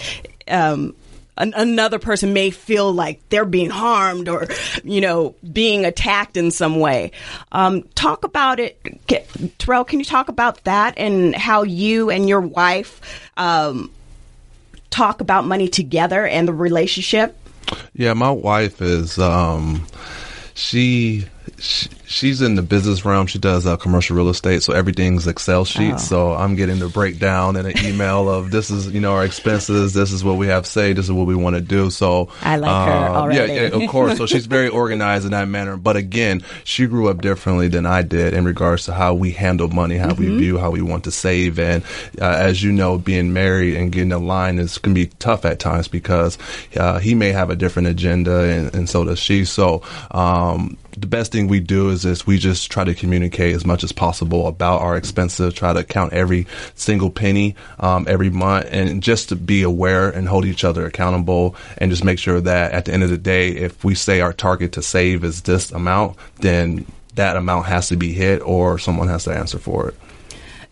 um, 0.48 0.94
an, 1.36 1.54
another 1.56 1.98
person 1.98 2.32
may 2.32 2.50
feel 2.50 2.92
like 2.92 3.20
they're 3.30 3.44
being 3.44 3.70
harmed 3.70 4.28
or, 4.28 4.46
you 4.84 5.00
know, 5.00 5.34
being 5.52 5.84
attacked 5.84 6.36
in 6.36 6.50
some 6.50 6.78
way. 6.78 7.12
Um, 7.50 7.82
talk 7.94 8.24
about 8.24 8.60
it. 8.60 9.06
Get, 9.06 9.28
Terrell, 9.58 9.84
can 9.84 9.98
you 9.98 10.04
talk 10.04 10.28
about 10.28 10.64
that 10.64 10.94
and 10.98 11.34
how 11.34 11.62
you 11.62 12.10
and 12.10 12.28
your 12.28 12.42
wife 12.42 13.00
um, 13.36 13.90
talk 14.90 15.20
about 15.20 15.46
money 15.46 15.68
together 15.68 16.26
and 16.26 16.46
the 16.46 16.52
relationship? 16.52 17.36
Yeah, 17.94 18.14
my 18.14 18.30
wife 18.30 18.82
is 18.82 19.18
um 19.18 19.86
she, 20.54 21.26
she 21.60 21.88
she's 22.06 22.42
in 22.42 22.54
the 22.56 22.62
business 22.62 23.04
realm. 23.04 23.26
She 23.26 23.38
does 23.38 23.66
uh, 23.66 23.76
commercial 23.76 24.16
real 24.16 24.28
estate, 24.28 24.62
so 24.62 24.72
everything's 24.72 25.26
Excel 25.26 25.64
sheets. 25.64 26.04
Oh. 26.04 26.06
So 26.06 26.32
I'm 26.34 26.56
getting 26.56 26.78
the 26.78 26.88
breakdown 26.88 27.56
and 27.56 27.66
an 27.68 27.78
email 27.84 28.28
of 28.28 28.50
this 28.50 28.70
is 28.70 28.88
you 28.88 29.00
know 29.00 29.12
our 29.12 29.24
expenses. 29.24 29.94
This 29.94 30.12
is 30.12 30.22
what 30.24 30.36
we 30.36 30.48
have 30.48 30.66
say. 30.66 30.92
This 30.92 31.06
is 31.06 31.12
what 31.12 31.26
we 31.26 31.34
want 31.34 31.56
to 31.56 31.62
do. 31.62 31.90
So 31.90 32.30
I 32.42 32.56
like 32.56 32.70
her 32.70 32.92
uh, 32.92 33.08
already. 33.10 33.52
Yeah, 33.52 33.68
yeah, 33.68 33.84
of 33.84 33.90
course. 33.90 34.18
So 34.18 34.26
she's 34.26 34.46
very 34.46 34.68
organized 34.68 35.24
in 35.24 35.30
that 35.32 35.48
manner. 35.48 35.76
But 35.76 35.96
again, 35.96 36.42
she 36.64 36.86
grew 36.86 37.08
up 37.08 37.20
differently 37.22 37.68
than 37.68 37.86
I 37.86 38.02
did 38.02 38.34
in 38.34 38.44
regards 38.44 38.84
to 38.86 38.92
how 38.92 39.14
we 39.14 39.30
handle 39.32 39.68
money, 39.68 39.96
how 39.96 40.10
Mm-hmm. 40.10 40.32
we 40.32 40.38
view, 40.38 40.58
how 40.58 40.70
we 40.70 40.82
want 40.82 41.04
to 41.04 41.10
save. 41.12 41.58
And 41.58 41.84
uh, 42.20 42.24
as 42.24 42.62
you 42.62 42.72
know, 42.72 42.98
being 42.98 43.32
married 43.32 43.76
and 43.76 43.92
getting 43.92 44.10
a 44.12 44.18
line 44.18 44.58
is 44.58 44.76
can 44.78 44.92
be 44.92 45.06
tough 45.20 45.44
at 45.44 45.60
times 45.60 45.86
because 45.86 46.36
uh, 46.76 46.98
he 46.98 47.14
may 47.14 47.30
have 47.30 47.48
a 47.48 47.54
different 47.56 47.86
agenda, 47.88 48.40
and, 48.40 48.74
and 48.74 48.88
so 48.88 49.04
does 49.04 49.18
she. 49.20 49.44
So. 49.44 49.82
Um, 50.10 50.76
the 51.00 51.06
best 51.06 51.32
thing 51.32 51.48
we 51.48 51.60
do 51.60 51.88
is 51.88 52.02
this 52.02 52.26
we 52.26 52.38
just 52.38 52.70
try 52.70 52.84
to 52.84 52.94
communicate 52.94 53.54
as 53.54 53.64
much 53.64 53.82
as 53.82 53.92
possible 53.92 54.46
about 54.46 54.80
our 54.80 54.96
expenses 54.96 55.54
try 55.54 55.72
to 55.72 55.82
count 55.82 56.12
every 56.12 56.46
single 56.74 57.10
penny 57.10 57.56
um, 57.78 58.04
every 58.08 58.30
month 58.30 58.66
and 58.70 59.02
just 59.02 59.30
to 59.30 59.36
be 59.36 59.62
aware 59.62 60.10
and 60.10 60.28
hold 60.28 60.44
each 60.44 60.64
other 60.64 60.84
accountable 60.84 61.56
and 61.78 61.90
just 61.90 62.04
make 62.04 62.18
sure 62.18 62.40
that 62.40 62.72
at 62.72 62.84
the 62.84 62.92
end 62.92 63.02
of 63.02 63.10
the 63.10 63.18
day 63.18 63.50
if 63.50 63.82
we 63.84 63.94
say 63.94 64.20
our 64.20 64.32
target 64.32 64.72
to 64.72 64.82
save 64.82 65.24
is 65.24 65.42
this 65.42 65.72
amount 65.72 66.16
then 66.40 66.84
that 67.14 67.36
amount 67.36 67.66
has 67.66 67.88
to 67.88 67.96
be 67.96 68.12
hit 68.12 68.40
or 68.42 68.78
someone 68.78 69.08
has 69.08 69.24
to 69.24 69.32
answer 69.32 69.58
for 69.58 69.88
it 69.88 69.94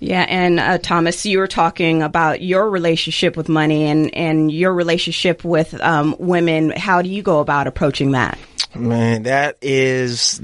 Yeah, 0.01 0.25
and 0.29 0.61
uh, 0.61 0.79
Thomas, 0.79 1.27
you 1.27 1.38
were 1.41 1.49
talking 1.49 2.03
about 2.03 2.41
your 2.41 2.71
relationship 2.71 3.37
with 3.37 3.49
money 3.49 3.87
and, 3.87 4.14
and 4.14 4.53
your 4.53 4.73
relationship 4.73 5.43
with 5.43 5.75
um, 5.81 6.14
women. 6.21 6.71
How 6.71 7.03
do 7.03 7.09
you 7.09 7.21
go 7.21 7.41
about 7.41 7.67
approaching 7.67 8.12
that? 8.12 8.38
Man, 8.74 9.24
that 9.24 9.57
is 9.62 10.40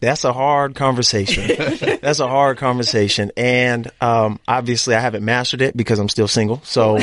that's 0.00 0.24
a 0.24 0.32
hard 0.32 0.74
conversation. 0.74 1.48
that's 2.02 2.20
a 2.20 2.28
hard 2.28 2.58
conversation, 2.58 3.32
and 3.36 3.90
um, 4.00 4.38
obviously 4.46 4.94
I 4.94 5.00
haven't 5.00 5.24
mastered 5.24 5.62
it 5.62 5.76
because 5.76 5.98
I'm 5.98 6.08
still 6.08 6.28
single. 6.28 6.60
So, 6.64 6.98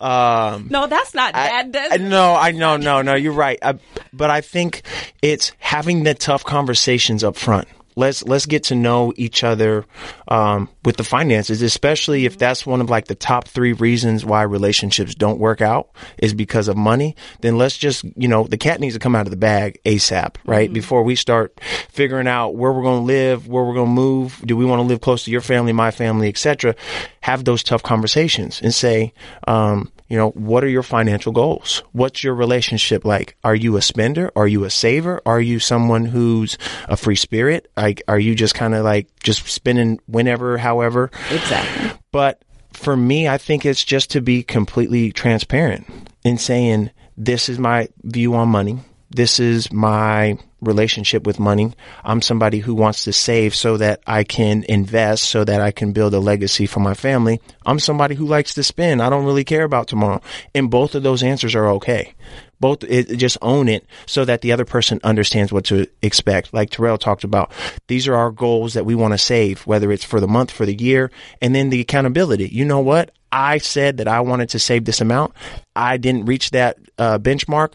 um, 0.00 0.68
No, 0.70 0.86
that's 0.86 1.14
not 1.14 1.34
I, 1.34 1.62
bad. 1.64 2.00
No, 2.00 2.34
I 2.34 2.50
no 2.52 2.76
no 2.76 3.02
no. 3.02 3.14
You're 3.14 3.32
right. 3.32 3.58
I, 3.62 3.78
but 4.12 4.30
I 4.30 4.40
think 4.40 4.82
it's 5.20 5.52
having 5.58 6.02
the 6.04 6.14
tough 6.14 6.44
conversations 6.44 7.22
up 7.22 7.36
front. 7.36 7.68
Let's 7.96 8.22
let's 8.24 8.46
get 8.46 8.64
to 8.64 8.74
know 8.74 9.12
each 9.16 9.44
other 9.44 9.84
um, 10.28 10.68
with 10.84 10.96
the 10.96 11.04
finances, 11.04 11.62
especially 11.62 12.26
if 12.26 12.38
that's 12.38 12.66
one 12.66 12.80
of 12.80 12.90
like 12.90 13.06
the 13.06 13.14
top 13.14 13.48
three 13.48 13.72
reasons 13.72 14.24
why 14.24 14.42
relationships 14.42 15.14
don't 15.14 15.38
work 15.38 15.60
out 15.60 15.90
is 16.18 16.34
because 16.34 16.68
of 16.68 16.76
money. 16.76 17.16
Then 17.40 17.58
let's 17.58 17.76
just 17.76 18.04
you 18.16 18.28
know 18.28 18.44
the 18.44 18.56
cat 18.56 18.80
needs 18.80 18.94
to 18.94 19.00
come 19.00 19.14
out 19.14 19.26
of 19.26 19.30
the 19.30 19.36
bag 19.36 19.80
asap, 19.84 20.36
right? 20.44 20.72
Before 20.72 21.02
we 21.02 21.16
start 21.16 21.58
figuring 21.90 22.28
out 22.28 22.50
where 22.50 22.72
we're 22.72 22.82
going 22.82 23.00
to 23.00 23.06
live, 23.06 23.48
where 23.48 23.64
we're 23.64 23.74
going 23.74 23.88
to 23.88 23.92
move. 23.92 24.42
Do 24.44 24.56
we 24.56 24.64
want 24.64 24.80
to 24.80 24.84
live 24.84 25.00
close 25.00 25.24
to 25.24 25.30
your 25.30 25.40
family, 25.40 25.72
my 25.72 25.90
family, 25.90 26.28
etc. 26.28 26.74
Have 27.20 27.44
those 27.44 27.62
tough 27.62 27.82
conversations 27.82 28.60
and 28.62 28.74
say, 28.74 29.12
um, 29.46 29.92
you 30.12 30.18
know, 30.18 30.28
what 30.32 30.62
are 30.62 30.68
your 30.68 30.82
financial 30.82 31.32
goals? 31.32 31.82
What's 31.92 32.22
your 32.22 32.34
relationship 32.34 33.02
like? 33.02 33.34
Are 33.42 33.54
you 33.54 33.78
a 33.78 33.80
spender? 33.80 34.30
Are 34.36 34.46
you 34.46 34.64
a 34.64 34.68
saver? 34.68 35.22
Are 35.24 35.40
you 35.40 35.58
someone 35.58 36.04
who's 36.04 36.58
a 36.86 36.98
free 36.98 37.16
spirit? 37.16 37.72
Like, 37.78 38.02
are 38.08 38.18
you 38.18 38.34
just 38.34 38.54
kind 38.54 38.74
of 38.74 38.84
like 38.84 39.08
just 39.22 39.48
spending 39.48 40.00
whenever, 40.04 40.58
however? 40.58 41.10
Exactly. 41.30 41.98
But 42.10 42.44
for 42.74 42.94
me, 42.94 43.26
I 43.26 43.38
think 43.38 43.64
it's 43.64 43.82
just 43.82 44.10
to 44.10 44.20
be 44.20 44.42
completely 44.42 45.12
transparent 45.12 45.86
in 46.24 46.36
saying, 46.36 46.90
this 47.16 47.48
is 47.48 47.58
my 47.58 47.88
view 48.02 48.34
on 48.34 48.50
money. 48.50 48.80
This 49.08 49.40
is 49.40 49.72
my 49.72 50.36
relationship 50.62 51.26
with 51.26 51.38
money. 51.38 51.72
I'm 52.04 52.22
somebody 52.22 52.60
who 52.60 52.74
wants 52.74 53.04
to 53.04 53.12
save 53.12 53.54
so 53.54 53.76
that 53.76 54.00
I 54.06 54.24
can 54.24 54.64
invest, 54.68 55.24
so 55.24 55.44
that 55.44 55.60
I 55.60 55.72
can 55.72 55.92
build 55.92 56.14
a 56.14 56.20
legacy 56.20 56.66
for 56.66 56.80
my 56.80 56.94
family. 56.94 57.40
I'm 57.66 57.78
somebody 57.78 58.14
who 58.14 58.26
likes 58.26 58.54
to 58.54 58.62
spend. 58.62 59.02
I 59.02 59.10
don't 59.10 59.26
really 59.26 59.44
care 59.44 59.64
about 59.64 59.88
tomorrow. 59.88 60.22
And 60.54 60.70
both 60.70 60.94
of 60.94 61.02
those 61.02 61.22
answers 61.22 61.54
are 61.54 61.68
okay. 61.72 62.14
Both, 62.60 62.84
it, 62.84 63.16
just 63.16 63.38
own 63.42 63.68
it 63.68 63.84
so 64.06 64.24
that 64.24 64.40
the 64.40 64.52
other 64.52 64.64
person 64.64 65.00
understands 65.02 65.52
what 65.52 65.64
to 65.66 65.88
expect. 66.00 66.54
Like 66.54 66.70
Terrell 66.70 66.96
talked 66.96 67.24
about, 67.24 67.52
these 67.88 68.06
are 68.06 68.14
our 68.14 68.30
goals 68.30 68.74
that 68.74 68.86
we 68.86 68.94
want 68.94 69.14
to 69.14 69.18
save, 69.18 69.66
whether 69.66 69.90
it's 69.90 70.04
for 70.04 70.20
the 70.20 70.28
month, 70.28 70.52
for 70.52 70.64
the 70.64 70.80
year, 70.80 71.10
and 71.40 71.54
then 71.54 71.70
the 71.70 71.80
accountability. 71.80 72.48
You 72.48 72.64
know 72.64 72.80
what? 72.80 73.10
I 73.32 73.58
said 73.58 73.96
that 73.96 74.06
I 74.06 74.20
wanted 74.20 74.50
to 74.50 74.58
save 74.60 74.84
this 74.84 75.00
amount. 75.00 75.32
I 75.74 75.96
didn't 75.96 76.26
reach 76.26 76.50
that 76.50 76.78
uh, 76.98 77.18
benchmark. 77.18 77.72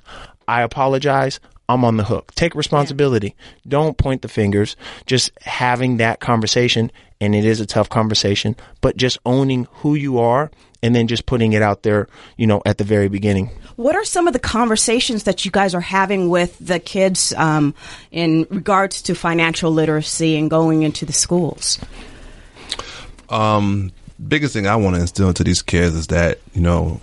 I 0.47 0.61
apologize. 0.61 1.41
I'm 1.69 1.83
on 1.83 1.97
the 1.97 2.03
hook. 2.03 2.33
Take 2.35 2.55
responsibility. 2.55 3.35
Don't 3.67 3.97
point 3.97 4.21
the 4.21 4.27
fingers. 4.27 4.75
Just 5.05 5.31
having 5.41 5.97
that 5.97 6.19
conversation, 6.19 6.91
and 7.19 7.35
it 7.35 7.45
is 7.45 7.59
a 7.59 7.65
tough 7.65 7.89
conversation, 7.89 8.55
but 8.81 8.97
just 8.97 9.17
owning 9.25 9.67
who 9.71 9.95
you 9.95 10.19
are 10.19 10.49
and 10.83 10.95
then 10.95 11.07
just 11.07 11.25
putting 11.25 11.53
it 11.53 11.61
out 11.61 11.83
there, 11.83 12.07
you 12.37 12.47
know, 12.47 12.61
at 12.65 12.77
the 12.77 12.83
very 12.83 13.07
beginning. 13.07 13.49
What 13.75 13.95
are 13.95 14.05
some 14.05 14.27
of 14.27 14.33
the 14.33 14.39
conversations 14.39 15.23
that 15.23 15.43
you 15.43 15.51
guys 15.51 15.73
are 15.73 15.81
having 15.81 16.29
with 16.29 16.57
the 16.59 16.79
kids 16.79 17.33
um, 17.33 17.73
in 18.11 18.45
regards 18.49 19.01
to 19.03 19.15
financial 19.15 19.71
literacy 19.71 20.37
and 20.37 20.49
going 20.49 20.83
into 20.83 21.05
the 21.05 21.13
schools? 21.13 21.79
um, 23.29 23.91
biggest 24.25 24.53
thing 24.53 24.67
I 24.67 24.75
want 24.75 24.95
to 24.95 25.01
instill 25.01 25.27
into 25.27 25.43
these 25.43 25.61
kids 25.61 25.95
is 25.95 26.07
that 26.07 26.39
you 26.53 26.61
know, 26.61 26.99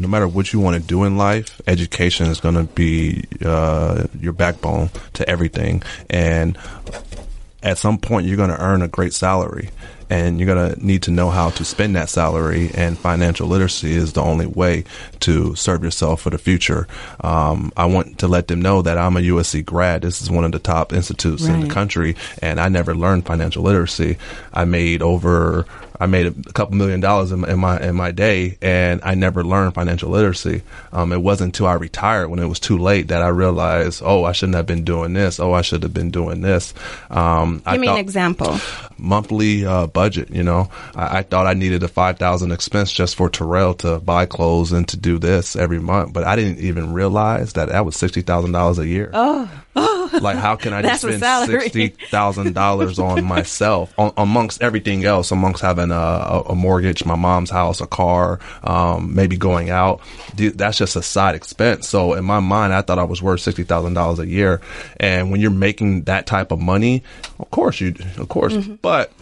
no 0.00 0.08
matter 0.08 0.26
what 0.26 0.52
you 0.52 0.60
want 0.60 0.80
to 0.80 0.86
do 0.86 1.04
in 1.04 1.16
life, 1.16 1.60
education 1.66 2.26
is 2.26 2.40
going 2.40 2.54
to 2.54 2.64
be 2.64 3.24
uh, 3.44 4.06
your 4.18 4.32
backbone 4.32 4.90
to 5.14 5.28
everything. 5.28 5.82
And 6.08 6.58
at 7.62 7.78
some 7.78 7.98
point, 7.98 8.26
you're 8.26 8.36
going 8.36 8.50
to 8.50 8.60
earn 8.60 8.80
a 8.80 8.88
great 8.88 9.12
salary, 9.12 9.68
and 10.08 10.40
you're 10.40 10.46
going 10.46 10.74
to 10.74 10.84
need 10.86 11.02
to 11.02 11.10
know 11.10 11.28
how 11.28 11.50
to 11.50 11.64
spend 11.64 11.94
that 11.96 12.08
salary. 12.08 12.70
And 12.74 12.98
financial 12.98 13.48
literacy 13.48 13.92
is 13.92 14.14
the 14.14 14.22
only 14.22 14.46
way 14.46 14.84
to 15.20 15.54
serve 15.54 15.84
yourself 15.84 16.22
for 16.22 16.30
the 16.30 16.38
future. 16.38 16.88
Um, 17.20 17.70
I 17.76 17.84
want 17.84 18.18
to 18.20 18.28
let 18.28 18.48
them 18.48 18.62
know 18.62 18.80
that 18.80 18.96
I'm 18.96 19.16
a 19.16 19.20
USC 19.20 19.64
grad. 19.64 20.02
This 20.02 20.22
is 20.22 20.30
one 20.30 20.44
of 20.44 20.52
the 20.52 20.58
top 20.58 20.94
institutes 20.94 21.44
in 21.44 21.60
the 21.60 21.68
country, 21.68 22.16
and 22.40 22.58
I 22.58 22.68
never 22.68 22.94
learned 22.94 23.26
financial 23.26 23.62
literacy. 23.62 24.16
I 24.54 24.64
made 24.64 25.02
over 25.02 25.66
I 26.00 26.06
made 26.06 26.26
a 26.26 26.52
couple 26.54 26.76
million 26.76 27.00
dollars 27.00 27.30
in, 27.30 27.44
in 27.44 27.60
my 27.60 27.78
in 27.78 27.94
my 27.94 28.10
day, 28.10 28.56
and 28.62 29.00
I 29.04 29.14
never 29.14 29.44
learned 29.44 29.74
financial 29.74 30.10
literacy. 30.10 30.62
Um, 30.92 31.12
it 31.12 31.20
wasn't 31.20 31.48
until 31.48 31.66
I 31.66 31.74
retired 31.74 32.28
when 32.30 32.38
it 32.38 32.46
was 32.46 32.58
too 32.58 32.78
late 32.78 33.08
that 33.08 33.22
I 33.22 33.28
realized, 33.28 34.02
oh, 34.04 34.24
I 34.24 34.32
shouldn't 34.32 34.56
have 34.56 34.66
been 34.66 34.84
doing 34.84 35.12
this. 35.12 35.38
Oh, 35.38 35.52
I 35.52 35.60
should 35.60 35.82
have 35.82 35.92
been 35.92 36.10
doing 36.10 36.40
this. 36.40 36.72
Um, 37.10 37.62
I 37.66 37.72
Give 37.72 37.82
me 37.82 37.88
an 37.88 37.98
example. 37.98 38.58
monthly 38.96 39.66
uh, 39.66 39.86
budget. 39.88 40.30
You 40.30 40.42
know, 40.42 40.70
I, 40.94 41.18
I 41.18 41.22
thought 41.22 41.46
I 41.46 41.52
needed 41.52 41.82
a 41.82 41.88
five 41.88 42.18
thousand 42.18 42.52
expense 42.52 42.90
just 42.90 43.14
for 43.16 43.28
Terrell 43.28 43.74
to 43.74 44.00
buy 44.00 44.24
clothes 44.24 44.72
and 44.72 44.88
to 44.88 44.96
do 44.96 45.18
this 45.18 45.54
every 45.54 45.80
month, 45.80 46.14
but 46.14 46.24
I 46.24 46.34
didn't 46.34 46.60
even 46.60 46.94
realize 46.94 47.52
that 47.52 47.68
that 47.68 47.84
was 47.84 47.96
sixty 47.96 48.22
thousand 48.22 48.52
dollars 48.52 48.78
a 48.78 48.86
year. 48.86 49.10
Oh. 49.12 49.50
like 50.20 50.36
how 50.36 50.56
can 50.56 50.72
I 50.72 50.82
just 50.82 51.02
spend 51.02 51.22
sixty 51.48 51.88
thousand 51.88 52.54
dollars 52.54 52.98
on 52.98 53.24
myself 53.36 53.94
on, 53.96 54.12
amongst 54.16 54.62
everything 54.62 55.04
else, 55.04 55.30
amongst 55.30 55.62
having 55.62 55.89
a, 55.92 55.96
a, 55.96 56.40
a 56.50 56.54
mortgage, 56.54 57.04
my 57.04 57.14
mom's 57.14 57.50
house, 57.50 57.80
a 57.80 57.86
car, 57.86 58.40
um, 58.64 59.14
maybe 59.14 59.36
going 59.36 59.70
out. 59.70 60.00
Dude, 60.34 60.58
That's 60.58 60.78
just 60.78 60.96
a 60.96 61.02
side 61.02 61.34
expense. 61.34 61.88
So 61.88 62.14
in 62.14 62.24
my 62.24 62.40
mind, 62.40 62.72
I 62.72 62.82
thought 62.82 62.98
I 62.98 63.04
was 63.04 63.22
worth 63.22 63.40
sixty 63.40 63.64
thousand 63.64 63.94
dollars 63.94 64.18
a 64.18 64.26
year. 64.26 64.60
And 64.98 65.30
when 65.30 65.40
you're 65.40 65.50
making 65.50 66.02
that 66.04 66.26
type 66.26 66.52
of 66.52 66.60
money, 66.60 67.02
of 67.38 67.50
course 67.50 67.80
you, 67.80 67.94
of 68.18 68.28
course, 68.28 68.54
but 68.82 69.12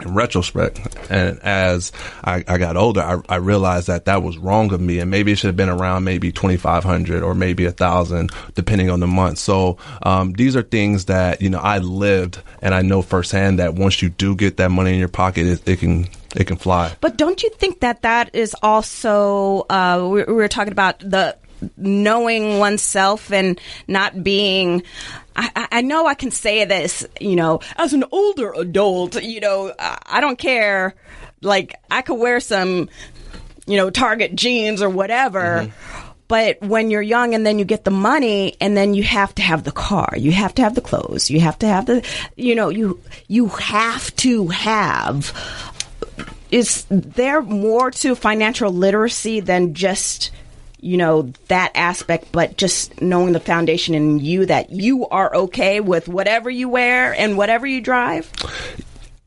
in 0.00 0.14
retrospect, 0.14 0.80
and 1.10 1.38
as 1.40 1.92
I, 2.24 2.44
I 2.48 2.58
got 2.58 2.76
older, 2.76 3.00
I, 3.00 3.20
I 3.28 3.36
realized 3.36 3.88
that 3.88 4.06
that 4.06 4.22
was 4.22 4.38
wrong 4.38 4.72
of 4.72 4.80
me, 4.80 5.00
and 5.00 5.10
maybe 5.10 5.32
it 5.32 5.36
should 5.36 5.48
have 5.48 5.56
been 5.56 5.68
around 5.68 6.04
maybe 6.04 6.32
twenty 6.32 6.56
five 6.56 6.82
hundred 6.82 7.22
or 7.22 7.34
maybe 7.34 7.66
a 7.66 7.72
thousand, 7.72 8.30
depending 8.54 8.88
on 8.90 9.00
the 9.00 9.06
month. 9.06 9.38
So 9.38 9.76
um, 10.02 10.32
these 10.32 10.56
are 10.56 10.62
things 10.62 11.06
that 11.06 11.42
you 11.42 11.50
know 11.50 11.58
I 11.60 11.78
lived, 11.78 12.42
and 12.62 12.74
I 12.74 12.82
know 12.82 13.02
firsthand 13.02 13.58
that 13.58 13.74
once 13.74 14.00
you 14.00 14.08
do 14.08 14.34
get 14.34 14.56
that 14.56 14.70
money 14.70 14.92
in 14.92 14.98
your 14.98 15.08
pocket, 15.08 15.46
it, 15.46 15.68
it 15.68 15.80
can 15.80 16.08
it 16.34 16.46
can 16.46 16.56
fly. 16.56 16.94
But 17.00 17.18
don't 17.18 17.42
you 17.42 17.50
think 17.50 17.80
that 17.80 18.02
that 18.02 18.34
is 18.34 18.56
also 18.62 19.66
uh, 19.68 20.08
we, 20.10 20.24
we 20.24 20.32
were 20.32 20.48
talking 20.48 20.72
about 20.72 21.00
the 21.00 21.36
knowing 21.76 22.58
oneself 22.58 23.32
and 23.32 23.60
not 23.86 24.24
being. 24.24 24.82
I, 25.36 25.68
I- 25.72 25.82
know 25.82 26.06
I 26.06 26.14
can 26.14 26.30
say 26.30 26.64
this, 26.64 27.06
you 27.20 27.36
know, 27.36 27.60
as 27.76 27.92
an 27.92 28.04
older 28.10 28.52
adult, 28.52 29.20
you 29.22 29.40
know, 29.40 29.72
I, 29.78 29.98
I 30.06 30.20
don't 30.20 30.38
care. 30.38 30.94
Like 31.40 31.74
I 31.90 32.02
could 32.02 32.14
wear 32.14 32.40
some, 32.40 32.88
you 33.66 33.76
know, 33.76 33.90
Target 33.90 34.34
jeans 34.34 34.82
or 34.82 34.88
whatever. 34.88 35.40
Mm-hmm. 35.40 36.08
But 36.28 36.62
when 36.62 36.90
you're 36.90 37.02
young 37.02 37.34
and 37.34 37.44
then 37.44 37.58
you 37.58 37.64
get 37.66 37.84
the 37.84 37.90
money 37.90 38.56
and 38.60 38.74
then 38.74 38.94
you 38.94 39.02
have 39.02 39.34
to 39.34 39.42
have 39.42 39.64
the 39.64 39.72
car, 39.72 40.14
you 40.16 40.32
have 40.32 40.54
to 40.54 40.62
have 40.62 40.74
the 40.74 40.80
clothes, 40.80 41.28
you 41.28 41.40
have 41.40 41.58
to 41.58 41.66
have 41.66 41.84
the, 41.84 42.06
you 42.36 42.54
know, 42.54 42.70
you, 42.70 43.00
you 43.28 43.48
have 43.48 44.14
to 44.16 44.48
have 44.48 45.32
is 46.50 46.84
there 46.90 47.40
more 47.40 47.90
to 47.90 48.14
financial 48.14 48.70
literacy 48.70 49.40
than 49.40 49.74
just 49.74 50.30
you 50.82 50.98
know 50.98 51.32
that 51.48 51.72
aspect 51.74 52.30
but 52.32 52.58
just 52.58 53.00
knowing 53.00 53.32
the 53.32 53.40
foundation 53.40 53.94
in 53.94 54.18
you 54.18 54.44
that 54.44 54.70
you 54.70 55.06
are 55.08 55.34
okay 55.34 55.80
with 55.80 56.08
whatever 56.08 56.50
you 56.50 56.68
wear 56.68 57.14
and 57.14 57.38
whatever 57.38 57.66
you 57.66 57.80
drive 57.80 58.30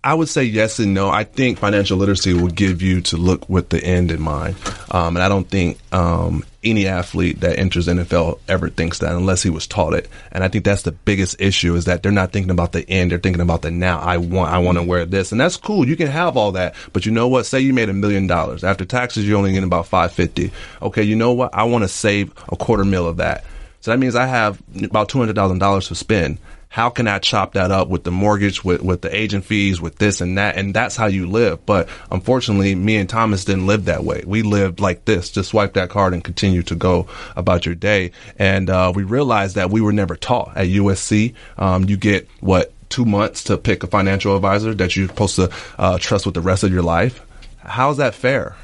I 0.03 0.13
would 0.13 0.29
say 0.29 0.43
yes 0.43 0.77
and 0.77 0.93
no. 0.93 1.09
I 1.09 1.23
think 1.23 1.57
financial 1.57 1.97
literacy 1.97 2.33
will 2.33 2.49
give 2.49 2.83
you 2.83 3.01
to 3.01 3.17
look 3.17 3.49
with 3.49 3.69
the 3.69 3.83
end 3.83 4.11
in 4.11 4.21
mind, 4.21 4.55
um, 4.91 5.17
and 5.17 5.23
I 5.23 5.27
don't 5.27 5.49
think 5.49 5.79
um, 5.91 6.45
any 6.65 6.87
athlete 6.87 7.41
that 7.41 7.59
enters 7.59 7.87
NFL 7.87 8.39
ever 8.47 8.69
thinks 8.69 8.99
that 8.99 9.13
unless 9.13 9.43
he 9.43 9.49
was 9.49 9.67
taught 9.67 9.93
it. 9.93 10.09
And 10.31 10.43
I 10.43 10.47
think 10.47 10.65
that's 10.65 10.81
the 10.81 10.91
biggest 10.91 11.39
issue 11.39 11.75
is 11.75 11.85
that 11.85 12.03
they're 12.03 12.11
not 12.11 12.31
thinking 12.31 12.51
about 12.51 12.71
the 12.71 12.89
end; 12.89 13.11
they're 13.11 13.19
thinking 13.19 13.41
about 13.41 13.61
the 13.61 13.71
now. 13.71 13.99
I 13.99 14.17
want, 14.17 14.51
I 14.51 14.57
want 14.57 14.77
to 14.77 14.83
wear 14.83 15.05
this, 15.05 15.31
and 15.31 15.39
that's 15.39 15.57
cool. 15.57 15.87
You 15.87 15.95
can 15.95 16.07
have 16.07 16.35
all 16.35 16.53
that, 16.53 16.75
but 16.91 17.05
you 17.05 17.11
know 17.11 17.27
what? 17.27 17.45
Say 17.45 17.59
you 17.61 17.73
made 17.73 17.89
a 17.89 17.93
million 17.93 18.27
dollars 18.27 18.63
after 18.63 18.85
taxes, 18.85 19.27
you're 19.27 19.37
only 19.37 19.51
getting 19.51 19.67
about 19.67 19.87
five 19.87 20.11
fifty. 20.11 20.51
Okay, 20.81 21.03
you 21.03 21.15
know 21.15 21.33
what? 21.33 21.53
I 21.53 21.63
want 21.63 21.83
to 21.83 21.87
save 21.87 22.33
a 22.49 22.55
quarter 22.55 22.83
mil 22.83 23.07
of 23.07 23.17
that. 23.17 23.45
So 23.81 23.91
that 23.91 23.97
means 23.97 24.15
I 24.15 24.25
have 24.25 24.61
about 24.83 25.09
two 25.09 25.19
hundred 25.19 25.35
thousand 25.35 25.59
dollars 25.59 25.87
to 25.89 25.95
spend. 25.95 26.39
How 26.75 26.89
can 26.89 27.07
I 27.07 27.19
chop 27.19 27.53
that 27.53 27.71
up 27.71 27.87
with 27.87 28.03
the 28.03 28.11
mortgage, 28.11 28.61
with, 28.61 28.81
with 28.81 28.99
the 28.99 29.15
agent 29.15 29.45
fees, 29.45 29.79
with 29.79 29.95
this 29.95 30.19
and 30.19 30.37
that? 30.37 30.57
And 30.57 30.73
that's 30.73 30.97
how 30.97 31.05
you 31.05 31.25
live. 31.25 31.65
But 31.65 31.87
unfortunately, 32.11 32.75
me 32.75 32.97
and 32.97 33.07
Thomas 33.07 33.45
didn't 33.45 33.65
live 33.65 33.85
that 33.85 34.03
way. 34.03 34.25
We 34.27 34.41
lived 34.41 34.81
like 34.81 35.05
this. 35.05 35.29
Just 35.29 35.51
swipe 35.51 35.75
that 35.75 35.89
card 35.89 36.13
and 36.13 36.21
continue 36.21 36.63
to 36.63 36.75
go 36.75 37.07
about 37.37 37.65
your 37.65 37.75
day. 37.75 38.11
And 38.37 38.69
uh, 38.69 38.91
we 38.93 39.03
realized 39.03 39.55
that 39.55 39.69
we 39.69 39.79
were 39.79 39.93
never 39.93 40.17
taught 40.17 40.57
at 40.57 40.67
USC. 40.67 41.33
Um, 41.57 41.85
you 41.85 41.95
get 41.95 42.27
what 42.41 42.73
two 42.89 43.05
months 43.05 43.45
to 43.45 43.57
pick 43.57 43.83
a 43.83 43.87
financial 43.87 44.35
advisor 44.35 44.73
that 44.73 44.97
you're 44.97 45.07
supposed 45.07 45.37
to 45.37 45.49
uh, 45.79 45.97
trust 45.97 46.25
with 46.25 46.35
the 46.35 46.41
rest 46.41 46.65
of 46.65 46.73
your 46.73 46.83
life. 46.83 47.25
How's 47.59 47.95
that 47.97 48.15
fair? 48.15 48.57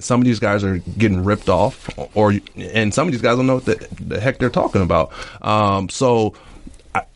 some 0.00 0.20
of 0.20 0.26
these 0.26 0.38
guys 0.38 0.62
are 0.62 0.78
getting 0.78 1.24
ripped 1.24 1.48
off, 1.48 1.90
or 2.14 2.34
and 2.54 2.94
some 2.94 3.08
of 3.08 3.12
these 3.12 3.20
guys 3.20 3.36
don't 3.36 3.48
know 3.48 3.56
what 3.56 3.64
the, 3.64 3.88
the 4.00 4.20
heck 4.20 4.38
they're 4.38 4.48
talking 4.48 4.80
about. 4.80 5.10
Um, 5.44 5.88
so 5.88 6.34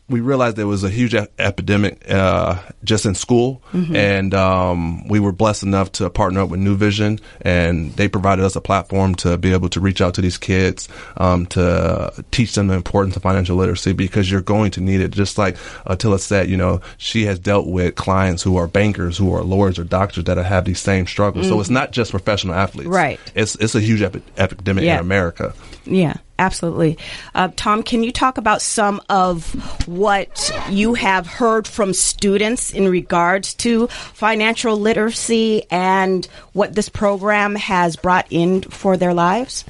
we 0.09 0.19
realized 0.19 0.57
there 0.57 0.67
was 0.67 0.83
a 0.83 0.89
huge 0.89 1.15
e- 1.15 1.25
epidemic 1.39 2.03
uh, 2.09 2.59
just 2.83 3.05
in 3.05 3.15
school, 3.15 3.63
and 3.73 4.33
um, 4.33 5.07
we 5.07 5.19
were 5.19 5.31
blessed 5.31 5.63
enough 5.63 5.93
to 5.93 6.09
partner 6.09 6.41
up 6.41 6.49
with 6.49 6.59
Nuvision, 6.59 7.21
and 7.41 7.93
they 7.93 8.07
provided 8.09 8.43
us 8.43 8.55
a 8.57 8.61
platform 8.61 9.15
to 9.15 9.37
be 9.37 9.53
able 9.53 9.69
to 9.69 9.79
reach 9.79 10.01
out 10.01 10.13
to 10.15 10.21
these 10.21 10.37
kids 10.37 10.89
um, 11.17 11.45
to 11.47 12.11
teach 12.31 12.53
them 12.53 12.67
the 12.67 12.73
importance 12.73 13.15
of 13.15 13.21
financial 13.23 13.55
literacy 13.55 13.93
because 13.93 14.29
you're 14.29 14.41
going 14.41 14.71
to 14.71 14.81
need 14.81 14.99
it. 14.99 15.11
Just 15.11 15.37
like 15.37 15.55
Attila 15.85 16.19
said, 16.19 16.49
you 16.49 16.57
know, 16.57 16.81
she 16.97 17.25
has 17.25 17.39
dealt 17.39 17.67
with 17.67 17.95
clients 17.95 18.43
who 18.43 18.57
are 18.57 18.67
bankers, 18.67 19.17
who 19.17 19.33
are 19.33 19.41
lawyers 19.41 19.79
or 19.79 19.85
doctors 19.85 20.25
that 20.25 20.37
have 20.37 20.65
these 20.65 20.79
same 20.79 21.07
struggles. 21.07 21.47
So 21.47 21.59
it's 21.61 21.69
not 21.69 21.91
just 21.91 22.11
professional 22.11 22.55
athletes, 22.55 22.89
Right. 22.89 23.19
It's 23.35 23.55
it's 23.55 23.73
a 23.73 23.81
huge 23.81 24.01
epi- 24.01 24.21
epidemic 24.37 24.83
Yeah. 24.83 24.95
in 24.95 24.99
America. 24.99 25.53
Yeah 25.85 26.15
absolutely. 26.39 26.97
Uh, 27.35 27.49
tom 27.55 27.83
can 27.83 28.03
you 28.03 28.11
talk 28.11 28.37
about 28.37 28.61
some 28.61 29.01
of 29.09 29.53
what 29.87 30.51
you 30.69 30.93
have 30.93 31.27
heard 31.27 31.67
from 31.67 31.93
students 31.93 32.73
in 32.73 32.87
regards 32.87 33.53
to 33.53 33.87
financial 33.87 34.77
literacy 34.77 35.63
and 35.69 36.25
what 36.53 36.75
this 36.75 36.89
program 36.89 37.55
has 37.55 37.95
brought 37.95 38.27
in 38.29 38.61
for 38.61 38.97
their 38.97 39.13
lives? 39.13 39.63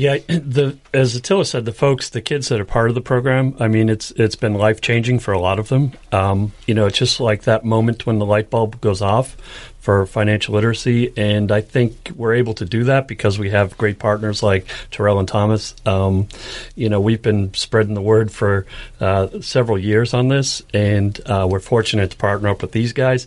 Yeah, 0.00 0.16
the 0.28 0.78
as 0.94 1.14
Attila 1.14 1.44
said, 1.44 1.66
the 1.66 1.72
folks, 1.72 2.08
the 2.08 2.22
kids 2.22 2.48
that 2.48 2.58
are 2.58 2.64
part 2.64 2.88
of 2.88 2.94
the 2.94 3.02
program, 3.02 3.54
I 3.60 3.68
mean, 3.68 3.90
it's 3.90 4.12
it's 4.12 4.34
been 4.34 4.54
life 4.54 4.80
changing 4.80 5.18
for 5.18 5.32
a 5.32 5.38
lot 5.38 5.58
of 5.58 5.68
them. 5.68 5.92
Um, 6.10 6.52
you 6.66 6.72
know, 6.72 6.86
it's 6.86 6.96
just 6.96 7.20
like 7.20 7.42
that 7.42 7.66
moment 7.66 8.06
when 8.06 8.18
the 8.18 8.24
light 8.24 8.48
bulb 8.48 8.80
goes 8.80 9.02
off 9.02 9.36
for 9.80 10.04
financial 10.06 10.54
literacy, 10.54 11.12
and 11.16 11.50
I 11.50 11.60
think 11.62 12.12
we're 12.14 12.34
able 12.34 12.54
to 12.54 12.64
do 12.64 12.84
that 12.84 13.08
because 13.08 13.38
we 13.38 13.50
have 13.50 13.76
great 13.78 13.98
partners 13.98 14.42
like 14.42 14.66
Terrell 14.90 15.18
and 15.18 15.26
Thomas. 15.26 15.74
Um, 15.86 16.28
you 16.74 16.88
know, 16.88 17.00
we've 17.00 17.22
been 17.22 17.52
spreading 17.54 17.94
the 17.94 18.02
word 18.02 18.30
for 18.30 18.66
uh, 19.00 19.40
several 19.40 19.78
years 19.78 20.12
on 20.12 20.28
this, 20.28 20.62
and 20.74 21.18
uh, 21.26 21.46
we're 21.50 21.60
fortunate 21.60 22.10
to 22.10 22.16
partner 22.16 22.48
up 22.48 22.62
with 22.62 22.72
these 22.72 22.92
guys. 22.92 23.26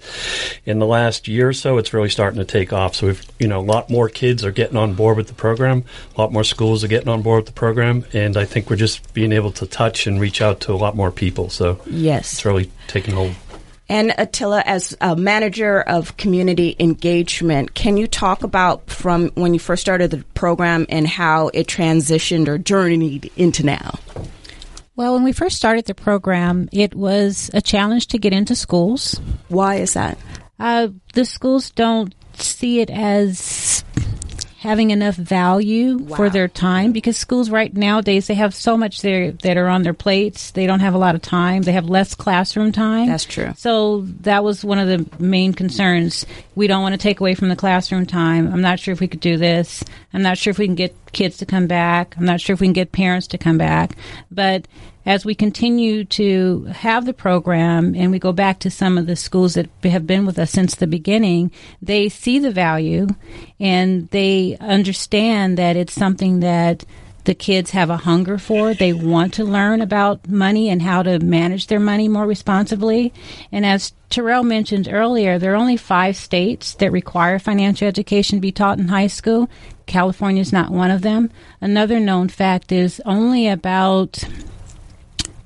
In 0.65 0.79
the 0.79 0.85
last 0.85 1.27
year 1.27 1.49
or 1.49 1.53
so, 1.53 1.77
it's 1.77 1.93
really 1.93 2.09
starting 2.09 2.39
to 2.39 2.45
take 2.45 2.71
off. 2.71 2.95
So 2.95 3.07
we've, 3.07 3.25
you 3.39 3.47
know, 3.47 3.59
a 3.59 3.61
lot 3.61 3.89
more 3.89 4.09
kids 4.09 4.43
are 4.43 4.51
getting 4.51 4.77
on 4.77 4.93
board 4.93 5.17
with 5.17 5.27
the 5.27 5.33
program. 5.33 5.83
A 6.15 6.21
lot 6.21 6.31
more 6.31 6.43
schools 6.43 6.83
are 6.83 6.87
getting 6.87 7.09
on 7.09 7.21
board 7.21 7.43
with 7.43 7.47
the 7.47 7.59
program, 7.59 8.05
and 8.13 8.37
I 8.37 8.45
think 8.45 8.69
we're 8.69 8.75
just 8.75 9.13
being 9.13 9.31
able 9.31 9.51
to 9.53 9.65
touch 9.65 10.07
and 10.07 10.19
reach 10.19 10.41
out 10.41 10.59
to 10.61 10.73
a 10.73 10.75
lot 10.75 10.95
more 10.95 11.11
people. 11.11 11.49
So 11.49 11.79
yes 11.87 12.33
it's 12.33 12.45
really 12.45 12.71
taking 12.87 13.15
hold. 13.15 13.35
And 13.89 14.13
Attila, 14.17 14.63
as 14.65 14.95
a 15.01 15.15
manager 15.15 15.81
of 15.81 16.15
community 16.17 16.75
engagement, 16.79 17.73
can 17.73 17.97
you 17.97 18.07
talk 18.07 18.43
about 18.43 18.89
from 18.89 19.29
when 19.35 19.53
you 19.53 19.59
first 19.59 19.81
started 19.81 20.11
the 20.11 20.23
program 20.33 20.85
and 20.89 21.07
how 21.07 21.49
it 21.49 21.67
transitioned 21.67 22.47
or 22.47 22.57
journeyed 22.57 23.31
into 23.35 23.65
now? 23.65 23.99
Well, 24.95 25.15
when 25.15 25.23
we 25.23 25.33
first 25.33 25.57
started 25.57 25.85
the 25.85 25.95
program, 25.95 26.69
it 26.71 26.93
was 26.93 27.49
a 27.53 27.61
challenge 27.61 28.07
to 28.07 28.17
get 28.17 28.31
into 28.31 28.55
schools. 28.55 29.19
Why 29.49 29.75
is 29.75 29.93
that? 29.93 30.17
Uh, 30.59 30.89
the 31.13 31.25
schools 31.25 31.71
don't 31.71 32.13
see 32.35 32.79
it 32.79 32.89
as 32.89 33.82
having 34.63 34.91
enough 34.91 35.15
value 35.15 36.07
for 36.15 36.29
their 36.29 36.47
time 36.47 36.93
because 36.93 37.17
schools 37.17 37.49
right 37.49 37.75
nowadays 37.75 38.27
they 38.27 38.33
have 38.33 38.55
so 38.55 38.77
much 38.77 39.01
there 39.01 39.31
that 39.31 39.57
are 39.57 39.67
on 39.67 39.83
their 39.83 39.93
plates. 39.93 40.51
They 40.51 40.65
don't 40.65 40.79
have 40.79 40.93
a 40.93 40.97
lot 40.97 41.15
of 41.15 41.21
time. 41.21 41.63
They 41.63 41.73
have 41.73 41.89
less 41.89 42.15
classroom 42.15 42.71
time. 42.71 43.07
That's 43.07 43.25
true. 43.25 43.51
So 43.57 44.01
that 44.21 44.41
was 44.41 44.63
one 44.63 44.79
of 44.79 44.87
the 44.87 45.05
main 45.21 45.51
concerns. 45.53 46.25
We 46.55 46.67
don't 46.67 46.81
want 46.81 46.93
to 46.93 46.97
take 46.97 47.19
away 47.19 47.35
from 47.35 47.49
the 47.49 47.57
classroom 47.57 48.05
time. 48.05 48.53
I'm 48.53 48.61
not 48.61 48.79
sure 48.79 48.93
if 48.93 49.01
we 49.01 49.09
could 49.09 49.19
do 49.19 49.35
this. 49.35 49.83
I'm 50.13 50.21
not 50.21 50.37
sure 50.37 50.51
if 50.51 50.57
we 50.57 50.65
can 50.65 50.75
get 50.75 50.95
kids 51.11 51.37
to 51.37 51.45
come 51.45 51.67
back. 51.67 52.15
I'm 52.17 52.25
not 52.25 52.39
sure 52.39 52.53
if 52.53 52.61
we 52.61 52.67
can 52.67 52.73
get 52.73 52.93
parents 52.93 53.27
to 53.27 53.37
come 53.37 53.57
back. 53.57 53.97
But 54.31 54.65
as 55.05 55.25
we 55.25 55.35
continue 55.35 56.05
to 56.05 56.63
have 56.65 57.05
the 57.05 57.13
program 57.13 57.95
and 57.95 58.11
we 58.11 58.19
go 58.19 58.31
back 58.31 58.59
to 58.59 58.71
some 58.71 58.97
of 58.97 59.05
the 59.05 59.15
schools 59.15 59.55
that 59.55 59.69
have 59.83 60.07
been 60.07 60.25
with 60.25 60.39
us 60.39 60.51
since 60.51 60.75
the 60.75 60.87
beginning, 60.87 61.51
they 61.81 62.09
see 62.09 62.39
the 62.39 62.51
value 62.51 63.07
and 63.59 64.09
they 64.09 64.57
understand 64.59 65.57
that 65.57 65.75
it's 65.75 65.93
something 65.93 66.39
that 66.39 66.85
the 67.25 67.33
kids 67.33 67.71
have 67.71 67.89
a 67.89 67.97
hunger 67.97 68.37
for. 68.37 68.73
They 68.73 68.93
want 68.93 69.33
to 69.35 69.45
learn 69.45 69.81
about 69.81 70.27
money 70.27 70.69
and 70.69 70.81
how 70.81 71.03
to 71.03 71.19
manage 71.19 71.67
their 71.67 71.79
money 71.79 72.07
more 72.07 72.25
responsibly. 72.25 73.13
And 73.51 73.65
as 73.65 73.93
Terrell 74.09 74.43
mentioned 74.43 74.89
earlier, 74.91 75.39
there 75.39 75.53
are 75.53 75.57
only 75.57 75.77
five 75.77 76.17
states 76.17 76.73
that 76.75 76.91
require 76.91 77.39
financial 77.39 77.87
education 77.87 78.39
be 78.39 78.51
taught 78.51 78.77
in 78.77 78.89
high 78.89 79.07
school. 79.07 79.49
California 79.85 80.41
is 80.41 80.53
not 80.53 80.71
one 80.71 80.91
of 80.91 81.01
them. 81.01 81.29
Another 81.61 81.99
known 81.99 82.29
fact 82.29 82.71
is 82.71 83.01
only 83.05 83.47
about 83.47 84.23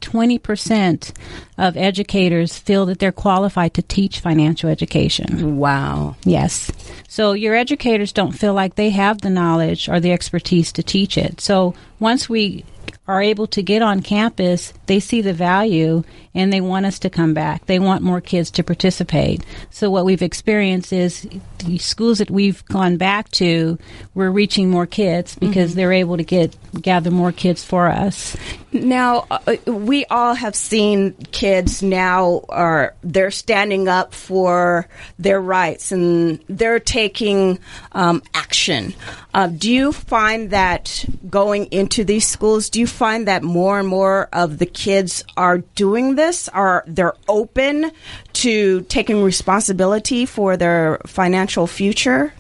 20% 0.08 1.12
of 1.58 1.76
educators 1.76 2.58
feel 2.58 2.86
that 2.86 3.00
they're 3.00 3.12
qualified 3.12 3.74
to 3.74 3.82
teach 3.82 4.22
financial 4.22 4.70
education. 4.70 5.58
Wow. 5.58 6.16
Yes. 6.24 6.72
So 7.10 7.34
your 7.34 7.56
educators 7.56 8.14
don't 8.14 8.32
feel 8.32 8.54
like 8.54 8.76
they 8.76 8.92
have 8.92 9.20
the 9.20 9.30
knowledge 9.30 9.90
or 9.90 10.00
the 10.00 10.14
expertise 10.14 10.72
to 10.74 10.84
teach 10.84 11.18
it. 11.18 11.42
So 11.42 11.76
once 12.00 12.30
we 12.30 12.64
are 13.08 13.22
able 13.22 13.48
to 13.48 13.64
get 13.64 13.82
on 13.82 14.02
campus, 14.02 14.74
they 14.86 15.00
see 15.00 15.22
the 15.22 15.34
value 15.34 16.04
and 16.34 16.52
they 16.52 16.60
want 16.60 16.86
us 16.86 17.00
to 17.00 17.10
come 17.10 17.34
back. 17.34 17.66
They 17.66 17.80
want 17.80 18.04
more 18.04 18.20
kids 18.20 18.52
to 18.52 18.64
participate. 18.64 19.46
So 19.70 19.90
what 19.90 20.06
we've 20.06 20.22
experienced 20.22 20.92
is 20.92 21.28
the 21.60 21.78
schools 21.78 22.18
that 22.18 22.30
we've 22.30 22.64
gone 22.66 22.98
back 22.98 23.30
to, 23.32 23.78
we're 24.14 24.30
reaching 24.30 24.70
more 24.70 24.86
kids 24.86 25.36
because 25.36 25.72
mm-hmm. 25.72 25.78
they're 25.78 25.94
able 25.94 26.18
to 26.18 26.24
get 26.24 26.56
gather 26.82 27.12
more 27.12 27.32
kids 27.32 27.64
for 27.64 27.88
us. 27.88 28.36
Now, 28.84 29.28
uh, 29.30 29.56
we 29.66 30.06
all 30.06 30.34
have 30.34 30.56
seen 30.56 31.14
kids 31.32 31.82
now 31.82 32.46
are 32.50 32.96
they're 33.02 33.32
standing 33.32 33.88
up 33.88 34.14
for 34.14 34.88
their 35.18 35.42
rights 35.42 35.92
and 35.92 36.40
they're 36.48 36.80
taking 36.80 37.60
um, 37.92 38.22
action. 38.34 38.94
Uh, 39.34 39.48
do 39.48 39.72
you 39.72 39.92
find 39.92 40.52
that 40.52 41.06
going 41.30 41.66
into 41.66 42.04
these 42.04 42.28
schools, 42.28 42.70
do 42.70 42.80
you 42.80 42.88
find 42.88 43.28
that 43.28 43.44
more 43.44 43.80
and 43.80 43.88
more 43.88 44.30
of 44.34 44.58
the 44.58 44.66
kids 44.66 45.24
are 45.36 45.60
doing 45.60 46.16
this? 46.16 46.48
Are 46.50 46.84
they're 46.88 47.16
open 47.28 47.92
to 48.34 48.82
taking 48.82 49.24
responsibility 49.24 50.26
for 50.26 50.58
their 50.58 51.00
financial 51.06 51.68
future? 51.68 52.34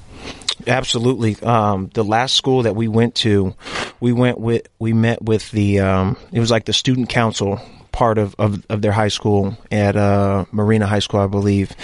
Absolutely. 0.65 1.35
Um, 1.41 1.89
the 1.93 2.03
last 2.03 2.35
school 2.35 2.63
that 2.63 2.75
we 2.75 2.87
went 2.87 3.15
to, 3.15 3.55
we 3.99 4.11
went 4.11 4.39
with, 4.39 4.67
we 4.79 4.93
met 4.93 5.21
with 5.21 5.49
the, 5.51 5.79
um, 5.79 6.17
it 6.31 6.39
was 6.39 6.51
like 6.51 6.65
the 6.65 6.73
student 6.73 7.09
council 7.09 7.61
part 7.91 8.17
of, 8.19 8.35
of, 8.37 8.63
of 8.69 8.81
their 8.81 8.91
high 8.91 9.07
school 9.07 9.57
at 9.71 9.95
uh, 9.95 10.45
Marina 10.51 10.85
High 10.85 10.99
School, 10.99 11.19
I 11.19 11.27
believe, 11.27 11.75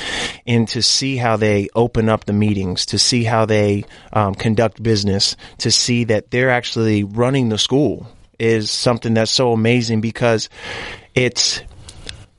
and 0.46 0.68
to 0.70 0.82
see 0.84 1.18
how 1.18 1.38
they 1.38 1.70
open 1.74 2.08
up 2.08 2.26
the 2.26 2.34
meetings, 2.34 2.86
to 2.88 3.00
see 3.00 3.24
how 3.24 3.46
they 3.46 3.86
um, 4.12 4.36
conduct 4.36 4.84
business, 4.84 5.36
to 5.60 5.72
see 5.72 6.04
that 6.06 6.30
they're 6.30 6.52
actually 6.52 7.04
running 7.04 7.50
the 7.50 7.58
school 7.58 8.08
is 8.38 8.70
something 8.70 9.14
that's 9.16 9.32
so 9.32 9.54
amazing 9.54 10.02
because 10.02 10.50
it's 11.16 11.62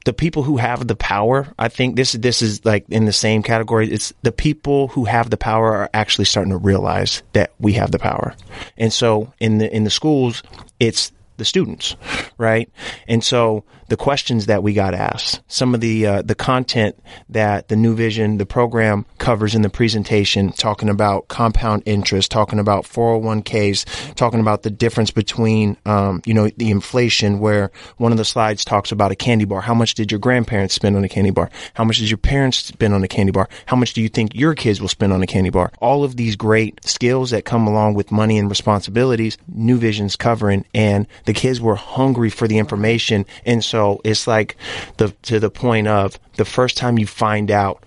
the 0.05 0.13
people 0.13 0.43
who 0.43 0.59
have 0.59 0.87
the 0.87 0.97
power, 0.97 1.53
I 1.59 1.69
think 1.69 1.97
this 1.97 2.13
this 2.13 2.43
is 2.43 2.65
like 2.65 2.85
in 2.91 3.07
the 3.07 3.13
same 3.13 3.43
category. 3.43 3.91
It's 3.91 4.13
the 4.23 4.33
people 4.33 4.89
who 4.89 5.07
have 5.07 5.31
the 5.31 5.37
power 5.37 5.75
are 5.75 5.91
actually 5.95 6.27
starting 6.27 6.53
to 6.53 6.59
realize 6.59 7.23
that 7.33 7.53
we 7.59 7.73
have 7.75 7.91
the 7.91 7.99
power. 7.99 8.35
And 8.77 8.93
so 8.93 9.33
in 9.41 9.59
the 9.59 9.75
in 9.75 9.85
the 9.85 9.91
schools, 9.91 10.43
it's 10.79 11.11
the 11.37 11.45
students, 11.45 11.97
right? 12.39 12.71
And 13.09 13.23
so 13.23 13.65
the 13.89 13.97
questions 13.97 14.47
that 14.47 14.63
we 14.63 14.73
got 14.73 14.95
asked, 14.95 15.41
some 15.47 15.75
of 15.75 15.81
the 15.81 16.07
uh, 16.07 16.23
the 16.23 16.35
content 16.35 16.99
that 17.29 17.69
the 17.69 17.75
Nuvision, 17.75 18.39
the 18.39 18.47
program 18.47 19.05
covers 19.19 19.55
in 19.55 19.63
the 19.63 19.69
presentation, 19.69 20.53
talking 20.53 20.89
about 20.89 21.29
compound 21.29 21.83
interest, 21.87 22.31
talking 22.31 22.59
about 22.59 22.85
401ks, 22.85 24.15
talking 24.15 24.41
about 24.41 24.63
the 24.63 24.71
difference 24.71 25.11
between, 25.11 25.77
um, 25.85 26.23
you 26.25 26.35
know, 26.35 26.49
the 26.57 26.71
inflation. 26.71 27.41
Where 27.41 27.71
one 27.97 28.13
of 28.13 28.19
the 28.19 28.25
slides 28.25 28.65
talks 28.65 28.93
about 28.93 29.13
a 29.13 29.17
candy 29.17 29.45
bar. 29.45 29.61
How 29.61 29.75
much 29.75 29.95
did 29.95 30.11
your 30.11 30.21
grandparents 30.21 30.75
spend 30.75 30.97
on 30.97 31.05
a 31.05 31.09
candy 31.09 31.31
bar? 31.31 31.51
How 31.75 31.85
much 31.85 31.99
did 31.99 32.11
your 32.11 32.19
parents 32.19 32.59
spend 32.59 32.95
on 32.95 33.05
a 33.05 33.09
candy 33.09 33.33
bar? 33.33 33.49
How 33.67 33.77
much 33.77 33.93
do 33.93 34.01
you 34.01 34.09
think 34.09 34.35
your 34.35 34.55
kids 34.55 34.81
will 34.81 34.89
spend 34.89 35.13
on 35.13 35.23
a 35.23 35.27
candy 35.27 35.51
bar? 35.51 35.73
All 35.81 36.05
of 36.05 36.17
these 36.17 36.37
great 36.37 36.85
skills 36.85 37.31
that 37.31 37.45
come 37.45 37.67
along 37.67 37.95
with 37.95 38.11
money 38.11 38.39
and 38.39 38.49
responsibilities, 38.49 39.37
Nuvision's 39.55 40.17
covering, 40.17 40.65
and 40.75 41.07
the 41.25 41.33
kids 41.33 41.61
were 41.61 41.77
hungry 41.77 42.31
for 42.31 42.49
the 42.49 42.59
information, 42.59 43.27
and 43.45 43.65
so 43.65 44.01
it's 44.05 44.27
like 44.27 44.57
the 44.97 45.09
to 45.23 45.41
the 45.41 45.51
point 45.51 45.89
of 45.89 46.19
the 46.37 46.45
first 46.45 46.77
time 46.77 46.99
you 46.99 47.07
find 47.07 47.51
out 47.51 47.83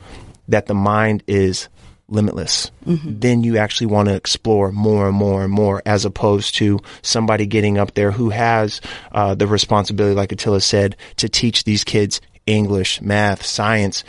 that 0.47 0.65
the 0.65 0.73
mind 0.73 1.23
is 1.27 1.69
limitless, 2.09 2.71
then 3.19 3.43
you 3.43 3.57
actually 3.57 3.87
want 3.87 4.07
to 4.07 4.15
explore 4.15 4.71
more 4.71 5.07
and 5.07 5.15
more 5.15 5.43
and 5.43 5.51
more, 5.51 5.81
as 5.85 6.05
opposed 6.05 6.55
to 6.55 6.79
somebody 7.01 7.45
getting 7.45 7.77
up 7.77 7.93
there 7.95 8.11
who 8.11 8.29
has 8.29 8.79
uh, 9.11 9.35
the 9.35 9.45
responsibility, 9.45 10.15
like 10.15 10.31
Attila 10.31 10.61
said, 10.61 10.95
to 11.17 11.27
teach 11.27 11.65
these 11.65 11.83
kids 11.83 12.21
English, 12.45 13.01
math, 13.01 13.45
science. 13.45 14.05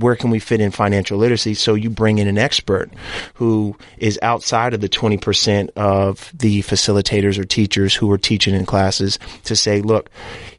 Where 0.00 0.16
can 0.16 0.30
we 0.30 0.38
fit 0.38 0.60
in 0.60 0.70
financial 0.70 1.18
literacy? 1.18 1.54
So 1.54 1.74
you 1.74 1.90
bring 1.90 2.18
in 2.18 2.28
an 2.28 2.38
expert 2.38 2.90
who 3.34 3.76
is 3.98 4.18
outside 4.22 4.74
of 4.74 4.80
the 4.80 4.88
20% 4.88 5.70
of 5.76 6.32
the 6.36 6.62
facilitators 6.62 7.38
or 7.38 7.44
teachers 7.44 7.94
who 7.94 8.10
are 8.10 8.18
teaching 8.18 8.54
in 8.54 8.66
classes 8.66 9.18
to 9.44 9.54
say, 9.54 9.80
look, 9.80 10.10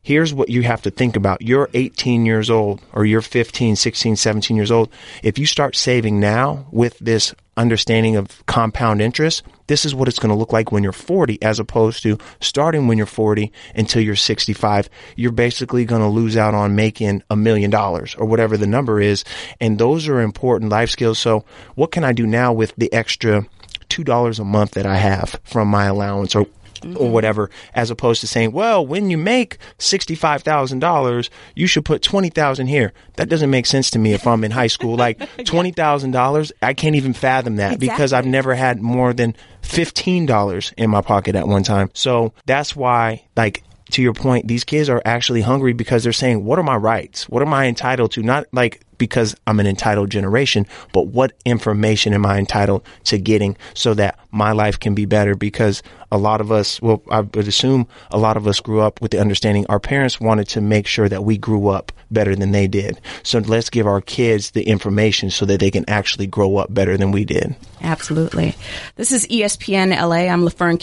here's 0.04 0.34
what 0.34 0.49
you 0.49 0.64
have 0.64 0.82
to 0.82 0.91
think 0.91 1.16
about. 1.16 1.41
You're 1.41 1.70
18 1.74 2.26
years 2.26 2.49
old 2.49 2.82
or 2.93 3.06
you're 3.06 3.22
15, 3.22 3.76
16, 3.76 4.16
17 4.16 4.58
years 4.58 4.72
old. 4.72 4.89
If 5.24 5.38
you 5.38 5.45
start 5.45 5.76
saving 5.76 6.20
now 6.20 6.68
with 6.72 6.97
this 6.99 7.36
understanding 7.58 8.16
of 8.16 8.43
compound 8.45 9.02
interest, 9.02 9.43
this 9.68 9.86
is 9.86 9.93
what 9.93 10.08
it's 10.08 10.20
going 10.20 10.30
to 10.30 10.36
look 10.36 10.54
like 10.54 10.72
when 10.72 10.84
you're 10.84 10.91
40 10.91 11.41
as 11.43 11.60
opposed 11.60 12.02
to 12.04 12.18
starting 12.39 12.88
when 12.88 12.97
you're 12.97 13.06
40 13.06 13.52
until 13.76 14.02
you're 14.02 14.16
65. 14.16 14.89
You're 15.16 15.32
basically 15.32 15.86
going 15.86 16.02
to 16.02 16.08
lose 16.08 16.36
out 16.36 16.56
on 16.56 16.76
making 16.76 17.24
a 17.30 17.36
million 17.36 17.70
dollars 17.70 18.16
or 18.16 18.26
whatever 18.26 18.58
the 18.58 18.68
number 18.68 18.99
is. 18.99 19.24
And 19.60 19.78
those 19.78 20.08
are 20.08 20.22
important 20.22 20.72
life 20.72 20.89
skills. 20.89 21.20
So 21.20 21.45
what 21.76 21.91
can 21.91 22.04
I 22.04 22.14
do 22.14 22.26
now 22.26 22.54
with 22.54 22.74
the 22.76 22.91
extra 22.91 23.45
$2 23.89 24.39
a 24.39 24.43
month 24.43 24.72
that 24.72 24.86
I 24.86 24.95
have 24.95 25.39
from 25.43 25.68
my 25.68 25.86
allowance 25.86 26.36
or 26.36 26.47
or 26.84 26.88
mm-hmm. 26.88 27.11
whatever, 27.11 27.49
as 27.73 27.91
opposed 27.91 28.21
to 28.21 28.27
saying, 28.27 28.51
well, 28.51 28.86
when 28.86 29.09
you 29.09 29.17
make 29.17 29.57
$65,000, 29.79 31.29
you 31.55 31.67
should 31.67 31.86
put 31.86 32.01
20,000 32.01 32.67
here. 32.67 32.93
That 33.17 33.29
doesn't 33.29 33.49
make 33.49 33.65
sense 33.65 33.89
to 33.91 33.99
me 33.99 34.13
if 34.13 34.25
I'm 34.25 34.43
in 34.43 34.51
high 34.51 34.67
school. 34.67 34.95
Like 34.95 35.19
$20,000, 35.38 36.51
I 36.61 36.73
can't 36.73 36.95
even 36.95 37.13
fathom 37.13 37.57
that 37.57 37.79
because 37.79 38.13
I've 38.13 38.25
never 38.25 38.55
had 38.55 38.82
more 38.82 39.13
than 39.13 39.36
$15 39.63 40.73
in 40.77 40.89
my 40.89 41.01
pocket 41.01 41.36
at 41.36 41.47
one 41.47 41.63
time. 41.63 41.89
So 41.93 42.34
that's 42.45 42.75
why, 42.75 43.23
like, 43.36 43.63
to 43.91 44.01
your 44.01 44.13
point, 44.13 44.47
these 44.47 44.63
kids 44.63 44.89
are 44.89 45.01
actually 45.05 45.41
hungry 45.41 45.73
because 45.73 46.03
they're 46.03 46.13
saying, 46.13 46.43
what 46.43 46.57
are 46.57 46.63
my 46.63 46.75
rights? 46.75 47.29
What 47.29 47.41
am 47.41 47.53
I 47.53 47.65
entitled 47.67 48.11
to? 48.13 48.23
Not 48.23 48.45
like 48.51 48.82
because 49.02 49.36
I'm 49.47 49.60
an 49.60 49.66
entitled 49.66 50.12
generation, 50.12 50.68
but 50.93 51.08
what 51.08 51.34
information 51.43 52.14
am 52.14 52.24
I 52.24 52.38
entitled 52.38 52.84
to 53.06 53.18
getting 53.18 53.58
so 53.74 53.95
that 53.95 54.20
my 54.30 54.52
life 54.52 54.80
can 54.80 54.93
be 54.93 55.06
better? 55.06 55.34
Because 55.34 55.82
a 56.12 56.20
lot 56.20 56.39
of 56.39 56.52
us, 56.52 56.80
well, 56.84 57.02
I 57.10 57.22
would 57.22 57.47
assume 57.47 57.88
a 58.12 58.20
lot 58.20 58.38
of 58.38 58.45
us 58.45 58.60
grew 58.60 58.80
up 58.80 59.02
with 59.02 59.10
the 59.10 59.20
understanding 59.20 59.66
our 59.70 59.80
parents 59.80 60.22
wanted 60.22 60.47
to 60.49 60.62
make 60.62 60.86
sure 60.86 61.10
that 61.10 61.24
we 61.24 61.36
grew 61.36 61.70
up 61.70 61.91
better 62.12 62.36
than 62.36 62.51
they 62.51 62.68
did. 62.68 62.99
So 63.24 63.39
let's 63.39 63.70
give 63.70 63.88
our 63.88 64.01
kids 64.01 64.51
the 64.51 64.64
information 64.64 65.30
so 65.30 65.45
that 65.45 65.59
they 65.59 65.72
can 65.72 65.89
actually 65.89 66.28
grow 66.28 66.57
up 66.57 66.74
better 66.74 66.97
than 66.97 67.12
we 67.12 67.26
did. 67.26 67.55
Absolutely. 67.82 68.55
This 68.95 69.12
is 69.12 69.26
ESPN 69.28 69.89
LA. 69.89 70.32
I'm 70.32 70.41
LaFern 70.41 70.80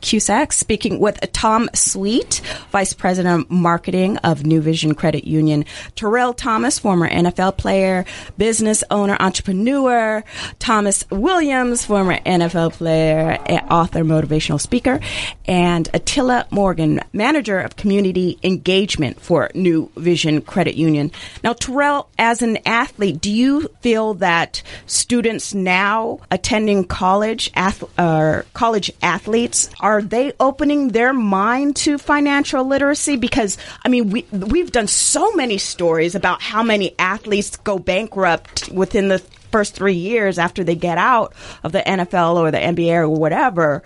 Cusack, 0.00 0.52
speaking 0.52 1.00
with 1.00 1.18
Tom 1.32 1.70
Sweet, 1.74 2.42
Vice 2.70 2.92
President 2.92 3.44
of 3.44 3.50
Marketing 3.50 4.18
of 4.18 4.40
Nuvision 4.40 4.94
Credit 4.96 5.24
Union. 5.24 5.64
Terrell 5.94 6.34
Thomas, 6.34 6.78
former 6.78 7.08
NFL 7.08 7.56
player, 7.56 8.04
business 8.36 8.84
owner, 8.90 9.16
entrepreneur. 9.20 10.22
Thomas 10.58 11.08
Williams, 11.10 11.84
former 11.84 12.18
NFL 12.18 12.74
player, 12.74 13.38
author, 13.70 14.04
motivational 14.04 14.60
speaker. 14.60 15.00
And 15.46 15.88
Attila 15.94 16.46
Morgan, 16.50 17.00
manager 17.12 17.58
of 17.58 17.76
community 17.76 18.38
engagement 18.42 19.20
for 19.20 19.48
Nuvision 19.54 20.44
Credit 20.44 20.63
Union. 20.72 21.10
Now, 21.42 21.52
Terrell, 21.52 22.08
as 22.18 22.42
an 22.42 22.58
athlete, 22.66 23.20
do 23.20 23.30
you 23.30 23.68
feel 23.80 24.14
that 24.14 24.62
students 24.86 25.52
now 25.54 26.20
attending 26.30 26.84
college, 26.84 27.50
ath- 27.54 27.84
or 27.98 28.46
college 28.54 28.90
athletes, 29.02 29.70
are 29.80 30.02
they 30.02 30.32
opening 30.40 30.88
their 30.88 31.12
mind 31.12 31.76
to 31.76 31.98
financial 31.98 32.64
literacy? 32.64 33.16
Because 33.16 33.58
I 33.84 33.88
mean, 33.88 34.10
we 34.10 34.26
we've 34.32 34.72
done 34.72 34.86
so 34.86 35.32
many 35.32 35.58
stories 35.58 36.14
about 36.14 36.42
how 36.42 36.62
many 36.62 36.94
athletes 36.98 37.56
go 37.56 37.78
bankrupt 37.78 38.68
within 38.68 39.08
the 39.08 39.18
first 39.54 39.74
three 39.74 39.94
years 39.94 40.38
after 40.38 40.64
they 40.64 40.74
get 40.74 40.98
out 40.98 41.32
of 41.62 41.70
the 41.70 41.78
NFL 41.80 42.36
or 42.36 42.50
the 42.50 42.58
NBA 42.58 42.96
or 42.96 43.08
whatever. 43.08 43.82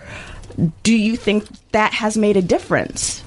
Do 0.81 0.95
you 0.95 1.15
think 1.15 1.47
that 1.71 1.93
has 1.93 2.17
made 2.17 2.37
a 2.37 2.41
difference? 2.41 3.23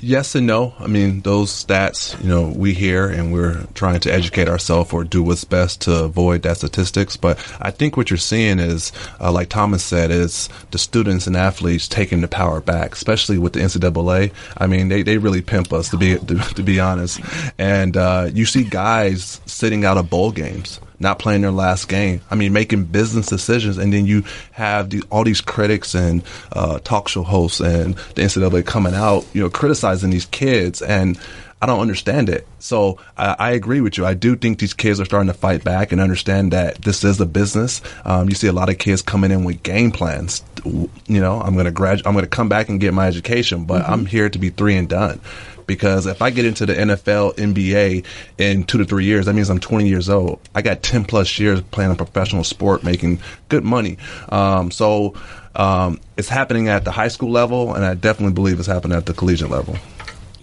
Yes 0.00 0.34
and 0.34 0.46
no. 0.46 0.74
I 0.78 0.86
mean, 0.86 1.20
those 1.20 1.50
stats, 1.50 2.20
you 2.22 2.28
know, 2.28 2.48
we 2.48 2.74
hear 2.74 3.08
and 3.08 3.32
we're 3.32 3.64
trying 3.74 4.00
to 4.00 4.12
educate 4.12 4.48
ourselves 4.48 4.92
or 4.92 5.04
do 5.04 5.22
what's 5.22 5.44
best 5.44 5.82
to 5.82 6.04
avoid 6.04 6.42
that 6.42 6.58
statistics. 6.58 7.16
But 7.16 7.38
I 7.60 7.70
think 7.70 7.96
what 7.96 8.10
you're 8.10 8.16
seeing 8.16 8.58
is, 8.58 8.92
uh, 9.20 9.32
like 9.32 9.48
Thomas 9.48 9.84
said, 9.84 10.10
is 10.10 10.48
the 10.70 10.78
students 10.78 11.26
and 11.26 11.36
athletes 11.36 11.88
taking 11.88 12.20
the 12.20 12.28
power 12.28 12.60
back, 12.60 12.92
especially 12.92 13.38
with 13.38 13.52
the 13.52 13.60
NCAA. 13.60 14.32
I 14.56 14.66
mean, 14.66 14.88
they, 14.88 15.02
they 15.02 15.18
really 15.18 15.42
pimp 15.42 15.72
us 15.72 15.88
to 15.90 15.96
be 15.96 16.18
to, 16.18 16.36
to 16.54 16.62
be 16.62 16.80
honest. 16.80 17.20
And 17.58 17.96
uh, 17.96 18.30
you 18.32 18.44
see 18.44 18.64
guys 18.64 19.40
sitting 19.46 19.84
out 19.84 19.98
of 19.98 20.10
bowl 20.10 20.32
games 20.32 20.80
not 21.00 21.18
playing 21.18 21.42
their 21.42 21.50
last 21.50 21.88
game. 21.88 22.20
I 22.30 22.34
mean, 22.34 22.52
making 22.52 22.84
business 22.84 23.26
decisions, 23.26 23.78
and 23.78 23.92
then 23.92 24.06
you 24.06 24.24
have 24.52 24.90
the, 24.90 25.02
all 25.10 25.24
these 25.24 25.40
critics 25.40 25.94
and 25.94 26.22
uh, 26.52 26.78
talk 26.80 27.08
show 27.08 27.22
hosts 27.22 27.60
and 27.60 27.94
the 28.14 28.22
NCAA 28.22 28.64
coming 28.66 28.94
out, 28.94 29.26
you 29.32 29.42
know, 29.42 29.50
criticizing 29.50 30.10
these 30.10 30.26
kids, 30.26 30.82
and 30.82 31.18
I 31.60 31.66
don't 31.66 31.80
understand 31.80 32.28
it. 32.28 32.46
So 32.60 32.98
I, 33.16 33.34
I, 33.38 33.50
agree 33.50 33.80
with 33.80 33.98
you. 33.98 34.06
I 34.06 34.14
do 34.14 34.36
think 34.36 34.60
these 34.60 34.74
kids 34.74 35.00
are 35.00 35.04
starting 35.04 35.26
to 35.26 35.34
fight 35.34 35.64
back 35.64 35.90
and 35.90 36.00
understand 36.00 36.52
that 36.52 36.82
this 36.82 37.02
is 37.02 37.20
a 37.20 37.26
business. 37.26 37.82
Um, 38.04 38.28
you 38.28 38.36
see 38.36 38.46
a 38.46 38.52
lot 38.52 38.68
of 38.68 38.78
kids 38.78 39.02
coming 39.02 39.32
in 39.32 39.42
with 39.42 39.62
game 39.64 39.90
plans. 39.90 40.44
You 40.64 40.88
know, 41.20 41.40
I'm 41.40 41.54
going 41.54 41.66
to 41.66 41.72
grad, 41.72 42.02
I'm 42.06 42.12
going 42.12 42.24
to 42.24 42.30
come 42.30 42.48
back 42.48 42.68
and 42.68 42.80
get 42.80 42.94
my 42.94 43.08
education, 43.08 43.64
but 43.64 43.82
mm-hmm. 43.82 43.92
I'm 43.92 44.06
here 44.06 44.28
to 44.28 44.38
be 44.38 44.50
three 44.50 44.76
and 44.76 44.88
done 44.88 45.20
because 45.68 46.06
if 46.06 46.20
I 46.20 46.30
get 46.30 46.44
into 46.44 46.66
the 46.66 46.74
NFL, 46.74 47.36
NBA 47.36 48.04
in 48.38 48.64
two 48.64 48.78
to 48.78 48.84
three 48.84 49.04
years, 49.04 49.26
that 49.26 49.34
means 49.34 49.50
I'm 49.50 49.60
20 49.60 49.86
years 49.86 50.08
old. 50.08 50.40
I 50.56 50.62
got 50.62 50.82
10 50.82 51.04
plus 51.04 51.38
years 51.38 51.60
playing 51.60 51.92
a 51.92 51.94
professional 51.94 52.42
sport, 52.42 52.82
making 52.82 53.20
good 53.48 53.62
money. 53.62 53.98
Um, 54.30 54.72
so 54.72 55.14
um, 55.54 56.00
it's 56.16 56.28
happening 56.28 56.68
at 56.68 56.84
the 56.84 56.90
high 56.90 57.08
school 57.08 57.30
level, 57.30 57.74
and 57.74 57.84
I 57.84 57.94
definitely 57.94 58.34
believe 58.34 58.58
it's 58.58 58.66
happening 58.66 58.96
at 58.96 59.06
the 59.06 59.14
collegiate 59.14 59.50
level. 59.50 59.76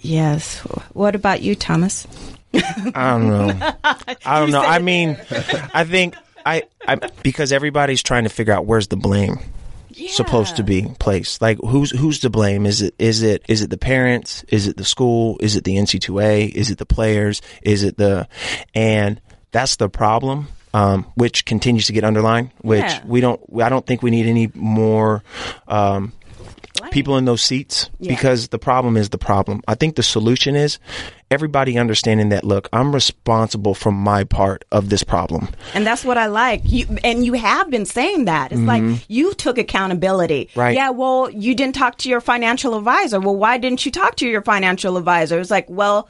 Yes. 0.00 0.60
What 0.94 1.14
about 1.14 1.42
you, 1.42 1.56
Thomas? 1.56 2.06
I 2.54 3.18
don't 3.18 3.28
know. 3.28 3.72
I 4.24 4.40
don't 4.40 4.50
know. 4.50 4.62
I 4.62 4.78
mean, 4.78 5.18
I 5.74 5.84
think 5.84 6.14
I, 6.46 6.62
I 6.86 6.96
because 7.22 7.52
everybody's 7.52 8.02
trying 8.02 8.22
to 8.22 8.30
figure 8.30 8.54
out 8.54 8.64
where's 8.64 8.86
the 8.86 8.96
blame 8.96 9.40
yeah. 9.96 10.10
supposed 10.12 10.56
to 10.56 10.62
be 10.62 10.86
placed? 10.98 11.40
Like 11.40 11.58
who's 11.58 11.90
who's 11.90 12.20
to 12.20 12.30
blame? 12.30 12.66
Is 12.66 12.82
it 12.82 12.94
is 12.98 13.22
it 13.22 13.42
is 13.48 13.62
it 13.62 13.70
the 13.70 13.78
parents? 13.78 14.44
Is 14.48 14.66
it 14.66 14.76
the 14.76 14.84
school? 14.84 15.36
Is 15.40 15.56
it 15.56 15.64
the 15.64 15.76
NC2A? 15.76 16.50
Is 16.50 16.70
it 16.70 16.78
the 16.78 16.86
players? 16.86 17.42
Is 17.62 17.82
it 17.82 17.96
the 17.96 18.28
and 18.74 19.20
that's 19.50 19.76
the 19.76 19.88
problem. 19.88 20.48
Um, 20.74 21.04
which 21.14 21.46
continues 21.46 21.86
to 21.86 21.94
get 21.94 22.04
underlined. 22.04 22.50
Which 22.60 22.82
yeah. 22.82 23.00
we 23.06 23.22
don't. 23.22 23.40
I 23.62 23.70
don't 23.70 23.86
think 23.86 24.02
we 24.02 24.10
need 24.10 24.26
any 24.26 24.50
more 24.54 25.22
um, 25.66 26.12
people 26.90 27.16
in 27.16 27.24
those 27.24 27.42
seats 27.42 27.88
yeah. 27.98 28.14
because 28.14 28.48
the 28.48 28.58
problem 28.58 28.98
is 28.98 29.08
the 29.08 29.16
problem. 29.18 29.62
I 29.66 29.74
think 29.74 29.96
the 29.96 30.02
solution 30.02 30.54
is 30.54 30.78
everybody 31.30 31.78
understanding 31.78 32.28
that 32.30 32.44
look, 32.44 32.68
I'm 32.72 32.94
responsible 32.94 33.74
for 33.74 33.90
my 33.90 34.24
part 34.24 34.64
of 34.72 34.88
this 34.88 35.02
problem. 35.02 35.48
And 35.74 35.86
that's 35.86 36.04
what 36.04 36.18
I 36.18 36.26
like. 36.26 36.62
You 36.64 36.86
and 37.04 37.24
you 37.24 37.34
have 37.34 37.70
been 37.70 37.86
saying 37.86 38.26
that. 38.26 38.52
It's 38.52 38.60
mm-hmm. 38.60 38.92
like 38.92 39.04
you 39.08 39.34
took 39.34 39.58
accountability. 39.58 40.50
Right. 40.54 40.74
Yeah, 40.74 40.90
well, 40.90 41.30
you 41.30 41.54
didn't 41.54 41.74
talk 41.74 41.98
to 41.98 42.08
your 42.08 42.20
financial 42.20 42.76
advisor. 42.76 43.20
Well, 43.20 43.36
why 43.36 43.58
didn't 43.58 43.84
you 43.84 43.92
talk 43.92 44.16
to 44.16 44.28
your 44.28 44.42
financial 44.42 44.96
advisor? 44.96 45.38
It's 45.40 45.50
like, 45.50 45.66
well, 45.68 46.08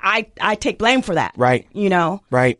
I 0.00 0.26
I 0.40 0.54
take 0.54 0.78
blame 0.78 1.02
for 1.02 1.14
that. 1.14 1.34
Right. 1.36 1.66
You 1.72 1.88
know. 1.88 2.22
Right 2.30 2.58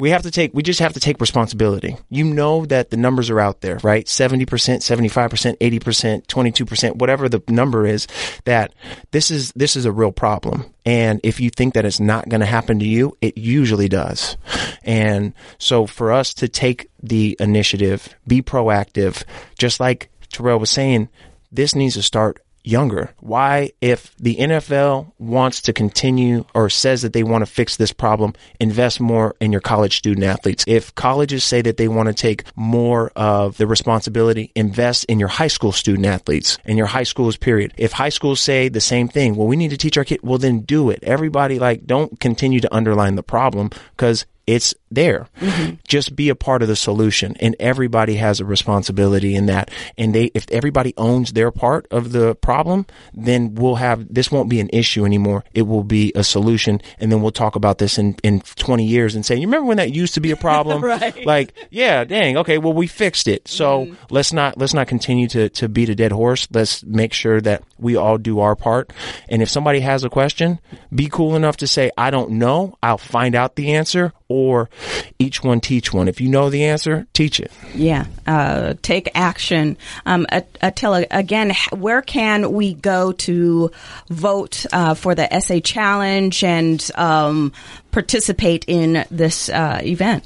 we 0.00 0.10
have 0.10 0.22
to 0.22 0.30
take 0.30 0.52
we 0.54 0.62
just 0.62 0.80
have 0.80 0.94
to 0.94 1.00
take 1.00 1.20
responsibility. 1.20 1.96
You 2.08 2.24
know 2.24 2.64
that 2.66 2.90
the 2.90 2.96
numbers 2.96 3.30
are 3.30 3.38
out 3.38 3.60
there, 3.60 3.78
right? 3.82 4.06
70%, 4.06 4.46
75%, 4.46 5.58
80%, 5.58 6.26
22%, 6.26 6.96
whatever 6.96 7.28
the 7.28 7.42
number 7.48 7.86
is 7.86 8.08
that 8.44 8.72
this 9.10 9.30
is 9.30 9.52
this 9.52 9.76
is 9.76 9.84
a 9.84 9.92
real 9.92 10.10
problem. 10.10 10.74
And 10.86 11.20
if 11.22 11.40
you 11.40 11.50
think 11.50 11.74
that 11.74 11.84
it's 11.84 12.00
not 12.00 12.28
going 12.28 12.40
to 12.40 12.46
happen 12.46 12.78
to 12.78 12.86
you, 12.86 13.16
it 13.20 13.36
usually 13.36 13.88
does. 13.88 14.36
And 14.82 15.34
so 15.58 15.86
for 15.86 16.10
us 16.10 16.32
to 16.34 16.48
take 16.48 16.90
the 17.02 17.36
initiative, 17.38 18.14
be 18.26 18.42
proactive, 18.42 19.22
just 19.58 19.78
like 19.78 20.10
Terrell 20.32 20.58
was 20.58 20.70
saying, 20.70 21.08
this 21.52 21.74
needs 21.74 21.94
to 21.94 22.02
start 22.02 22.42
younger? 22.62 23.14
Why, 23.20 23.70
if 23.80 24.14
the 24.16 24.36
NFL 24.36 25.12
wants 25.18 25.62
to 25.62 25.72
continue 25.72 26.44
or 26.54 26.70
says 26.70 27.02
that 27.02 27.12
they 27.12 27.22
want 27.22 27.42
to 27.42 27.50
fix 27.50 27.76
this 27.76 27.92
problem, 27.92 28.34
invest 28.58 29.00
more 29.00 29.34
in 29.40 29.52
your 29.52 29.60
college 29.60 29.96
student 29.98 30.24
athletes? 30.24 30.64
If 30.66 30.94
colleges 30.94 31.44
say 31.44 31.62
that 31.62 31.76
they 31.76 31.88
want 31.88 32.08
to 32.08 32.14
take 32.14 32.44
more 32.56 33.10
of 33.16 33.56
the 33.56 33.66
responsibility, 33.66 34.52
invest 34.54 35.04
in 35.06 35.18
your 35.18 35.28
high 35.28 35.48
school 35.48 35.72
student 35.72 36.06
athletes 36.06 36.58
and 36.64 36.76
your 36.76 36.86
high 36.86 37.04
schools, 37.04 37.36
period. 37.36 37.72
If 37.76 37.92
high 37.92 38.08
schools 38.08 38.40
say 38.40 38.68
the 38.68 38.80
same 38.80 39.08
thing, 39.08 39.36
well, 39.36 39.46
we 39.46 39.56
need 39.56 39.70
to 39.70 39.76
teach 39.76 39.96
our 39.96 40.04
kid, 40.04 40.20
well, 40.22 40.38
then 40.38 40.60
do 40.60 40.90
it. 40.90 41.02
Everybody, 41.02 41.58
like, 41.58 41.86
don't 41.86 42.18
continue 42.20 42.60
to 42.60 42.74
underline 42.74 43.14
the 43.14 43.22
problem 43.22 43.70
because 43.96 44.26
it's 44.50 44.74
there. 44.90 45.28
Mm-hmm. 45.40 45.76
Just 45.86 46.16
be 46.16 46.28
a 46.28 46.34
part 46.34 46.62
of 46.62 46.68
the 46.68 46.74
solution. 46.74 47.36
And 47.38 47.54
everybody 47.60 48.16
has 48.16 48.40
a 48.40 48.44
responsibility 48.44 49.36
in 49.36 49.46
that. 49.46 49.70
And 49.96 50.12
they, 50.12 50.32
if 50.34 50.50
everybody 50.50 50.92
owns 50.96 51.32
their 51.32 51.52
part 51.52 51.86
of 51.92 52.10
the 52.10 52.34
problem, 52.34 52.86
then 53.14 53.54
we'll 53.54 53.76
have, 53.76 54.12
this 54.12 54.32
won't 54.32 54.50
be 54.50 54.58
an 54.58 54.68
issue 54.72 55.04
anymore. 55.04 55.44
It 55.54 55.62
will 55.62 55.84
be 55.84 56.10
a 56.16 56.24
solution. 56.24 56.80
And 56.98 57.12
then 57.12 57.22
we'll 57.22 57.30
talk 57.30 57.54
about 57.54 57.78
this 57.78 57.96
in, 57.96 58.16
in 58.24 58.40
20 58.40 58.84
years 58.84 59.14
and 59.14 59.24
say, 59.24 59.36
you 59.36 59.46
remember 59.46 59.68
when 59.68 59.76
that 59.76 59.94
used 59.94 60.14
to 60.14 60.20
be 60.20 60.32
a 60.32 60.36
problem? 60.36 60.82
right. 60.84 61.24
Like, 61.24 61.54
yeah, 61.70 62.02
dang. 62.02 62.38
Okay. 62.38 62.58
Well, 62.58 62.72
we 62.72 62.88
fixed 62.88 63.28
it. 63.28 63.46
So 63.46 63.86
mm. 63.86 63.96
let's 64.10 64.32
not, 64.32 64.58
let's 64.58 64.74
not 64.74 64.88
continue 64.88 65.28
to, 65.28 65.48
to 65.50 65.68
beat 65.68 65.90
a 65.90 65.94
dead 65.94 66.10
horse. 66.10 66.48
Let's 66.50 66.82
make 66.82 67.12
sure 67.12 67.40
that 67.42 67.62
we 67.78 67.94
all 67.94 68.18
do 68.18 68.40
our 68.40 68.56
part. 68.56 68.92
And 69.28 69.42
if 69.42 69.48
somebody 69.48 69.78
has 69.78 70.02
a 70.02 70.10
question, 70.10 70.58
be 70.92 71.08
cool 71.08 71.36
enough 71.36 71.58
to 71.58 71.68
say, 71.68 71.92
I 71.96 72.10
don't 72.10 72.32
know. 72.32 72.76
I'll 72.82 72.98
find 72.98 73.36
out 73.36 73.54
the 73.54 73.74
answer 73.74 74.12
or 74.30 74.70
each 75.18 75.42
one 75.42 75.60
teach 75.60 75.92
one. 75.92 76.08
If 76.08 76.20
you 76.20 76.28
know 76.28 76.48
the 76.48 76.64
answer, 76.64 77.06
teach 77.12 77.40
it. 77.40 77.50
Yeah, 77.74 78.06
uh, 78.26 78.74
take 78.80 79.10
action. 79.14 79.76
Um, 80.06 80.24
Attila, 80.62 81.04
again, 81.10 81.52
where 81.72 82.00
can 82.00 82.52
we 82.52 82.74
go 82.74 83.10
to 83.12 83.72
vote 84.08 84.64
uh, 84.72 84.94
for 84.94 85.16
the 85.16 85.30
essay 85.34 85.60
challenge 85.60 86.44
and 86.44 86.88
um, 86.94 87.52
participate 87.90 88.64
in 88.68 89.04
this 89.10 89.48
uh, 89.48 89.80
event? 89.82 90.24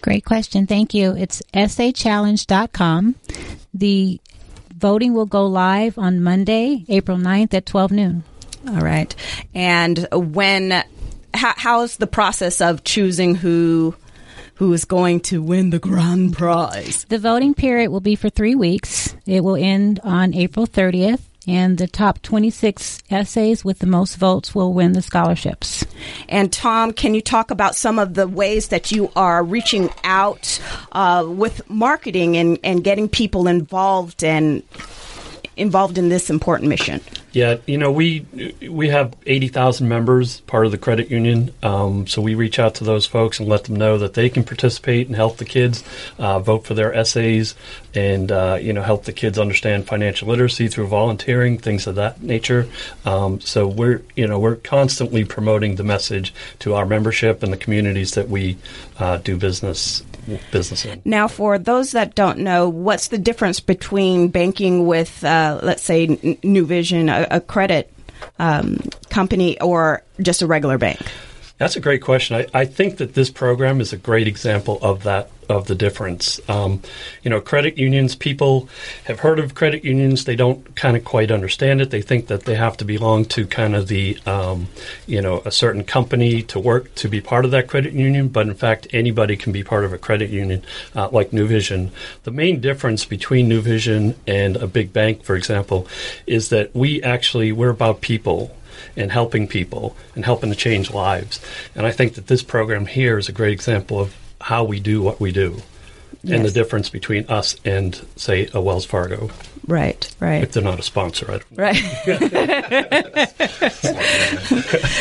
Great 0.00 0.24
question. 0.24 0.66
Thank 0.68 0.94
you. 0.94 1.14
It's 1.16 1.42
essaychallenge.com. 1.52 3.16
The 3.74 4.20
voting 4.72 5.14
will 5.14 5.26
go 5.26 5.46
live 5.46 5.98
on 5.98 6.22
Monday, 6.22 6.84
April 6.88 7.18
9th 7.18 7.54
at 7.54 7.66
12 7.66 7.90
noon. 7.90 8.24
All 8.68 8.80
right. 8.80 9.14
And 9.52 10.06
when 10.12 10.84
how, 11.34 11.54
how's 11.56 11.96
the 11.96 12.06
process 12.06 12.60
of 12.60 12.84
choosing 12.84 13.34
who 13.34 13.94
who 14.54 14.72
is 14.74 14.84
going 14.84 15.20
to 15.20 15.42
win 15.42 15.70
the 15.70 15.78
grand 15.78 16.34
prize? 16.34 17.04
The 17.08 17.18
voting 17.18 17.54
period 17.54 17.90
will 17.90 18.00
be 18.00 18.14
for 18.14 18.28
three 18.28 18.54
weeks. 18.54 19.16
It 19.24 19.42
will 19.42 19.56
end 19.56 20.00
on 20.04 20.34
April 20.34 20.66
30th, 20.66 21.20
and 21.46 21.78
the 21.78 21.86
top 21.86 22.20
26 22.20 23.02
essays 23.08 23.64
with 23.64 23.78
the 23.78 23.86
most 23.86 24.16
votes 24.16 24.54
will 24.54 24.74
win 24.74 24.92
the 24.92 25.00
scholarships. 25.00 25.82
And 26.28 26.52
Tom, 26.52 26.92
can 26.92 27.14
you 27.14 27.22
talk 27.22 27.50
about 27.50 27.74
some 27.74 27.98
of 27.98 28.12
the 28.12 28.28
ways 28.28 28.68
that 28.68 28.92
you 28.92 29.10
are 29.16 29.42
reaching 29.42 29.88
out 30.04 30.60
uh, 30.92 31.24
with 31.26 31.68
marketing 31.70 32.36
and, 32.36 32.58
and 32.62 32.84
getting 32.84 33.08
people 33.08 33.48
involved 33.48 34.22
and 34.22 34.62
involved 35.60 35.98
in 35.98 36.08
this 36.08 36.30
important 36.30 36.68
mission? 36.68 37.00
Yeah, 37.32 37.58
you 37.66 37.78
know, 37.78 37.92
we 37.92 38.26
we 38.68 38.88
have 38.88 39.14
80,000 39.24 39.88
members, 39.88 40.40
part 40.40 40.66
of 40.66 40.72
the 40.72 40.78
credit 40.78 41.10
union. 41.10 41.54
Um, 41.62 42.08
so 42.08 42.20
we 42.20 42.34
reach 42.34 42.58
out 42.58 42.74
to 42.76 42.84
those 42.84 43.06
folks 43.06 43.38
and 43.38 43.48
let 43.48 43.64
them 43.64 43.76
know 43.76 43.98
that 43.98 44.14
they 44.14 44.28
can 44.28 44.42
participate 44.42 45.06
and 45.06 45.14
help 45.14 45.36
the 45.36 45.44
kids 45.44 45.84
uh, 46.18 46.40
vote 46.40 46.66
for 46.66 46.74
their 46.74 46.92
essays 46.92 47.54
and, 47.94 48.32
uh, 48.32 48.58
you 48.60 48.72
know, 48.72 48.82
help 48.82 49.04
the 49.04 49.12
kids 49.12 49.38
understand 49.38 49.86
financial 49.86 50.28
literacy 50.28 50.66
through 50.66 50.88
volunteering, 50.88 51.58
things 51.58 51.86
of 51.86 51.94
that 51.96 52.20
nature. 52.20 52.66
Um, 53.04 53.40
so 53.40 53.68
we're, 53.68 54.02
you 54.16 54.26
know, 54.26 54.40
we're 54.40 54.56
constantly 54.56 55.24
promoting 55.24 55.76
the 55.76 55.84
message 55.84 56.34
to 56.60 56.74
our 56.74 56.86
membership 56.86 57.42
and 57.42 57.52
the 57.52 57.56
communities 57.56 58.14
that 58.14 58.28
we 58.28 58.56
uh, 58.98 59.18
do 59.18 59.36
business 59.36 60.02
business 60.50 60.84
in. 60.84 61.02
Now, 61.04 61.28
for 61.28 61.58
those 61.58 61.92
that 61.92 62.14
don't 62.14 62.38
know, 62.38 62.68
what's 62.68 63.08
the 63.08 63.18
difference 63.18 63.60
between 63.60 64.28
banking 64.28 64.86
with, 64.86 65.22
uh, 65.24 65.60
let's 65.62 65.82
say, 65.82 66.06
Nuvision, 66.06 67.10
a, 67.10 67.36
a 67.36 67.40
credit 67.40 67.92
um, 68.38 68.78
company, 69.08 69.60
or 69.60 70.02
just 70.20 70.42
a 70.42 70.46
regular 70.46 70.78
bank? 70.78 71.00
That's 71.58 71.76
a 71.76 71.80
great 71.80 72.02
question. 72.02 72.36
I, 72.36 72.46
I 72.60 72.64
think 72.64 72.96
that 72.98 73.14
this 73.14 73.30
program 73.30 73.80
is 73.80 73.92
a 73.92 73.96
great 73.96 74.26
example 74.26 74.78
of 74.80 75.02
that 75.02 75.30
of 75.50 75.66
the 75.66 75.74
difference. 75.74 76.40
Um, 76.48 76.80
you 77.22 77.30
know, 77.30 77.40
credit 77.40 77.76
unions. 77.76 78.14
People 78.14 78.68
have 79.04 79.20
heard 79.20 79.38
of 79.38 79.54
credit 79.54 79.84
unions. 79.84 80.24
They 80.24 80.36
don't 80.36 80.76
kind 80.76 80.96
of 80.96 81.04
quite 81.04 81.30
understand 81.30 81.80
it. 81.80 81.90
They 81.90 82.02
think 82.02 82.28
that 82.28 82.44
they 82.44 82.54
have 82.54 82.76
to 82.78 82.84
belong 82.84 83.24
to 83.26 83.46
kind 83.46 83.74
of 83.74 83.88
the, 83.88 84.16
um, 84.26 84.68
you 85.06 85.20
know, 85.20 85.42
a 85.44 85.50
certain 85.50 85.84
company 85.84 86.42
to 86.44 86.60
work 86.60 86.94
to 86.94 87.08
be 87.08 87.20
part 87.20 87.44
of 87.44 87.50
that 87.50 87.66
credit 87.66 87.92
union. 87.92 88.28
But 88.28 88.46
in 88.46 88.54
fact, 88.54 88.86
anybody 88.92 89.36
can 89.36 89.52
be 89.52 89.64
part 89.64 89.84
of 89.84 89.92
a 89.92 89.98
credit 89.98 90.30
union, 90.30 90.62
uh, 90.94 91.08
like 91.10 91.32
Nuvision. 91.32 91.90
The 92.22 92.30
main 92.30 92.60
difference 92.60 93.04
between 93.04 93.50
Nuvision 93.50 94.14
and 94.26 94.56
a 94.56 94.68
big 94.68 94.92
bank, 94.92 95.24
for 95.24 95.34
example, 95.34 95.88
is 96.26 96.50
that 96.50 96.74
we 96.74 97.02
actually 97.02 97.50
we're 97.50 97.70
about 97.70 98.00
people 98.00 98.56
and 98.96 99.10
helping 99.10 99.48
people 99.48 99.96
and 100.14 100.24
helping 100.24 100.50
to 100.50 100.56
change 100.56 100.90
lives. 100.90 101.40
And 101.74 101.86
I 101.86 101.90
think 101.90 102.14
that 102.14 102.28
this 102.28 102.42
program 102.42 102.86
here 102.86 103.18
is 103.18 103.28
a 103.28 103.32
great 103.32 103.52
example 103.52 103.98
of 104.00 104.14
how 104.40 104.64
we 104.64 104.80
do 104.80 105.02
what 105.02 105.20
we 105.20 105.32
do 105.32 105.62
and 106.28 106.44
the 106.44 106.50
difference 106.50 106.90
between 106.90 107.24
us 107.28 107.56
and, 107.64 107.94
say, 108.16 108.48
a 108.52 108.60
Wells 108.60 108.84
Fargo. 108.84 109.30
Right, 109.66 110.14
right. 110.20 110.42
If 110.42 110.52
they're 110.52 110.62
not 110.62 110.78
a 110.78 110.82
sponsor, 110.82 111.26
I 111.30 111.38
don't 111.38 111.50
know. 111.52 111.64
Right. 111.64 111.82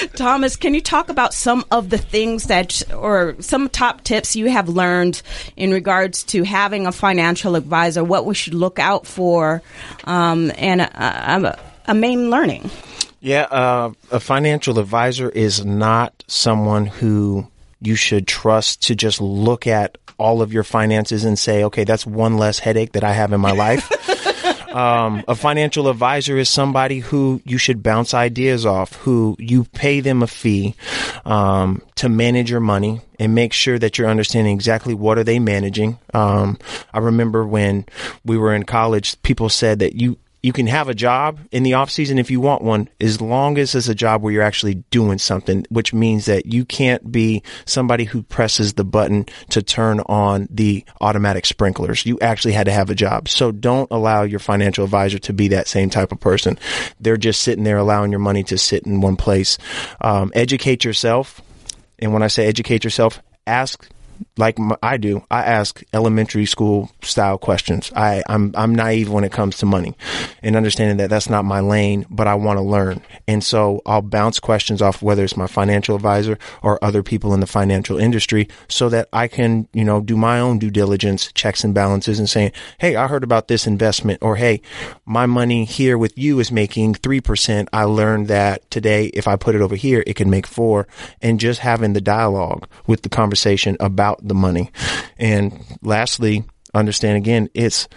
Thomas, 0.16 0.56
can 0.56 0.74
you 0.74 0.82
talk 0.82 1.10
about 1.10 1.34
some 1.34 1.66
of 1.72 1.90
the 1.90 1.98
things 1.98 2.46
that, 2.46 2.82
or 2.94 3.36
some 3.40 3.68
top 3.70 4.04
tips 4.04 4.36
you 4.36 4.50
have 4.50 4.70
learned 4.70 5.22
in 5.58 5.72
regards 5.72 6.24
to 6.26 6.44
having 6.44 6.88
a 6.88 6.92
financial 6.92 7.56
advisor, 7.56 8.04
what 8.04 8.26
we 8.26 8.36
should 8.36 8.54
look 8.54 8.80
out 8.80 9.06
for, 9.08 9.62
um, 10.06 10.52
and 10.58 10.82
a, 10.82 10.90
a, 10.96 11.60
a 11.88 11.94
main 11.96 12.30
learning? 12.30 12.70
Yeah, 13.22 13.44
uh, 13.44 13.92
a 14.12 14.20
financial 14.20 14.80
advisor 14.80 15.30
is 15.30 15.66
not 15.66 16.24
someone 16.28 16.86
who 16.86 17.48
you 17.82 17.96
should 17.96 18.28
trust 18.28 18.84
to 18.84 18.96
just 18.96 19.22
look 19.22 19.68
at 19.68 19.98
all 20.18 20.42
of 20.42 20.52
your 20.52 20.64
finances 20.64 21.24
and 21.24 21.40
say, 21.40 21.64
okay, 21.64 21.86
that's 21.86 22.06
one 22.06 22.38
less 22.38 22.60
headache 22.60 22.92
that 22.92 23.04
I 23.04 23.14
have 23.14 23.32
in 23.32 23.40
my 23.40 23.52
life. 23.52 23.90
um, 24.76 25.24
a 25.28 25.36
financial 25.36 25.88
advisor 25.88 26.38
is 26.38 26.50
somebody 26.50 27.00
who 27.00 27.42
you 27.46 27.58
should 27.58 27.82
bounce 27.82 28.14
ideas 28.14 28.66
off, 28.66 28.96
who 28.98 29.36
you 29.40 29.64
pay 29.64 30.02
them 30.02 30.22
a 30.22 30.28
fee 30.28 30.76
um, 31.26 31.82
to 31.96 32.10
manage 32.10 32.52
your 32.52 32.60
money 32.60 33.02
and 33.18 33.34
make 33.34 33.54
sure 33.54 33.80
that 33.80 33.98
you're 33.98 34.10
understanding 34.10 34.54
exactly 34.54 34.94
what 34.94 35.18
are 35.18 35.24
they 35.24 35.40
managing. 35.40 36.00
Um, 36.14 36.58
I 36.94 37.00
remember 37.00 37.46
when 37.46 37.86
we 38.26 38.38
were 38.38 38.54
in 38.54 38.64
college, 38.64 39.22
people 39.22 39.50
said 39.50 39.80
that 39.80 39.96
you 39.96 40.18
you 40.42 40.54
can 40.54 40.68
have 40.68 40.88
a 40.88 40.94
job 40.94 41.40
in 41.52 41.64
the 41.64 41.74
off 41.74 41.90
season 41.90 42.18
if 42.18 42.32
you 42.32 42.40
want 42.40 42.62
one, 42.62 42.90
as 43.02 43.20
long 43.20 43.58
as 43.58 43.76
it's 43.76 43.90
a 43.90 43.96
job 43.96 44.22
where 44.22 44.32
you're 44.32 44.44
actually 44.44 44.76
doing 44.90 45.18
something, 45.18 45.66
which 45.70 45.94
means 45.94 46.26
that 46.26 46.46
you 46.46 46.64
can't 46.66 47.12
be 47.12 47.44
somebody 47.66 48.06
who 48.06 48.24
presses 48.24 48.74
the 48.74 48.86
button 48.86 49.26
to 49.50 49.62
turn 49.62 50.00
on 50.02 50.48
the 50.50 50.86
automatic 51.02 51.46
sprinklers. 51.46 52.06
You 52.06 52.18
actually 52.22 52.54
had 52.54 52.66
to 52.66 52.72
have 52.72 52.90
a 52.90 52.96
job. 52.96 53.28
So 53.28 53.52
don't 53.52 53.90
allow 53.92 54.24
your 54.24 54.40
financial 54.40 54.86
advisor 54.86 55.20
to 55.20 55.34
be 55.34 55.50
that 55.50 55.68
same 55.68 55.90
type 55.90 56.12
of 56.12 56.20
person. 56.20 56.58
They're 57.00 57.18
just 57.18 57.42
sitting 57.42 57.64
there 57.64 57.78
allowing 57.78 58.12
your 58.12 58.20
money 58.20 58.44
to 58.44 58.58
sit 58.58 58.86
in 58.86 59.02
one 59.02 59.18
place. 59.18 59.58
Um, 60.02 60.32
educate 60.34 60.86
yourself. 60.86 61.42
And 62.00 62.14
when 62.14 62.24
I 62.24 62.28
say 62.28 62.46
educate 62.48 62.86
yourself, 62.86 63.22
ask 63.46 63.90
like 64.38 64.58
I 64.82 64.98
do, 64.98 65.26
I 65.30 65.44
ask 65.44 65.84
elementary 65.94 66.46
school 66.46 66.92
style 67.02 67.38
questions. 67.38 67.92
I, 67.96 68.24
I'm 68.28 68.54
I'm 68.56 68.74
naive 68.74 69.10
when 69.10 69.24
it 69.24 69.32
comes 69.32 69.58
to 69.58 69.66
money, 69.66 69.96
and 70.42 70.56
understanding 70.56 70.98
that 70.98 71.10
that's 71.10 71.30
not 71.30 71.46
my 71.46 71.60
lane, 71.60 72.06
but 72.10 72.28
I 72.28 72.36
want 72.36 72.58
to 72.58 72.64
learn, 72.64 73.02
and 73.28 73.44
so 73.44 73.82
I'll 73.86 74.02
bounce 74.02 74.40
questions 74.40 74.82
off 74.82 75.02
whether 75.02 75.24
it's 75.24 75.38
my 75.38 75.48
financial 75.48 75.96
advisor 75.96 76.38
or 76.62 76.84
other 76.84 77.04
people 77.04 77.34
in 77.34 77.40
the 77.40 77.48
financial 77.48 77.98
industry, 77.98 78.48
so 78.68 78.90
that 78.90 79.10
I 79.12 79.28
can 79.28 79.68
you 79.74 79.84
know 79.84 80.02
do 80.02 80.16
my 80.16 80.40
own 80.40 80.60
due 80.60 80.72
diligence, 80.72 81.32
checks 81.34 81.64
and 81.64 81.74
balances, 81.74 82.20
and 82.20 82.30
saying, 82.30 82.52
hey, 82.78 82.96
I 82.96 83.08
heard 83.08 83.24
about 83.24 83.48
this 83.48 83.68
investment, 83.68 84.20
or 84.22 84.38
hey, 84.38 84.62
my 85.06 85.26
money 85.26 85.66
here 85.66 85.98
with 85.98 86.18
you 86.18 86.40
is 86.40 86.52
making 86.52 86.96
three 86.96 87.22
percent. 87.22 87.70
I 87.74 87.84
learned 87.84 88.28
that 88.30 88.70
today, 88.72 89.08
if 89.08 89.28
I 89.28 89.36
put 89.36 89.56
it 89.56 89.62
over 89.62 89.76
here, 89.76 90.04
it 90.08 90.16
can 90.16 90.30
make 90.30 90.48
four, 90.48 90.88
and 91.22 91.40
just 91.40 91.60
having 91.60 91.94
the 91.94 92.02
dialogue 92.02 92.68
with 92.88 93.02
the 93.02 93.10
conversation 93.10 93.76
about 93.80 94.09
the 94.22 94.36
money. 94.36 94.72
And 95.18 95.64
lastly, 95.82 96.44
understand 96.74 97.18
again, 97.18 97.50
it's 97.54 97.88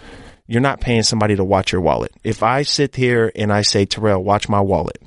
you're 0.45 0.61
not 0.61 0.81
paying 0.81 1.03
somebody 1.03 1.35
to 1.35 1.43
watch 1.43 1.71
your 1.71 1.81
wallet. 1.81 2.11
If 2.23 2.43
I 2.43 2.63
sit 2.63 2.95
here 2.95 3.31
and 3.35 3.51
I 3.51 3.61
say, 3.61 3.85
Terrell, 3.85 4.23
watch 4.23 4.49
my 4.49 4.59
wallet, 4.59 4.97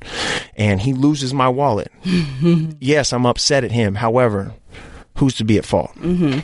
and 0.57 0.81
he 0.81 0.95
loses 0.95 1.35
my 1.35 1.49
wallet, 1.49 1.93
yes, 2.81 3.13
I'm 3.13 3.27
upset 3.27 3.63
at 3.63 3.71
him. 3.71 3.95
However, 3.95 4.55
who's 5.19 5.37
to 5.37 5.45
be 5.45 5.59
at 5.59 5.67
fault? 5.67 5.95
Mm-hmm. 5.97 6.41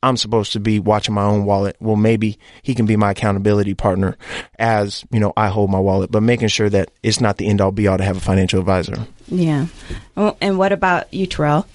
I'm 0.00 0.16
supposed 0.16 0.52
to 0.52 0.60
be 0.60 0.78
watching 0.78 1.14
my 1.14 1.24
own 1.24 1.44
wallet. 1.44 1.76
Well, 1.80 1.96
maybe 1.96 2.38
he 2.62 2.74
can 2.76 2.86
be 2.86 2.94
my 2.94 3.10
accountability 3.10 3.74
partner 3.74 4.16
as, 4.56 5.04
you 5.10 5.18
know, 5.18 5.32
I 5.36 5.48
hold 5.48 5.70
my 5.70 5.80
wallet, 5.80 6.12
but 6.12 6.22
making 6.22 6.48
sure 6.48 6.70
that 6.70 6.92
it's 7.02 7.20
not 7.20 7.36
the 7.36 7.48
end 7.48 7.60
all 7.60 7.72
be 7.72 7.88
all 7.88 7.98
to 7.98 8.04
have 8.04 8.16
a 8.16 8.20
financial 8.20 8.60
advisor. 8.60 9.06
Yeah. 9.26 9.66
Well, 10.14 10.36
and 10.40 10.56
what 10.56 10.70
about 10.70 11.12
you, 11.12 11.26
Terrell? 11.26 11.66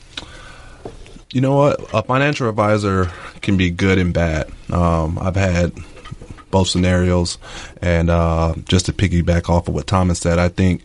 You 1.34 1.42
know 1.42 1.56
what? 1.56 1.82
A 1.96 2.04
financial 2.04 2.48
advisor 2.48 3.12
can 3.42 3.58
be 3.58 3.72
good 3.72 3.98
and 3.98 4.14
bad. 4.14 4.52
Um, 4.72 5.18
I've 5.20 5.36
had 5.36 5.74
both 6.52 6.68
scenarios, 6.68 7.40
and 7.82 8.12
uh, 8.12 8.54
just 8.66 8.86
to 8.86 8.94
piggyback 8.94 9.50
off 9.50 9.68
of 9.68 9.74
what 9.74 9.88
Thomas 9.88 10.20
said, 10.20 10.38
I 10.38 10.50
think 10.50 10.84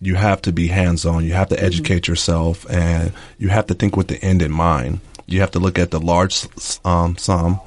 you 0.00 0.14
have 0.14 0.40
to 0.42 0.52
be 0.52 0.68
hands 0.68 1.04
on. 1.04 1.24
You 1.24 1.32
have 1.32 1.48
to 1.48 1.60
educate 1.60 2.06
yourself, 2.06 2.64
and 2.70 3.12
you 3.38 3.48
have 3.48 3.66
to 3.66 3.74
think 3.74 3.96
with 3.96 4.06
the 4.06 4.22
end 4.22 4.40
in 4.40 4.52
mind. 4.52 5.00
You 5.32 5.40
have 5.40 5.52
to 5.52 5.58
look 5.58 5.78
at 5.78 5.90
the 5.90 6.00
large 6.00 6.46
um, 6.84 7.16
sum 7.16 7.60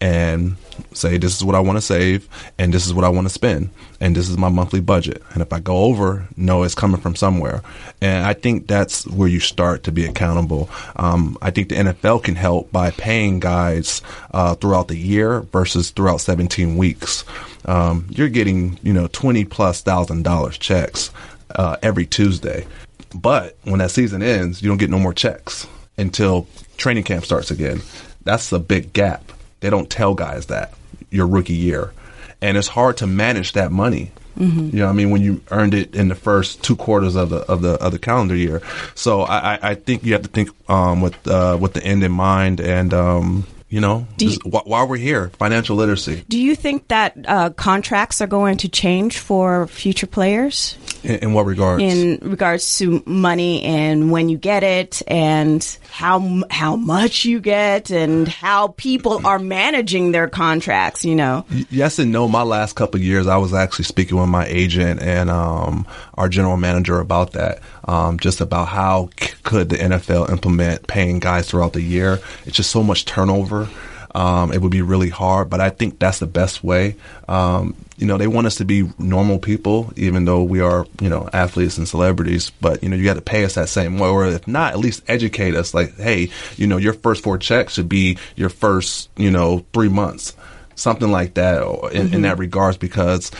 and 0.00 0.56
say, 0.92 1.16
"This 1.16 1.36
is 1.36 1.44
what 1.44 1.54
I 1.54 1.60
want 1.60 1.78
to 1.78 1.82
save, 1.82 2.28
and 2.58 2.74
this 2.74 2.86
is 2.86 2.92
what 2.92 3.04
I 3.04 3.08
want 3.08 3.26
to 3.26 3.32
spend, 3.32 3.70
and 4.00 4.16
this 4.16 4.28
is 4.28 4.36
my 4.36 4.48
monthly 4.48 4.80
budget." 4.80 5.22
And 5.32 5.42
if 5.42 5.52
I 5.52 5.60
go 5.60 5.78
over, 5.78 6.26
no, 6.36 6.64
it's 6.64 6.74
coming 6.74 7.00
from 7.00 7.14
somewhere. 7.14 7.62
And 8.00 8.26
I 8.26 8.32
think 8.32 8.66
that's 8.66 9.06
where 9.06 9.28
you 9.28 9.38
start 9.38 9.84
to 9.84 9.92
be 9.92 10.04
accountable. 10.04 10.68
Um, 10.96 11.38
I 11.40 11.50
think 11.50 11.68
the 11.68 11.76
NFL 11.76 12.24
can 12.24 12.34
help 12.34 12.72
by 12.72 12.90
paying 12.90 13.38
guys 13.38 14.02
uh, 14.32 14.56
throughout 14.56 14.88
the 14.88 14.96
year 14.96 15.40
versus 15.40 15.90
throughout 15.90 16.20
17 16.20 16.76
weeks. 16.76 17.24
Um, 17.64 18.06
you're 18.10 18.28
getting, 18.28 18.78
you 18.82 18.92
know, 18.92 19.06
20 19.06 19.44
plus 19.44 19.82
thousand 19.82 20.24
dollars 20.24 20.58
checks 20.58 21.10
uh, 21.54 21.76
every 21.82 22.06
Tuesday. 22.06 22.66
But 23.14 23.56
when 23.62 23.78
that 23.78 23.90
season 23.90 24.22
ends, 24.22 24.62
you 24.62 24.68
don't 24.68 24.78
get 24.78 24.90
no 24.90 24.98
more 24.98 25.14
checks 25.14 25.66
until 25.98 26.46
training 26.82 27.04
camp 27.04 27.24
starts 27.24 27.50
again. 27.50 27.80
That's 28.24 28.52
a 28.52 28.58
big 28.58 28.92
gap. 28.92 29.32
They 29.60 29.70
don't 29.70 29.88
tell 29.88 30.14
guys 30.14 30.46
that 30.46 30.74
your 31.10 31.26
rookie 31.26 31.54
year. 31.54 31.92
And 32.40 32.56
it's 32.56 32.68
hard 32.68 32.96
to 32.98 33.06
manage 33.06 33.52
that 33.52 33.70
money. 33.72 34.10
You 34.34 34.46
know, 34.48 34.86
what 34.86 34.90
I 34.90 34.94
mean, 34.94 35.10
when 35.10 35.20
you 35.22 35.42
earned 35.50 35.74
it 35.74 35.94
in 35.94 36.08
the 36.08 36.14
first 36.14 36.62
two 36.64 36.74
quarters 36.74 37.16
of 37.16 37.28
the 37.28 37.40
of 37.52 37.60
the 37.60 37.72
of 37.74 37.92
the 37.92 37.98
calendar 37.98 38.34
year, 38.34 38.62
so 38.94 39.20
I, 39.22 39.54
I- 39.54 39.58
I 39.70 39.74
think 39.74 40.04
you 40.04 40.14
have 40.14 40.22
to 40.22 40.28
think 40.28 40.48
um, 40.70 41.02
with 41.02 41.14
uh, 41.28 41.56
with 41.60 41.74
the 41.74 41.84
end 41.84 42.02
in 42.02 42.12
mind, 42.12 42.58
and 42.58 42.94
um, 42.94 43.46
you 43.68 43.80
know, 43.82 44.06
you- 44.18 44.30
just 44.30 44.42
wh- 44.42 44.66
while 44.66 44.88
we're 44.88 44.96
here, 44.96 45.28
financial 45.38 45.76
literacy. 45.76 46.24
Do 46.30 46.38
you 46.40 46.56
think 46.56 46.88
that 46.88 47.12
uh, 47.28 47.50
contracts 47.50 48.22
are 48.22 48.26
going 48.26 48.56
to 48.58 48.68
change 48.70 49.18
for 49.18 49.66
future 49.66 50.06
players 50.08 50.76
In, 51.04 51.16
in 51.16 51.32
what 51.32 51.46
regards? 51.46 51.82
in 51.82 52.18
regards 52.22 52.78
to 52.78 53.02
money 53.06 53.62
and 53.62 54.10
when 54.10 54.28
you 54.28 54.38
get 54.38 54.62
it 54.62 55.02
and 55.06 55.78
how 55.90 56.42
how 56.50 56.76
much 56.76 57.24
you 57.24 57.40
get 57.40 57.90
and 57.90 58.28
how 58.28 58.68
people 58.68 59.26
are 59.26 59.38
managing 59.38 60.12
their 60.12 60.28
contracts? 60.28 61.04
You 61.04 61.14
know, 61.14 61.44
Yes 61.70 61.98
and 61.98 62.12
no. 62.12 62.28
My 62.28 62.42
last 62.42 62.74
couple 62.76 63.00
of 63.00 63.04
years, 63.04 63.26
I 63.26 63.36
was 63.36 63.52
actually 63.54 63.86
speaking 63.86 64.18
with 64.18 64.28
my 64.28 64.46
agent 64.46 65.00
and 65.02 65.30
um, 65.30 65.86
our 66.14 66.28
general 66.28 66.56
manager 66.56 67.00
about 67.00 67.32
that, 67.32 67.60
um, 67.84 68.18
just 68.18 68.40
about 68.40 68.68
how 68.68 69.10
c- 69.20 69.34
could 69.42 69.68
the 69.68 69.76
NFL 69.76 70.30
implement 70.30 70.86
paying 70.86 71.18
guys 71.18 71.48
throughout 71.48 71.72
the 71.72 71.82
year. 71.82 72.20
It's 72.46 72.56
just 72.56 72.70
so 72.70 72.82
much 72.82 73.04
turnover. 73.04 73.68
Um, 74.14 74.52
it 74.52 74.60
would 74.60 74.70
be 74.70 74.82
really 74.82 75.08
hard, 75.08 75.48
but 75.48 75.60
I 75.60 75.70
think 75.70 75.98
that's 75.98 76.18
the 76.18 76.26
best 76.26 76.62
way. 76.62 76.96
Um, 77.28 77.74
you 78.02 78.08
know, 78.08 78.18
they 78.18 78.26
want 78.26 78.48
us 78.48 78.56
to 78.56 78.64
be 78.64 78.90
normal 78.98 79.38
people, 79.38 79.92
even 79.94 80.24
though 80.24 80.42
we 80.42 80.60
are, 80.60 80.88
you 81.00 81.08
know, 81.08 81.30
athletes 81.32 81.78
and 81.78 81.86
celebrities. 81.86 82.50
But 82.50 82.82
you 82.82 82.88
know, 82.88 82.96
you 82.96 83.04
got 83.04 83.14
to 83.14 83.22
pay 83.22 83.44
us 83.44 83.54
that 83.54 83.68
same 83.68 83.96
way, 83.96 84.08
or 84.08 84.26
if 84.26 84.48
not, 84.48 84.72
at 84.72 84.80
least 84.80 85.04
educate 85.06 85.54
us. 85.54 85.72
Like, 85.72 85.96
hey, 85.96 86.30
you 86.56 86.66
know, 86.66 86.78
your 86.78 86.94
first 86.94 87.22
four 87.22 87.38
checks 87.38 87.74
should 87.74 87.88
be 87.88 88.18
your 88.34 88.48
first, 88.48 89.08
you 89.16 89.30
know, 89.30 89.64
three 89.72 89.88
months 89.88 90.34
something 90.74 91.12
like 91.12 91.34
that 91.34 91.62
in, 91.92 92.00
in 92.00 92.08
mm-hmm. 92.08 92.22
that 92.22 92.38
regards 92.38 92.78
because 92.78 93.30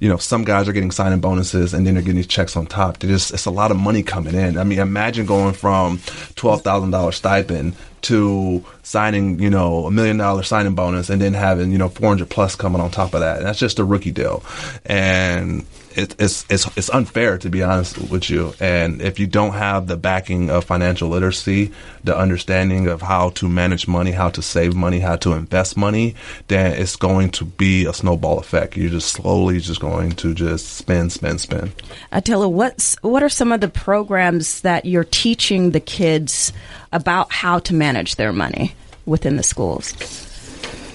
you 0.00 0.08
know 0.08 0.16
some 0.16 0.44
guys 0.44 0.66
are 0.66 0.72
getting 0.72 0.90
signing 0.90 1.20
bonuses 1.20 1.72
and 1.74 1.86
then 1.86 1.94
they're 1.94 2.02
getting 2.02 2.16
these 2.16 2.26
checks 2.26 2.56
on 2.56 2.66
top. 2.66 2.98
They're 2.98 3.10
just, 3.10 3.32
it's 3.32 3.44
a 3.44 3.50
lot 3.50 3.70
of 3.70 3.76
money 3.76 4.02
coming 4.02 4.34
in. 4.34 4.58
I 4.58 4.64
mean 4.64 4.78
imagine 4.78 5.26
going 5.26 5.54
from 5.54 5.98
$12000 5.98 7.14
stipend 7.14 7.76
to 8.02 8.64
signing 8.82 9.38
you 9.38 9.50
know 9.50 9.84
a 9.84 9.90
million 9.90 10.16
dollar 10.16 10.42
signing 10.42 10.74
bonus 10.74 11.10
and 11.10 11.20
then 11.20 11.34
having 11.34 11.70
you 11.70 11.78
know 11.78 11.90
400 11.90 12.28
plus 12.30 12.56
coming 12.56 12.80
on 12.80 12.90
top 12.90 13.14
of 13.14 13.20
that. 13.20 13.38
And 13.38 13.46
that's 13.46 13.58
just 13.58 13.78
a 13.78 13.84
rookie 13.84 14.10
deal. 14.10 14.42
And 14.86 15.66
it, 15.96 16.14
it's 16.18 16.44
it's 16.48 16.66
it's 16.76 16.90
unfair 16.90 17.38
to 17.38 17.48
be 17.48 17.62
honest 17.62 17.98
with 18.10 18.30
you. 18.30 18.54
And 18.60 19.02
if 19.02 19.18
you 19.18 19.26
don't 19.26 19.52
have 19.52 19.86
the 19.86 19.96
backing 19.96 20.50
of 20.50 20.64
financial 20.64 21.08
literacy, 21.08 21.72
the 22.04 22.16
understanding 22.16 22.86
of 22.88 23.02
how 23.02 23.30
to 23.30 23.48
manage 23.48 23.88
money, 23.88 24.12
how 24.12 24.30
to 24.30 24.42
save 24.42 24.74
money, 24.74 25.00
how 25.00 25.16
to 25.16 25.32
invest 25.32 25.76
money, 25.76 26.14
then 26.48 26.72
it's 26.72 26.96
going 26.96 27.30
to 27.30 27.44
be 27.44 27.86
a 27.86 27.92
snowball 27.92 28.38
effect. 28.38 28.76
You're 28.76 28.90
just 28.90 29.12
slowly 29.12 29.60
just 29.60 29.80
going 29.80 30.12
to 30.12 30.34
just 30.34 30.74
spend, 30.74 31.12
spend, 31.12 31.40
spend. 31.40 31.72
Attila, 32.12 32.48
what's 32.48 32.96
what 33.02 33.22
are 33.22 33.28
some 33.28 33.52
of 33.52 33.60
the 33.60 33.68
programs 33.68 34.60
that 34.62 34.84
you're 34.84 35.04
teaching 35.04 35.70
the 35.70 35.80
kids 35.80 36.52
about 36.92 37.32
how 37.32 37.58
to 37.60 37.74
manage 37.74 38.16
their 38.16 38.32
money 38.32 38.74
within 39.06 39.36
the 39.36 39.42
schools? 39.42 39.94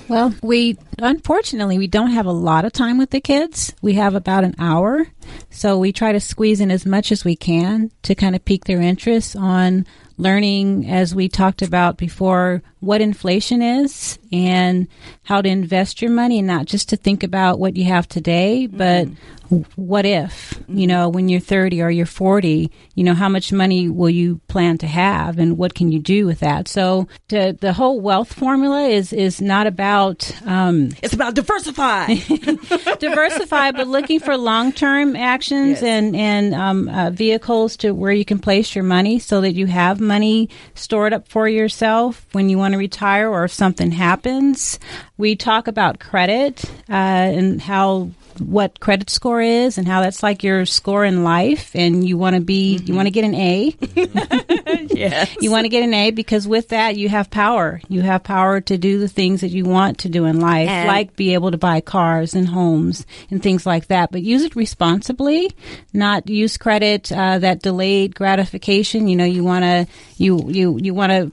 Well, 0.08 0.36
we 0.44 0.78
unfortunately 1.00 1.78
we 1.78 1.88
don't 1.88 2.12
have 2.12 2.26
a 2.26 2.32
lot 2.32 2.66
of 2.66 2.74
time 2.74 2.98
with 2.98 3.10
the 3.10 3.22
kids. 3.22 3.74
We 3.82 3.94
have 3.94 4.16
about 4.16 4.44
an 4.44 4.56
hour, 4.60 5.08
so 5.50 5.78
we 5.78 5.92
try 5.92 6.12
to 6.12 6.20
squeeze 6.20 6.60
in 6.62 6.72
as 6.72 6.86
much 6.86 7.12
as 7.12 7.26
we 7.26 7.36
can 7.36 7.92
to 8.04 8.16
kind 8.16 8.36
of 8.36 8.46
pique 8.46 8.66
their 8.66 8.82
interest 8.82 9.36
on 9.36 9.86
learning, 10.18 10.90
as 10.90 11.14
we 11.14 11.28
talked 11.28 11.62
about 11.62 11.98
before, 11.98 12.62
what 12.80 13.02
inflation 13.02 13.62
is 13.62 14.18
and 14.32 14.88
how 15.24 15.42
to 15.42 15.50
invest 15.50 16.02
your 16.02 16.12
money, 16.12 16.40
and 16.40 16.48
not 16.48 16.66
just 16.66 16.90
to 16.90 16.96
think 16.98 17.24
about 17.24 17.60
what 17.60 17.76
you 17.76 17.86
have 17.86 18.08
today, 18.08 18.68
but 18.68 19.08
what 19.76 20.06
if, 20.06 20.60
you 20.68 20.88
know, 20.88 21.10
when 21.10 21.30
you're 21.30 21.40
30 21.40 21.82
or 21.82 21.90
you're 21.90 22.06
40, 22.06 22.72
you 22.96 23.04
know, 23.04 23.14
how 23.14 23.30
much 23.30 23.52
money 23.52 23.90
will 23.90 24.10
you 24.10 24.40
plan 24.48 24.78
to 24.80 24.88
have 24.88 25.38
and 25.38 25.58
what 25.58 25.76
can 25.76 25.92
you 25.92 26.00
do 26.00 26.26
with 26.26 26.40
that? 26.40 26.68
So 26.68 27.08
to, 27.30 27.54
the 27.60 27.74
whole 27.74 28.00
wealth 28.02 28.34
formula 28.34 28.88
is, 28.88 29.14
is 29.14 29.42
not 29.42 29.68
about, 29.68 30.32
um, 30.46 30.85
It's 31.02 31.14
about 31.14 31.34
diversify. 31.36 32.16
diversify, 33.00 33.72
but 33.72 33.88
looking 33.88 34.20
for 34.20 34.38
long 34.38 34.72
term 34.72 35.16
actions 35.16 35.82
Yes. 35.82 35.84
and 35.84 36.16
and 36.16 36.54
um, 36.54 36.90
uh, 36.90 37.10
vehicles 37.12 37.78
to 37.78 37.92
where 37.92 38.12
you 38.12 38.26
can 38.26 38.40
place 38.40 38.76
your 38.76 38.84
money, 38.84 39.20
so 39.20 39.42
that 39.42 39.54
you 39.54 39.66
have 39.68 40.00
money 40.00 40.50
stored 40.74 41.14
up 41.14 41.28
for 41.28 41.48
yourself 41.48 42.26
when 42.34 42.50
you 42.50 42.58
want 42.58 42.74
to 42.74 42.78
retire 42.78 43.30
or 43.30 43.46
if 43.46 43.54
something 43.54 43.92
happens. 43.92 44.80
We 45.18 45.36
talk 45.36 45.68
about 45.68 46.00
credit 46.00 46.64
uh, 46.90 46.94
and 46.94 47.62
how 47.62 48.10
what 48.40 48.80
credit 48.80 49.10
score 49.10 49.42
is 49.42 49.78
and 49.78 49.88
how 49.88 50.02
that's 50.02 50.22
like 50.24 50.44
your 50.44 50.66
score 50.66 51.04
in 51.06 51.24
life 51.24 51.72
and 51.76 52.08
you 52.08 52.18
want 52.18 52.36
to 52.36 52.42
be 52.42 52.78
you 52.78 52.94
want 52.94 53.06
to 53.08 53.12
get 53.12 53.24
an 53.24 53.36
A 53.36 53.76
yes. 54.92 55.36
you 55.42 55.52
want 55.52 55.66
to 55.66 55.70
get 55.70 55.84
an 55.84 55.94
A 55.94 56.12
because 56.12 56.48
with 56.48 56.70
that 56.70 56.98
you 56.98 57.10
have 57.10 57.30
power. 57.30 57.82
You 57.90 58.02
have 58.02 58.24
power 58.24 58.62
to 58.62 58.78
do 58.78 59.00
the 59.00 59.08
things 59.08 59.42
that 59.42 59.50
you 59.50 59.66
want 59.66 60.00
to 60.00 60.10
do 60.10 60.26
in 60.26 60.40
life, 60.40 60.70
And- 60.70 60.88
like 60.88 61.16
be 61.16 61.34
able 61.34 61.52
to 61.52 61.58
buy 61.58 61.82
cars 61.82 62.34
and 62.34 62.48
homes 62.48 63.06
and 63.30 63.42
things 63.42 63.66
like 63.66 63.88
that. 63.88 64.12
But 64.12 64.22
use 64.22 64.44
it 64.44 64.56
responsibly, 64.56 65.52
not 65.94 66.30
use 66.30 66.58
credit 66.58 67.12
uh, 67.12 67.40
that 67.40 67.62
delayed 67.62 68.16
gratification. 68.16 69.08
You 69.08 69.16
know, 69.16 69.26
you 69.26 69.44
want 69.44 69.64
to 69.64 69.88
you 70.18 70.50
you 70.50 70.78
you 70.82 70.94
want 70.94 71.12
to 71.12 71.32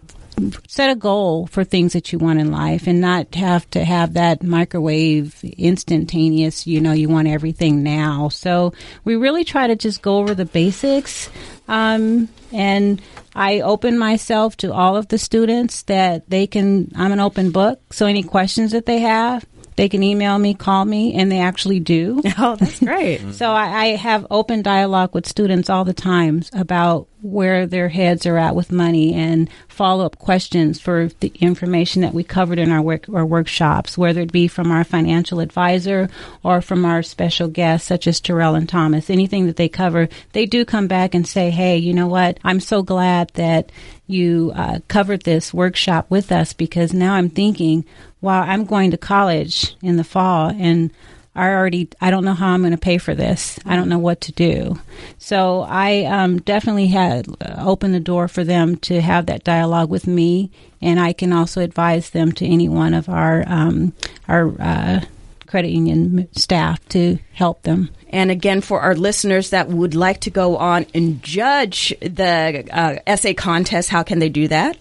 set 0.66 0.91
a 0.91 0.95
goal 0.95 1.47
for 1.47 1.64
things 1.64 1.93
that 1.93 2.12
you 2.12 2.18
want 2.18 2.39
in 2.39 2.51
life 2.51 2.87
and 2.87 3.01
not 3.01 3.35
have 3.35 3.68
to 3.70 3.85
have 3.85 4.14
that 4.14 4.43
microwave 4.43 5.39
instantaneous 5.45 6.66
you 6.66 6.80
know 6.80 6.93
you 6.93 7.09
want 7.09 7.28
everything 7.28 7.83
now 7.83 8.28
so 8.28 8.72
we 9.05 9.16
really 9.16 9.45
try 9.45 9.66
to 9.66 9.76
just 9.76 10.03
go 10.03 10.18
over 10.18 10.35
the 10.35 10.45
basics 10.45 11.30
um, 11.68 12.28
and 12.53 13.01
i 13.35 13.61
open 13.61 13.99
myself 13.99 14.57
to 14.57 14.72
all 14.72 14.97
of 14.97 15.09
the 15.09 15.18
students 15.18 15.83
that 15.83 16.28
they 16.28 16.47
can 16.47 16.91
i'm 16.97 17.12
an 17.12 17.20
open 17.20 17.51
book 17.51 17.80
so 17.93 18.07
any 18.07 18.22
questions 18.22 18.72
that 18.72 18.87
they 18.87 18.99
have 19.01 19.45
they 19.76 19.89
can 19.89 20.03
email 20.03 20.39
me 20.39 20.55
call 20.55 20.85
me 20.85 21.14
and 21.14 21.30
they 21.30 21.41
actually 21.41 21.80
do 21.80 22.20
Oh, 22.39 22.57
that's 22.57 22.80
great. 22.80 23.20
so 23.35 23.51
I, 23.53 23.64
I 23.64 23.87
have 23.97 24.26
open 24.30 24.62
dialogue 24.62 25.14
with 25.14 25.26
students 25.26 25.70
all 25.70 25.85
the 25.85 25.95
times 25.95 26.51
about 26.53 27.09
where 27.23 27.66
their 27.66 27.89
heads 27.89 28.27
are 28.27 28.37
at 28.37 28.55
with 28.55 28.73
money 28.73 29.14
and 29.14 29.49
follow 29.68 30.05
up 30.05 30.18
questions 30.18 30.81
for 30.81 31.09
the 31.20 31.33
information 31.41 32.03
that 32.03 32.12
we 32.12 32.25
covered 32.25 32.59
in 32.59 32.70
our 32.70 32.83
work 32.83 33.09
our 33.09 33.25
workshops, 33.25 33.97
whether 33.97 34.20
it 34.20 34.33
be 34.33 34.49
from 34.49 34.70
our 34.70 34.85
financial 34.85 35.41
advisor 35.41 36.09
or 36.43 36.61
from 36.61 36.85
our 36.85 37.03
special 37.03 37.49
guests 37.49 37.87
such 37.87 38.07
as 38.07 38.20
Terrell 38.20 38.57
and 38.57 38.68
Thomas. 38.68 39.09
Anything 39.09 39.47
that 39.47 39.57
they 39.57 39.68
cover, 39.68 40.09
they 40.33 40.47
do 40.47 40.64
come 40.64 40.89
back 40.89 41.14
and 41.14 41.27
say, 41.27 41.51
"Hey, 41.51 41.79
you 41.79 41.95
know 41.95 42.09
what? 42.09 42.39
I'm 42.43 42.61
so 42.61 42.83
glad 42.83 43.31
that 43.35 43.70
you 44.07 44.53
uh, 44.55 44.81
covered 44.89 45.23
this 45.23 45.55
workshop 45.55 46.07
with 46.11 46.33
us 46.33 46.53
because 46.53 46.93
now 46.93 47.14
I'm 47.14 47.31
thinking, 47.31 47.85
wow, 48.20 48.43
I'm 48.43 48.64
going 48.64 48.91
to 48.91 48.99
college 48.99 49.77
in 49.81 49.97
the 49.97 50.05
fall 50.05 50.51
and." 50.51 50.91
I 51.35 51.49
already 51.49 51.89
I 52.01 52.11
don't 52.11 52.24
know 52.24 52.35
how 52.35 52.49
I'm 52.49 52.61
going 52.61 52.72
to 52.72 52.78
pay 52.78 52.99
for 52.99 53.14
this. 53.14 53.59
I 53.64 53.76
don't 53.76 53.89
know 53.89 53.99
what 53.99 54.20
to 54.22 54.33
do. 54.33 54.78
So 55.18 55.62
I 55.62 56.05
um, 56.05 56.41
definitely 56.41 56.89
had 56.89 57.26
uh, 57.41 57.64
opened 57.66 57.95
the 57.95 58.01
door 58.01 58.28
for 58.28 58.45
them 58.45 58.76
to 58.76 59.01
have 59.01 59.26
that 59.26 59.45
dialogue 59.45 59.89
with 59.89 60.07
me, 60.07 60.51
and 60.83 61.01
I 61.01 61.12
can 61.12 61.33
also 61.33 61.62
advise 61.62 62.11
them 62.11 62.33
to 62.33 62.47
any 62.47 62.68
one 62.68 62.93
of 62.93 63.09
our 63.09 63.45
um, 63.47 63.95
our 64.28 64.55
uh, 64.61 65.01
credit 65.47 65.70
union 65.70 66.28
staff 66.33 66.87
to 66.89 67.18
help 67.33 67.62
them. 67.62 67.91
And 68.11 68.30
again, 68.30 68.61
for 68.61 68.80
our 68.80 68.95
listeners 68.95 69.51
that 69.51 69.68
would 69.68 69.95
like 69.95 70.20
to 70.20 70.30
go 70.30 70.59
on 70.59 70.85
and 70.95 71.22
judge 71.22 71.95
the 72.01 72.68
uh, 72.70 72.99
essay 73.07 73.33
contest, 73.33 73.89
how 73.89 74.03
can 74.03 74.18
they 74.18 74.28
do 74.28 74.49
that? 74.49 74.76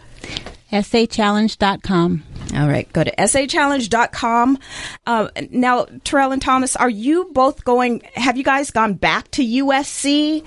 essaychallenge.com. 0.71 2.23
All 2.53 2.67
right, 2.67 2.91
go 2.91 3.03
to 3.03 3.15
essaychallenge.com. 3.15 4.57
Uh, 5.05 5.29
now, 5.51 5.85
Terrell 6.03 6.33
and 6.33 6.41
Thomas, 6.41 6.75
are 6.75 6.89
you 6.89 7.29
both 7.31 7.63
going? 7.63 8.01
Have 8.15 8.37
you 8.37 8.43
guys 8.43 8.71
gone 8.71 8.95
back 8.95 9.31
to 9.31 9.43
USC 9.43 10.43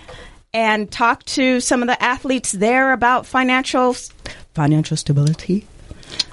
and 0.53 0.91
talked 0.91 1.27
to 1.29 1.61
some 1.61 1.83
of 1.83 1.89
the 1.89 2.03
athletes 2.03 2.53
there 2.53 2.93
about 2.93 3.27
financial 3.27 3.97
financial 4.55 4.97
stability? 4.97 5.67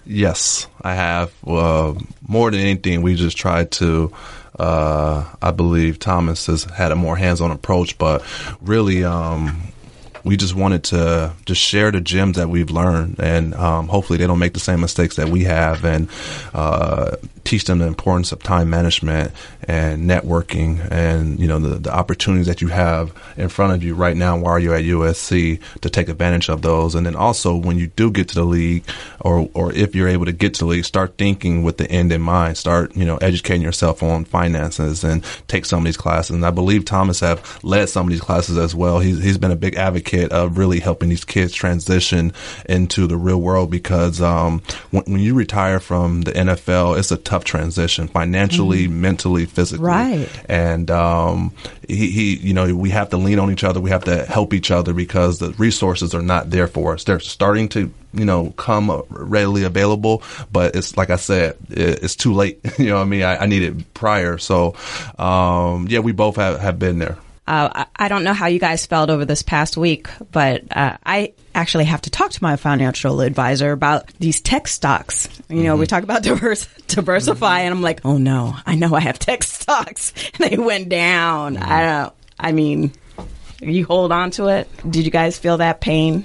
Yes, 0.05 0.67
I 0.81 0.95
have. 0.95 1.31
Uh, 1.45 1.93
more 2.27 2.51
than 2.51 2.59
anything, 2.59 3.01
we 3.01 3.15
just 3.15 3.37
tried 3.37 3.71
to. 3.71 4.11
Uh, 4.59 5.25
I 5.41 5.51
believe 5.51 5.97
Thomas 5.97 6.45
has 6.47 6.65
had 6.65 6.91
a 6.91 6.95
more 6.95 7.15
hands-on 7.15 7.51
approach, 7.51 7.97
but 7.97 8.23
really, 8.61 9.03
um, 9.03 9.70
we 10.23 10.37
just 10.37 10.55
wanted 10.55 10.83
to 10.85 11.33
just 11.45 11.61
share 11.61 11.91
the 11.91 12.01
gems 12.01 12.37
that 12.37 12.49
we've 12.49 12.69
learned, 12.69 13.19
and 13.19 13.53
um, 13.55 13.87
hopefully, 13.87 14.17
they 14.17 14.27
don't 14.27 14.39
make 14.39 14.53
the 14.53 14.59
same 14.59 14.81
mistakes 14.81 15.15
that 15.15 15.29
we 15.29 15.43
have, 15.43 15.83
and 15.85 16.09
uh, 16.53 17.15
teach 17.43 17.65
them 17.65 17.79
the 17.79 17.87
importance 17.87 18.31
of 18.31 18.41
time 18.43 18.69
management 18.69 19.31
and 19.63 20.09
networking, 20.09 20.87
and 20.91 21.39
you 21.39 21.47
know 21.47 21.59
the, 21.59 21.79
the 21.79 21.93
opportunities 21.93 22.47
that 22.47 22.61
you 22.61 22.67
have 22.69 23.13
in 23.37 23.49
front 23.49 23.73
of 23.73 23.83
you 23.83 23.93
right 23.95 24.17
now 24.17 24.37
while 24.37 24.59
you're 24.59 24.75
at 24.75 24.83
USC 24.83 25.59
to 25.81 25.89
take 25.89 26.09
advantage 26.09 26.49
of 26.49 26.61
those, 26.61 26.95
and 26.95 27.05
then 27.05 27.15
also 27.15 27.55
when 27.55 27.77
you 27.77 27.87
do 27.87 28.11
get 28.11 28.27
to 28.29 28.35
the 28.35 28.43
league, 28.43 28.83
or 29.19 29.49
or 29.53 29.73
if 29.73 29.95
you're 29.95 30.07
able 30.07 30.25
to 30.25 30.31
get 30.31 30.53
to 30.55 30.59
the 30.59 30.65
league, 30.65 30.85
start 30.85 31.17
thinking 31.17 31.63
with 31.63 31.77
the 31.77 31.89
end 31.91 32.11
in 32.11 32.21
mind. 32.21 32.57
Start 32.57 32.95
you 32.95 33.05
know 33.05 33.17
educating 33.17 33.61
yourself 33.61 34.03
on 34.03 34.25
finances 34.25 35.03
and 35.03 35.23
take 35.47 35.65
some 35.65 35.79
of 35.79 35.85
these 35.85 35.97
classes. 35.97 36.35
And 36.35 36.45
I 36.45 36.51
believe 36.51 36.85
Thomas 36.85 37.19
have 37.19 37.63
led 37.63 37.89
some 37.89 38.07
of 38.07 38.11
these 38.11 38.21
classes 38.21 38.57
as 38.57 38.75
well. 38.75 38.99
He's 38.99 39.21
he's 39.23 39.37
been 39.37 39.51
a 39.51 39.55
big 39.55 39.75
advocate 39.75 40.31
of 40.31 40.57
really 40.57 40.79
helping 40.79 41.09
these 41.09 41.25
kids 41.25 41.53
transition 41.53 42.33
into 42.67 43.07
the 43.07 43.17
real 43.17 43.41
world 43.41 43.71
because 43.71 44.21
um, 44.21 44.61
when, 44.91 45.03
when 45.03 45.21
you 45.21 45.33
retire 45.33 45.79
from 45.79 46.21
the 46.21 46.31
NFL, 46.31 46.97
it's 46.97 47.11
a 47.11 47.17
tough 47.31 47.45
transition 47.45 48.09
financially, 48.09 48.89
mentally, 48.89 49.45
physically. 49.45 49.85
Right. 49.85 50.29
And 50.49 50.91
um, 50.91 51.53
he, 51.87 52.11
he, 52.11 52.35
you 52.35 52.53
know, 52.53 52.75
we 52.75 52.89
have 52.89 53.11
to 53.11 53.17
lean 53.17 53.39
on 53.39 53.49
each 53.49 53.63
other. 53.63 53.79
We 53.79 53.89
have 53.91 54.03
to 54.03 54.25
help 54.25 54.53
each 54.53 54.69
other 54.69 54.93
because 54.93 55.39
the 55.39 55.53
resources 55.53 56.13
are 56.13 56.21
not 56.21 56.49
there 56.49 56.67
for 56.67 56.93
us. 56.93 57.05
They're 57.05 57.21
starting 57.21 57.69
to, 57.69 57.89
you 58.13 58.25
know, 58.25 58.49
come 58.57 59.03
readily 59.09 59.63
available, 59.63 60.23
but 60.51 60.75
it's 60.75 60.97
like 60.97 61.09
I 61.09 61.15
said, 61.15 61.55
it, 61.69 62.03
it's 62.03 62.17
too 62.17 62.33
late. 62.33 62.59
you 62.77 62.87
know 62.87 62.95
what 62.95 63.03
I 63.03 63.05
mean? 63.05 63.23
I, 63.23 63.37
I 63.37 63.45
need 63.45 63.63
it 63.63 63.93
prior. 63.93 64.37
So, 64.37 64.75
um, 65.17 65.87
yeah, 65.87 65.99
we 65.99 66.11
both 66.11 66.35
have, 66.35 66.59
have 66.59 66.79
been 66.79 66.99
there. 66.99 67.17
Uh, 67.51 67.83
I 67.97 68.07
don't 68.07 68.23
know 68.23 68.31
how 68.31 68.47
you 68.47 68.59
guys 68.59 68.85
felt 68.85 69.09
over 69.09 69.25
this 69.25 69.43
past 69.43 69.75
week, 69.75 70.07
but 70.31 70.63
uh, 70.71 70.95
I 71.05 71.33
actually 71.53 71.83
have 71.83 71.99
to 72.03 72.09
talk 72.09 72.31
to 72.31 72.41
my 72.41 72.55
financial 72.55 73.19
advisor 73.19 73.73
about 73.73 74.07
these 74.19 74.39
tech 74.39 74.69
stocks. 74.69 75.27
You 75.49 75.63
know, 75.63 75.75
we 75.75 75.85
talk 75.85 76.03
about 76.03 76.23
diverse, 76.23 76.65
diversify, 76.87 77.59
and 77.59 77.73
I'm 77.73 77.81
like, 77.81 78.05
oh 78.05 78.17
no, 78.17 78.55
I 78.65 78.75
know 78.75 78.95
I 78.95 79.01
have 79.01 79.19
tech 79.19 79.43
stocks, 79.59 80.13
and 80.39 80.49
they 80.49 80.55
went 80.55 80.87
down. 80.87 81.57
I 81.57 81.81
don't. 82.03 82.13
I 82.39 82.53
mean, 82.53 82.93
you 83.59 83.85
hold 83.85 84.13
on 84.13 84.31
to 84.31 84.47
it. 84.47 84.69
Did 84.89 85.03
you 85.03 85.11
guys 85.11 85.37
feel 85.37 85.57
that 85.57 85.81
pain? 85.81 86.23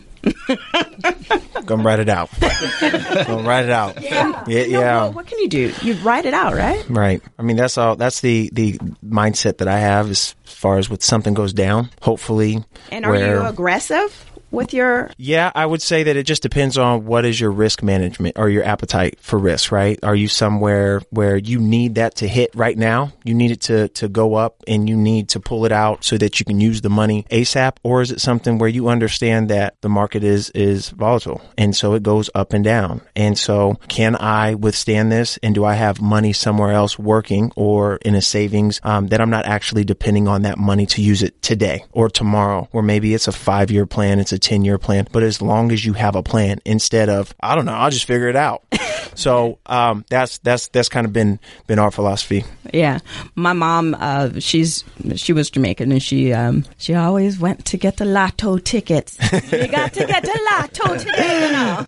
Gonna 1.66 1.82
write 1.82 1.98
it 1.98 2.08
out. 2.08 2.30
Gonna 2.40 3.42
write 3.42 3.64
it 3.64 3.70
out. 3.70 4.00
Yeah, 4.02 4.44
yeah. 4.46 4.80
No, 4.80 5.10
what 5.10 5.26
can 5.26 5.38
you 5.40 5.48
do? 5.48 5.72
You 5.82 5.94
write 5.94 6.24
it 6.26 6.34
out, 6.34 6.54
right? 6.54 6.88
Right. 6.88 7.22
I 7.38 7.42
mean, 7.42 7.56
that's 7.56 7.76
all. 7.78 7.96
That's 7.96 8.20
the 8.20 8.50
the 8.52 8.74
mindset 9.04 9.58
that 9.58 9.68
I 9.68 9.78
have 9.78 10.10
as 10.10 10.34
far 10.44 10.78
as 10.78 10.88
when 10.88 11.00
something 11.00 11.34
goes 11.34 11.52
down. 11.52 11.90
Hopefully, 12.02 12.64
And 12.92 13.04
are 13.04 13.10
where 13.10 13.36
you 13.40 13.46
aggressive 13.46 14.24
with 14.50 14.72
your? 14.72 15.10
Yeah, 15.16 15.50
I 15.54 15.66
would 15.66 15.82
say 15.82 16.02
that 16.04 16.16
it 16.16 16.24
just 16.24 16.42
depends 16.42 16.78
on 16.78 17.04
what 17.04 17.24
is 17.24 17.40
your 17.40 17.50
risk 17.50 17.82
management 17.82 18.38
or 18.38 18.48
your 18.48 18.64
appetite 18.64 19.18
for 19.20 19.38
risk, 19.38 19.72
right? 19.72 19.98
Are 20.02 20.14
you 20.14 20.28
somewhere 20.28 21.00
where 21.10 21.36
you 21.36 21.58
need 21.58 21.96
that 21.96 22.16
to 22.16 22.28
hit 22.28 22.54
right 22.54 22.76
now? 22.76 23.12
You 23.24 23.34
need 23.34 23.50
it 23.50 23.60
to, 23.62 23.88
to 23.88 24.08
go 24.08 24.34
up 24.34 24.62
and 24.66 24.88
you 24.88 24.96
need 24.96 25.28
to 25.30 25.40
pull 25.40 25.64
it 25.64 25.72
out 25.72 26.04
so 26.04 26.16
that 26.18 26.38
you 26.40 26.46
can 26.46 26.60
use 26.60 26.80
the 26.80 26.90
money 26.90 27.26
ASAP? 27.30 27.76
Or 27.82 28.02
is 28.02 28.10
it 28.10 28.20
something 28.20 28.58
where 28.58 28.68
you 28.68 28.88
understand 28.88 29.50
that 29.50 29.76
the 29.80 29.88
market 29.88 30.24
is, 30.24 30.50
is 30.50 30.90
volatile 30.90 31.42
and 31.58 31.74
so 31.74 31.94
it 31.94 32.02
goes 32.02 32.30
up 32.34 32.52
and 32.52 32.64
down? 32.64 33.00
And 33.14 33.38
so 33.38 33.74
can 33.88 34.16
I 34.16 34.54
withstand 34.54 35.12
this? 35.12 35.38
And 35.42 35.54
do 35.54 35.64
I 35.64 35.74
have 35.74 36.00
money 36.00 36.32
somewhere 36.32 36.72
else 36.72 36.98
working 36.98 37.52
or 37.56 37.96
in 37.96 38.14
a 38.14 38.22
savings 38.22 38.80
um, 38.82 39.08
that 39.08 39.20
I'm 39.20 39.30
not 39.30 39.46
actually 39.46 39.84
depending 39.84 40.28
on 40.28 40.42
that 40.42 40.58
money 40.58 40.86
to 40.86 41.02
use 41.02 41.22
it 41.22 41.42
today 41.42 41.84
or 41.92 42.08
tomorrow? 42.08 42.68
Or 42.72 42.82
maybe 42.82 43.14
it's 43.14 43.28
a 43.28 43.32
five 43.32 43.70
year 43.70 43.86
plan, 43.86 44.18
it's 44.18 44.32
a 44.32 44.35
10 44.38 44.64
year 44.64 44.78
plan. 44.78 45.06
But 45.12 45.22
as 45.22 45.40
long 45.42 45.72
as 45.72 45.84
you 45.84 45.92
have 45.94 46.16
a 46.16 46.22
plan 46.22 46.60
instead 46.64 47.08
of, 47.08 47.34
I 47.40 47.54
don't 47.54 47.64
know, 47.64 47.74
I'll 47.74 47.90
just 47.90 48.06
figure 48.06 48.28
it 48.28 48.36
out. 48.36 48.64
so 49.14 49.58
um, 49.66 50.04
that's, 50.08 50.38
that's, 50.38 50.68
that's 50.68 50.88
kind 50.88 51.06
of 51.06 51.12
been, 51.12 51.38
been 51.66 51.78
our 51.78 51.90
philosophy. 51.90 52.44
Yeah, 52.72 52.98
my 53.34 53.52
mom, 53.52 53.96
uh, 53.98 54.38
she's 54.38 54.84
she 55.14 55.32
was 55.32 55.50
Jamaican, 55.50 55.92
and 55.92 56.02
she 56.02 56.32
um, 56.32 56.64
she 56.78 56.94
always 56.94 57.38
went 57.38 57.64
to 57.66 57.76
get 57.76 57.96
the 57.96 58.04
lotto 58.04 58.58
tickets. 58.58 59.18
you 59.32 59.68
got 59.68 59.92
to 59.94 60.06
get 60.06 60.22
the 60.22 60.40
lotto 60.50 60.96
tickets, 60.98 61.18
you 61.18 61.52
know. 61.52 61.86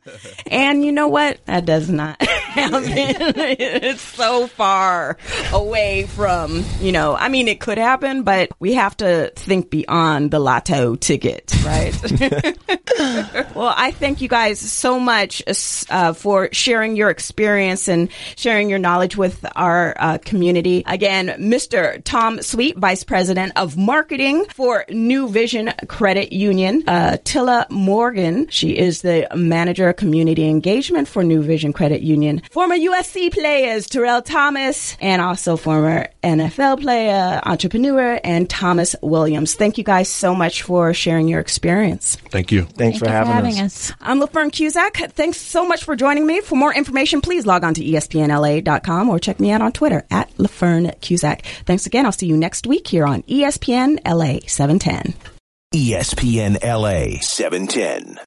And 0.51 0.85
you 0.85 0.93
know 0.93 1.09
what? 1.09 1.45
That 1.47 1.65
does 1.65 1.91
not 1.91 2.21
happen. 2.23 2.85
it's 2.87 4.01
so 4.01 4.47
far 4.47 5.19
away 5.53 6.07
from 6.07 6.65
you 6.81 6.93
know. 6.93 7.15
I 7.15 7.29
mean, 7.29 7.49
it 7.49 7.61
could 7.61 7.79
happen, 7.79 8.23
but 8.23 8.51
we 8.59 8.75
have 8.75 8.97
to 8.99 9.33
think 9.37 9.71
beyond 9.71 10.31
the 10.31 10.39
lotto 10.39 10.97
tickets, 10.97 11.55
right? 11.65 11.93
well, 13.55 13.75
I 13.77 13.93
thank 13.93 14.21
you 14.21 14.29
guys 14.29 14.59
so 14.59 14.99
much 14.99 15.43
uh, 15.91 16.13
for 16.13 16.49
sharing 16.53 16.97
your 16.97 17.11
experience 17.11 17.89
and 17.89 18.09
sharing 18.37 18.71
your 18.71 18.79
knowledge 18.79 19.17
with 19.17 19.45
our 19.57 19.95
uh, 19.99 20.19
community. 20.19 20.83
Again, 20.87 21.29
Mr. 21.39 22.03
Tom 22.05 22.43
Sweet, 22.43 22.77
Vice 22.77 23.05
President 23.05 23.53
of 23.57 23.77
Marketing 23.77 24.45
for 24.55 24.85
Nuvision 24.89 25.73
Credit 25.89 26.33
Union. 26.33 26.85
Uh, 26.87 27.17
Tilla 27.25 27.67
Morgan, 27.71 28.49
she 28.49 28.77
is 28.77 29.03
the 29.03 29.29
Manager 29.35 29.89
of 29.89 29.97
Community 29.97 30.49
Engagement 30.49 31.09
for 31.09 31.23
Nuvision 31.23 31.75
Credit 31.75 32.03
Union. 32.03 32.43
Former 32.51 32.77
USC 32.77 33.33
players 33.33 33.87
Terrell 33.87 34.23
Thomas 34.23 34.97
and 35.01 35.21
also 35.23 35.57
former 35.57 36.09
NFL 36.29 36.83
player, 36.83 37.41
entrepreneur, 37.45 38.21
and 38.23 38.49
Thomas 38.49 38.95
Williams. 39.03 39.55
Thank 39.55 39.79
you 39.79 39.85
guys 39.85 40.09
so 40.09 40.35
much 40.35 40.63
for 40.63 40.93
sharing 40.93 41.29
your 41.29 41.41
experience. 41.41 42.17
Thank 42.31 42.53
you. 42.53 42.63
Thanks 42.63 42.77
Thank 42.77 42.99
for 42.99 43.05
you 43.07 43.11
having, 43.11 43.29
for 43.29 43.35
having 43.35 43.61
us. 43.61 43.91
us. 43.91 43.97
I'm 44.01 44.21
LaFern 44.21 44.53
Cusack. 44.53 45.13
Thanks 45.13 45.41
so 45.41 45.67
much 45.67 45.85
for 45.85 45.97
joining 45.97 46.27
me. 46.27 46.41
For 46.41 46.57
more 46.57 46.75
information, 46.75 47.21
please 47.21 47.47
log 47.47 47.65
on 47.65 47.75
to 47.75 47.85
espnla.com 47.85 49.09
or 49.09 49.19
check 49.19 49.41
me 49.41 49.51
out 49.51 49.63
on 49.63 49.73
Twitter 49.73 50.05
at 50.11 50.31
LaFern 50.37 51.01
Cusack. 51.01 51.43
Thanks 51.65 51.87
again. 51.87 52.05
I'll 52.07 52.13
see 52.13 52.27
you 52.27 52.37
next 52.37 52.67
week 52.67 52.87
here 52.87 53.07
on 53.07 53.23
ESPN 53.23 53.99
LA 54.07 54.41
710. 54.47 55.15
ESPN 55.75 56.57
LA 56.63 57.21
710. 57.21 58.17